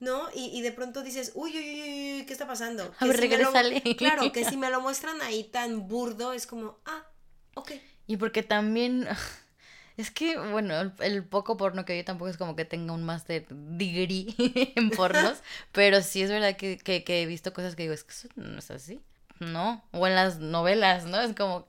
¿No? 0.01 0.29
Y, 0.33 0.61
de 0.61 0.71
pronto 0.71 1.03
dices, 1.03 1.33
uy, 1.35 1.51
uy, 1.57 1.57
uy, 1.57 2.19
uy, 2.19 2.25
¿qué 2.25 2.31
está 2.31 2.47
pasando? 2.47 2.89
A 2.99 3.05
ver, 3.05 3.19
si 3.19 3.95
Claro, 3.95 4.31
que 4.31 4.45
si 4.49 4.55
me 4.55 4.69
lo 4.69 4.79
muestran 4.79 5.21
ahí 5.21 5.43
tan 5.43 5.89
burdo, 5.89 6.31
es 6.31 6.47
como, 6.47 6.79
ah, 6.85 7.03
ok. 7.55 7.73
Y 8.07 8.15
porque 8.15 8.41
también 8.41 9.09
es 9.99 10.11
que, 10.11 10.37
bueno, 10.37 10.93
el, 10.99 11.25
poco 11.25 11.57
porno 11.57 11.83
que 11.83 11.97
yo 11.97 12.05
tampoco 12.05 12.29
es 12.29 12.37
como 12.37 12.55
que 12.55 12.63
tenga 12.63 12.93
un 12.93 13.03
máster 13.03 13.45
degree 13.49 14.33
en 14.77 14.91
pornos, 14.91 15.39
pero 15.73 16.01
sí 16.01 16.21
es 16.21 16.29
verdad 16.29 16.55
que, 16.55 16.77
que, 16.77 17.03
he 17.21 17.25
visto 17.25 17.51
cosas 17.51 17.75
que 17.75 17.83
digo, 17.83 17.93
es 17.93 18.05
que 18.05 18.13
eso 18.13 18.29
no 18.37 18.59
es 18.59 18.71
así. 18.71 19.01
No, 19.39 19.83
o 19.91 20.07
en 20.07 20.15
las 20.15 20.39
novelas, 20.39 21.03
¿no? 21.03 21.19
Es 21.19 21.35
como, 21.35 21.67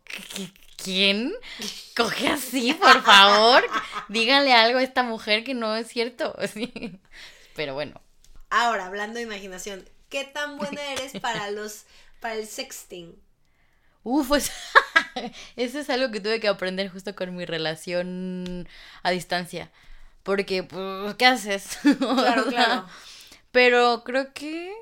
¿quién 0.77 1.33
coge 1.97 2.29
así, 2.29 2.73
por 2.75 3.03
favor? 3.03 3.65
Díganle 4.09 4.55
algo 4.55 4.79
a 4.79 4.85
esta 4.85 5.03
mujer 5.03 5.43
que 5.43 5.55
no 5.55 5.75
es 5.75 5.89
cierto. 5.89 6.37
Pero 7.57 7.75
bueno. 7.75 8.01
Ahora, 8.49 8.87
hablando 8.87 9.17
de 9.17 9.23
imaginación, 9.23 9.89
¿qué 10.09 10.23
tan 10.23 10.57
buena 10.57 10.85
eres 10.93 11.21
para 11.21 11.51
los, 11.51 11.85
para 12.21 12.37
el 12.37 12.47
sexting? 12.47 13.21
Uf, 14.03 14.29
pues 14.29 14.51
eso 15.57 15.79
es 15.81 15.91
algo 15.91 16.11
que 16.11 16.21
tuve 16.21 16.41
que 16.41 16.49
aprender 16.49 16.89
justo 16.91 17.15
con 17.15 17.35
mi 17.37 17.45
relación 17.45 18.69
a 19.03 19.11
distancia. 19.11 19.71
Porque, 20.23 20.63
pues, 20.63 21.15
¿qué 21.17 21.27
haces? 21.27 21.79
Claro, 21.99 22.45
claro. 22.47 22.87
Pero 23.53 24.05
creo 24.05 24.33
que 24.35 24.73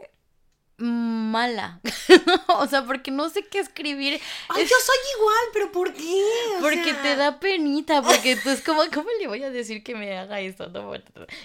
mala. 0.79 1.81
o 2.49 2.66
sea, 2.68 2.85
porque 2.87 3.11
no 3.11 3.29
sé 3.31 3.45
qué 3.45 3.59
escribir. 3.59 4.20
Ay, 4.49 4.62
yo 4.62 4.76
soy 4.85 4.97
igual, 5.18 5.45
pero 5.53 5.72
¿por 5.72 5.93
qué? 5.93 6.22
O 6.57 6.61
porque 6.61 6.85
sea, 6.93 7.03
te 7.03 7.16
da 7.16 7.41
penita, 7.41 8.01
porque 8.03 8.37
tú 8.37 8.51
es 8.51 8.62
como, 8.62 8.83
¿cómo 8.95 9.09
le 9.20 9.26
voy 9.26 9.43
a 9.43 9.51
decir 9.51 9.83
que 9.83 9.95
me 9.95 10.16
haga 10.16 10.41
esto? 10.41 10.70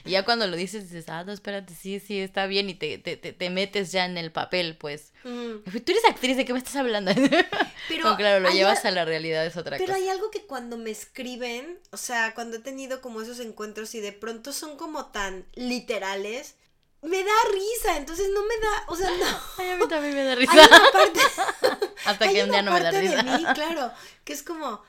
Y 0.05 0.11
ya 0.11 0.23
cuando 0.23 0.45
lo 0.47 0.55
dices, 0.55 0.83
dices, 0.89 1.09
ah, 1.09 1.23
no, 1.23 1.31
espérate, 1.33 1.73
sí, 1.73 1.99
sí, 1.99 2.19
está 2.19 2.45
bien, 2.45 2.69
y 2.69 2.75
te, 2.75 2.97
te, 2.99 3.17
te, 3.17 3.33
te 3.33 3.49
metes 3.49 3.91
ya 3.91 4.05
en 4.05 4.17
el 4.17 4.31
papel, 4.31 4.77
pues. 4.77 5.13
mm, 5.23 5.63
Tú 5.83 5.91
eres 5.91 6.05
actriz, 6.07 6.37
¿de 6.37 6.45
qué 6.45 6.53
me 6.53 6.59
estás 6.59 6.75
hablando? 6.75 7.11
Pero 7.89 8.03
no, 8.11 8.15
claro, 8.17 8.39
lo 8.39 8.49
llevas 8.51 8.85
a- 8.85 8.91
la 8.91 9.03
realidad, 9.05 9.45
es 9.45 9.57
otra 9.57 9.77
Pero 9.77 9.87
cosa. 9.93 9.97
hay 9.97 10.09
algo 10.09 10.29
que 10.29 10.43
cuando 10.45 10.77
me 10.77 10.91
escriben, 10.91 11.79
o 11.91 11.97
sea, 11.97 12.33
cuando 12.35 12.57
he 12.57 12.59
tenido 12.59 13.01
como 13.01 13.21
esos 13.21 13.39
encuentros 13.39 13.95
y 13.95 13.99
de 13.99 14.11
pronto 14.11 14.53
son 14.53 14.77
como 14.77 15.07
tan 15.07 15.45
literales, 15.55 16.55
me 17.03 17.23
da 17.23 17.31
risa, 17.51 17.97
entonces 17.97 18.27
no 18.33 18.41
me 18.43 18.55
da, 18.57 18.83
o 18.87 18.95
sea, 18.95 19.09
no. 19.11 19.39
Ay, 19.57 19.69
a 19.71 19.75
mí 19.77 19.87
también 19.87 20.13
me 20.15 20.23
da 20.23 20.31
Hay 20.31 20.37
risa. 20.37 20.53
una 20.53 20.91
parte, 20.91 21.19
Hasta 22.05 22.29
que 22.29 22.43
un 22.43 22.51
día 22.51 22.61
no 22.61 22.71
me 22.71 22.79
da 22.79 22.91
parte 22.91 23.01
de 23.01 23.21
risa. 23.21 23.23
mí, 23.37 23.45
claro, 23.53 23.91
que 24.23 24.33
es 24.33 24.43
como, 24.43 24.81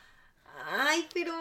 ay, 0.66 1.06
pero 1.12 1.34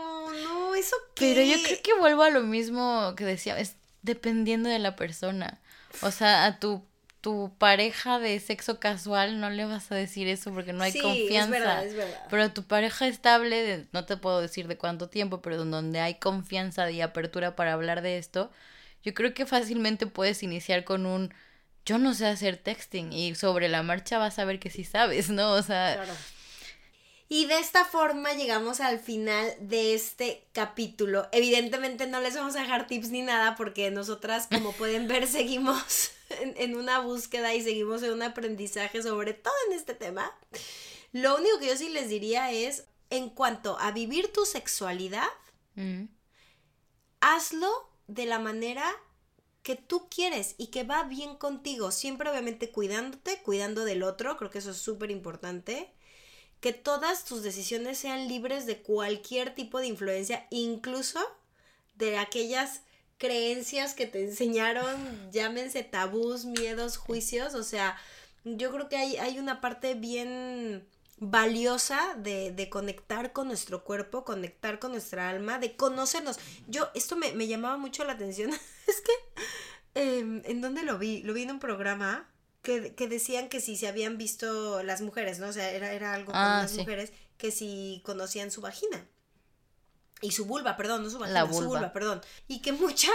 no, 0.44 0.76
eso 0.76 0.96
qué. 1.16 1.34
Pero 1.34 1.42
yo 1.46 1.62
creo 1.64 1.82
que 1.84 1.94
vuelvo 2.00 2.24
a 2.24 2.30
lo 2.30 2.42
mismo 2.42 3.14
que 3.16 3.26
decía, 3.26 3.58
es 3.60 3.76
dependiendo 4.02 4.70
de 4.70 4.80
la 4.80 4.96
persona. 4.96 5.60
O 6.02 6.12
sea, 6.12 6.46
a 6.46 6.60
tu, 6.60 6.84
tu 7.22 7.54
pareja 7.58 8.20
de 8.20 8.40
sexo 8.40 8.80
casual 8.80 9.40
no 9.40 9.50
le 9.50 9.66
vas 9.66 9.92
a 9.92 9.96
decir 9.96 10.28
eso 10.28 10.52
porque 10.54 10.74
no 10.74 10.84
hay 10.84 10.92
Sí, 10.92 11.02
confianza. 11.02 11.44
es 11.56 11.62
verdad, 11.62 11.86
es 11.86 11.96
verdad. 11.96 12.24
Pero 12.30 12.44
a 12.44 12.54
tu 12.54 12.64
pareja 12.64 13.08
estable, 13.08 13.88
no 13.94 14.06
te 14.06 14.18
puedo 14.18 14.42
decir 14.42 14.68
de 14.68 14.78
cuánto 14.78 15.08
tiempo, 15.08 15.42
pero 15.42 15.62
en 15.62 15.72
donde 15.72 16.00
hay 16.02 16.16
confianza 16.16 16.90
y 16.92 17.02
apertura 17.02 17.56
para 17.56 17.74
hablar 17.74 18.02
de 18.02 18.18
esto, 18.18 18.52
yo 19.04 19.14
creo 19.14 19.34
que 19.34 19.46
fácilmente 19.46 20.08
puedes 20.08 20.44
iniciar 20.44 20.84
con 20.84 21.06
un 21.06 21.34
yo 21.86 21.98
no 21.98 22.14
sé 22.14 22.28
hacer 22.28 22.58
texting 22.58 23.12
y 23.12 23.36
sobre 23.36 23.68
la 23.68 23.84
marcha 23.84 24.18
vas 24.18 24.40
a 24.40 24.46
ver 24.46 24.60
que 24.60 24.70
sí 24.70 24.86
sabes, 24.86 25.30
¿no? 25.30 25.52
O 25.52 25.62
sea, 25.62 25.96
Claro. 25.96 26.14
Y 27.30 27.48
de 27.48 27.58
esta 27.58 27.84
forma 27.84 28.34
llegamos 28.34 28.80
al 28.80 29.00
final 29.00 29.52
de 29.60 29.96
este 29.96 30.46
capítulo. 30.52 31.28
Evidentemente 31.32 32.06
no 32.06 32.22
les 32.22 32.36
vamos 32.36 32.56
a 32.56 32.62
dejar 32.62 32.86
tips 32.86 33.10
ni 33.10 33.24
nada 33.24 33.56
porque 33.56 33.90
nosotras, 33.90 34.48
como 34.52 34.72
pueden 34.78 35.08
ver, 35.08 35.26
seguimos 35.26 36.12
en, 36.42 36.54
en 36.58 36.78
una 36.78 37.00
búsqueda 37.00 37.56
y 37.56 37.64
seguimos 37.64 38.04
en 38.04 38.12
un 38.12 38.22
aprendizaje 38.22 39.02
sobre 39.02 39.34
todo 39.34 39.54
en 39.68 39.74
este 39.74 39.96
tema. 39.96 40.32
Lo 41.12 41.38
único 41.38 41.58
que 41.60 41.68
yo 41.68 41.76
sí 41.76 41.90
les 41.90 42.08
diría 42.08 42.52
es, 42.52 42.86
en 43.10 43.30
cuanto 43.30 43.80
a 43.80 43.92
vivir 43.92 44.32
tu 44.32 44.46
sexualidad, 44.46 45.28
mm, 45.74 46.04
hazlo 47.20 47.90
de 48.14 48.26
la 48.26 48.40
manera 48.40 48.86
que 49.64 49.76
tú 49.76 50.08
quieres 50.10 50.56
y 50.58 50.68
que 50.68 50.84
va 50.84 51.04
bien 51.04 51.36
contigo. 51.36 51.92
Siempre 51.92 52.30
obviamente 52.30 52.70
cuidándote, 52.70 53.42
cuidando 53.42 53.86
del 53.86 54.04
otro, 54.04 54.38
creo 54.38 54.52
que 54.52 54.60
eso 54.60 54.72
es 54.72 54.78
súper 54.78 55.10
importante. 55.10 55.92
Que 56.60 56.74
todas 56.74 57.26
tus 57.26 57.44
decisiones 57.44 57.98
sean 57.98 58.28
libres 58.28 58.66
de 58.66 58.82
cualquier 58.82 59.56
tipo 59.56 59.80
de 59.80 59.88
influencia, 59.88 60.48
incluso 60.50 61.20
de 61.96 62.18
aquellas 62.18 62.82
creencias 63.18 63.94
que 63.94 64.06
te 64.06 64.24
enseñaron, 64.24 65.30
llámense 65.32 65.84
tabús, 65.84 66.46
miedos, 66.46 66.98
juicios. 66.98 67.54
O 67.54 67.64
sea, 67.64 67.98
yo 68.44 68.72
creo 68.72 68.90
que 68.90 68.98
hay, 68.98 69.18
hay 69.18 69.40
una 69.40 69.62
parte 69.62 69.96
bien 69.96 70.86
valiosa 71.30 72.16
de, 72.18 72.52
de 72.52 72.70
conectar 72.70 73.34
con 73.34 73.48
nuestro 73.48 73.84
cuerpo, 73.84 74.24
conectar 74.26 74.80
con 74.80 74.92
nuestra 74.92 75.30
alma, 75.30 75.60
de 75.60 75.76
conocernos. 75.76 76.38
Yo, 76.68 76.90
esto 76.96 77.16
me, 77.16 77.34
me 77.34 77.48
llamaba 77.48 77.78
mucho 77.78 78.04
la 78.04 78.14
atención. 78.14 78.52
es 78.88 79.02
que, 79.02 79.12
em, 80.20 80.42
¿en 80.46 80.62
dónde 80.62 80.84
lo 80.84 80.98
vi? 80.98 81.22
Lo 81.24 81.34
vi 81.34 81.44
en 81.44 81.52
un 81.52 81.60
programa 81.60 82.30
que, 82.62 82.96
que 82.96 83.08
decían 83.08 83.50
que 83.50 83.60
si 83.62 83.76
se 83.76 83.88
habían 83.88 84.18
visto 84.18 84.84
las 84.84 85.02
mujeres, 85.02 85.40
¿no? 85.40 85.48
O 85.48 85.54
sea, 85.54 85.70
era, 85.72 85.92
era 85.94 86.14
algo 86.14 86.28
con 86.32 86.36
Ah, 86.36 86.60
las 86.64 86.72
sí. 86.72 86.80
mujeres 86.80 87.12
que 87.38 87.52
si 87.52 88.02
conocían 88.06 88.52
su 88.52 88.62
vagina. 88.62 89.08
Y 90.22 90.32
su 90.32 90.46
vulva, 90.46 90.78
perdón, 90.78 91.04
no 91.04 91.10
su 91.10 91.20
La 91.20 91.44
vagina, 91.44 91.48
su 91.48 91.54
vulva. 91.66 91.68
vulva, 91.80 91.94
perdón. 91.94 92.22
Y 92.48 92.62
que 92.62 92.72
muchas 92.74 93.14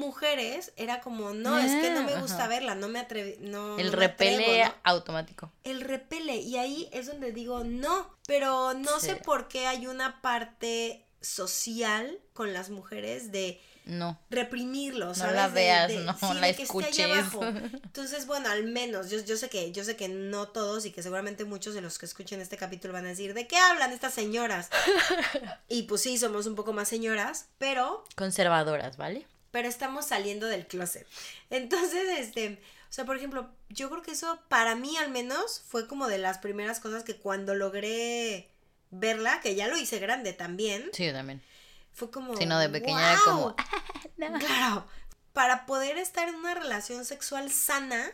mujeres 0.00 0.72
era 0.76 1.00
como, 1.00 1.32
no, 1.34 1.56
es 1.58 1.70
que 1.80 1.90
no 1.92 2.02
me 2.02 2.14
Ah, 2.14 2.20
gusta 2.20 2.36
ajá. 2.38 2.48
verla, 2.48 2.74
no 2.74 2.88
me 2.88 2.98
atreví, 2.98 3.36
no, 3.40 3.78
el 3.78 3.90
no 3.92 3.98
me 3.98 4.04
atrevo, 4.06 4.36
repele 4.40 4.64
¿no? 4.64 4.74
automático. 4.84 5.52
el 5.64 5.80
repele 5.82 6.36
y 6.36 6.56
ahí 6.56 6.88
es 6.92 7.06
donde 7.06 7.30
digo 7.32 7.62
no, 7.64 8.16
pero 8.26 8.74
no 8.74 8.98
sé 8.98 9.16
por 9.16 9.46
qué 9.48 9.66
hay 9.66 9.86
una 9.86 10.20
parte 10.22 11.06
social 11.20 12.18
con 12.32 12.52
las 12.52 12.70
mujeres 12.70 13.30
de 13.30 13.60
No. 13.84 14.18
reprimirlo, 14.30 15.12
No 15.14 15.30
la 15.32 15.48
De- 15.48 15.54
veas, 15.54 15.88
de- 15.88 15.98
no 16.04 16.14
sí, 16.16 16.26
la 16.34 16.46
de 16.46 16.54
que 16.54 16.62
esté 16.62 16.78
allá 16.78 16.88
escuches. 16.88 17.10
abajo. 17.10 17.44
Entonces, 17.44 18.26
bueno, 18.26 18.48
al 18.50 18.64
menos 18.64 19.10
yo, 19.10 19.18
yo 19.24 19.36
sé 19.36 19.48
que 19.48 19.72
yo 19.72 19.84
sé 19.84 19.96
que 19.96 20.08
no 20.08 20.48
todos 20.48 20.86
y 20.86 20.92
que 20.92 21.02
seguramente 21.02 21.44
muchos 21.44 21.74
de 21.74 21.80
los 21.80 21.98
que 21.98 22.06
escuchen 22.06 22.40
este 22.40 22.56
capítulo 22.56 22.92
van 22.94 23.06
a 23.06 23.08
decir, 23.08 23.34
¿de 23.34 23.46
qué 23.46 23.56
hablan 23.56 23.92
estas 23.92 24.14
señoras? 24.14 24.70
y 25.68 25.82
pues 25.84 26.02
sí, 26.02 26.18
somos 26.18 26.46
un 26.46 26.54
poco 26.54 26.72
más 26.72 26.88
señoras, 26.88 27.48
pero 27.58 28.04
Conservadoras, 28.16 28.96
¿vale? 28.96 29.26
Pero 29.50 29.68
estamos 29.68 30.06
saliendo 30.06 30.46
del 30.46 30.66
closet. 30.66 31.06
Entonces, 31.50 32.18
este, 32.18 32.60
o 32.88 32.92
sea, 32.92 33.04
por 33.04 33.16
ejemplo, 33.16 33.48
yo 33.68 33.90
creo 33.90 34.02
que 34.02 34.12
eso 34.12 34.40
para 34.48 34.74
mí 34.74 34.96
al 34.96 35.10
menos 35.10 35.62
fue 35.68 35.86
como 35.86 36.08
de 36.08 36.18
las 36.18 36.38
primeras 36.38 36.80
cosas 36.80 37.04
que 37.04 37.16
cuando 37.16 37.54
logré 37.54 38.48
verla, 38.90 39.40
que 39.40 39.54
ya 39.54 39.68
lo 39.68 39.76
hice 39.76 39.98
grande 39.98 40.32
también, 40.32 40.90
Sí, 40.92 41.06
yo 41.06 41.12
también. 41.12 41.42
fue 41.92 42.10
como... 42.10 42.36
Si 42.36 42.46
no, 42.46 42.58
de 42.58 42.68
pequeña 42.68 43.12
era 43.12 43.20
como. 43.24 43.54
Claro, 44.38 44.86
para 45.32 45.64
poder 45.66 45.96
estar 45.96 46.28
en 46.28 46.34
una 46.34 46.54
relación 46.54 47.04
sexual 47.04 47.50
sana, 47.50 48.10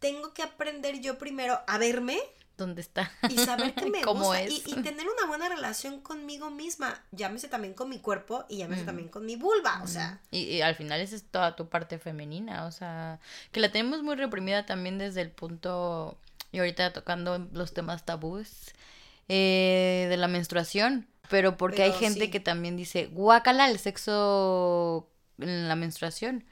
tengo 0.00 0.34
que 0.34 0.42
aprender 0.42 1.00
yo 1.00 1.16
primero 1.18 1.60
a 1.66 1.78
verme 1.78 2.20
¿Dónde 2.62 2.80
está? 2.80 3.10
y 3.28 3.36
saber 3.38 3.74
que 3.74 3.86
me 3.90 4.00
¿Cómo 4.02 4.26
gusta 4.26 4.40
es? 4.42 4.50
Y, 4.52 4.62
y 4.70 4.74
tener 4.82 5.06
una 5.08 5.26
buena 5.26 5.48
relación 5.48 6.00
conmigo 6.00 6.50
misma, 6.50 7.02
llámese 7.10 7.48
también 7.48 7.74
con 7.74 7.88
mi 7.88 7.98
cuerpo 7.98 8.44
y 8.48 8.58
llámese 8.58 8.82
Mm. 8.82 8.86
también 8.86 9.08
con 9.08 9.26
mi 9.26 9.36
vulva, 9.36 9.80
o 9.82 9.86
sea, 9.88 10.20
Y, 10.30 10.42
y 10.44 10.62
al 10.62 10.74
final 10.76 11.00
esa 11.00 11.16
es 11.16 11.24
toda 11.24 11.56
tu 11.56 11.68
parte 11.68 11.98
femenina, 11.98 12.64
o 12.66 12.70
sea, 12.72 13.18
que 13.50 13.60
la 13.60 13.70
tenemos 13.72 14.02
muy 14.02 14.14
reprimida 14.16 14.64
también 14.64 14.96
desde 14.98 15.20
el 15.22 15.30
punto, 15.30 16.16
y 16.52 16.58
ahorita 16.60 16.92
tocando 16.92 17.38
los 17.52 17.74
temas 17.74 18.04
tabús, 18.04 18.48
eh, 19.28 20.06
de 20.08 20.16
la 20.16 20.28
menstruación, 20.28 21.06
pero 21.30 21.56
porque 21.56 21.82
hay 21.82 21.92
gente 21.92 22.26
sí. 22.26 22.30
que 22.30 22.40
también 22.40 22.76
dice, 22.76 23.06
guácala 23.06 23.68
el 23.70 23.78
sexo 23.78 25.08
en 25.38 25.68
la 25.68 25.76
menstruación. 25.76 26.44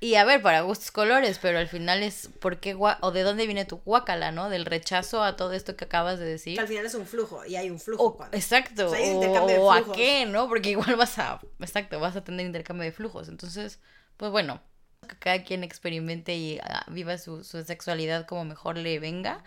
Y 0.00 0.14
a 0.14 0.24
ver, 0.24 0.40
para 0.42 0.60
gustos 0.60 0.92
colores, 0.92 1.40
pero 1.42 1.58
al 1.58 1.66
final 1.66 2.04
es 2.04 2.28
por 2.40 2.60
qué 2.60 2.76
o 2.78 3.10
de 3.10 3.22
dónde 3.22 3.46
viene 3.46 3.64
tu 3.64 3.78
guácala, 3.78 4.30
¿no? 4.30 4.48
Del 4.48 4.64
rechazo 4.64 5.24
a 5.24 5.34
todo 5.34 5.52
esto 5.52 5.74
que 5.76 5.86
acabas 5.86 6.20
de 6.20 6.24
decir. 6.24 6.54
que 6.54 6.60
al 6.60 6.68
final 6.68 6.86
es 6.86 6.94
un 6.94 7.04
flujo 7.04 7.44
y 7.44 7.56
hay 7.56 7.68
un 7.68 7.80
flujo. 7.80 8.04
O- 8.04 8.16
cuando- 8.16 8.36
exacto. 8.36 8.86
O 8.86 8.90
sea, 8.90 8.98
hay 9.00 9.10
O, 9.10 9.14
intercambio 9.14 9.54
de 9.56 9.60
o 9.60 9.72
a 9.72 9.92
qué, 9.92 10.24
¿no? 10.26 10.46
Porque 10.48 10.70
igual 10.70 10.94
vas 10.94 11.18
a. 11.18 11.40
Exacto, 11.58 11.98
vas 11.98 12.14
a 12.14 12.22
tener 12.22 12.46
intercambio 12.46 12.84
de 12.84 12.92
flujos. 12.92 13.28
Entonces, 13.28 13.80
pues 14.16 14.30
bueno, 14.30 14.60
que 15.08 15.16
cada 15.18 15.42
quien 15.42 15.64
experimente 15.64 16.36
y 16.36 16.60
ah, 16.62 16.84
viva 16.88 17.18
su, 17.18 17.42
su 17.42 17.64
sexualidad 17.64 18.24
como 18.26 18.44
mejor 18.44 18.76
le 18.78 19.00
venga. 19.00 19.42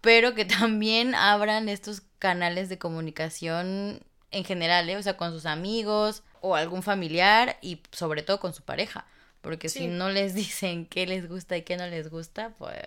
Pero 0.00 0.34
que 0.34 0.44
también 0.44 1.14
abran 1.16 1.68
estos 1.68 2.02
canales 2.20 2.68
de 2.68 2.78
comunicación 2.78 4.04
en 4.30 4.44
general, 4.44 4.88
¿eh? 4.88 4.96
O 4.96 5.02
sea, 5.02 5.16
con 5.16 5.32
sus 5.32 5.46
amigos 5.46 6.22
o 6.40 6.54
algún 6.54 6.82
familiar 6.84 7.58
y 7.60 7.82
sobre 7.92 8.22
todo 8.22 8.38
con 8.40 8.54
su 8.54 8.62
pareja. 8.62 9.04
Porque 9.42 9.68
Sí. 9.68 9.80
si 9.80 9.86
no 9.88 10.08
les 10.08 10.34
dicen 10.34 10.86
qué 10.86 11.06
les 11.06 11.28
gusta 11.28 11.56
y 11.56 11.62
qué 11.62 11.76
no 11.76 11.86
les 11.86 12.08
gusta, 12.08 12.50
pues 12.58 12.78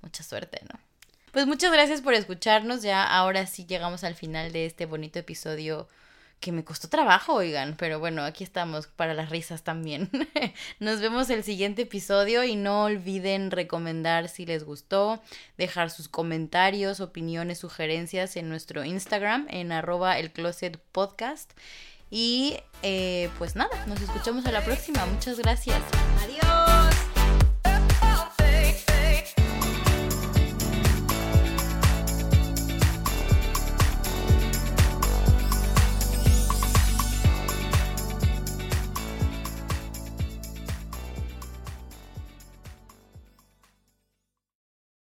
mucha 0.00 0.22
suerte, 0.22 0.60
¿no? 0.72 0.78
Pues 1.32 1.46
muchas 1.46 1.72
gracias 1.72 2.00
por 2.00 2.14
escucharnos. 2.14 2.82
Ya 2.82 3.02
ahora 3.04 3.46
sí 3.46 3.66
llegamos 3.66 4.04
al 4.04 4.14
final 4.14 4.52
de 4.52 4.66
este 4.66 4.86
bonito 4.86 5.18
episodio 5.18 5.88
que 6.40 6.52
me 6.52 6.62
costó 6.62 6.88
trabajo, 6.88 7.32
oigan, 7.34 7.74
pero 7.78 7.98
bueno, 7.98 8.22
aquí 8.22 8.44
estamos 8.44 8.86
para 8.86 9.14
las 9.14 9.30
risas 9.30 9.62
también. 9.64 10.10
Nos 10.78 11.00
vemos 11.00 11.30
el 11.30 11.42
siguiente 11.42 11.82
episodio 11.82 12.44
y 12.44 12.54
no 12.54 12.84
olviden 12.84 13.50
recomendar 13.50 14.28
si 14.28 14.44
les 14.44 14.62
gustó, 14.62 15.22
dejar 15.56 15.90
sus 15.90 16.08
comentarios, 16.08 17.00
opiniones, 17.00 17.58
sugerencias 17.58 18.36
en 18.36 18.50
nuestro 18.50 18.84
Instagram 18.84 19.46
en 19.48 19.72
arroba 19.72 20.18
el 20.18 20.32
closet 20.32 20.78
podcast. 20.92 21.50
Y 22.16 22.58
eh, 22.84 23.28
pues 23.38 23.56
nada, 23.56 23.86
nos 23.88 24.00
escuchamos 24.00 24.46
a 24.46 24.52
la 24.52 24.64
próxima. 24.64 25.04
Muchas 25.06 25.36
gracias. 25.36 25.82
Adiós. 26.22 26.93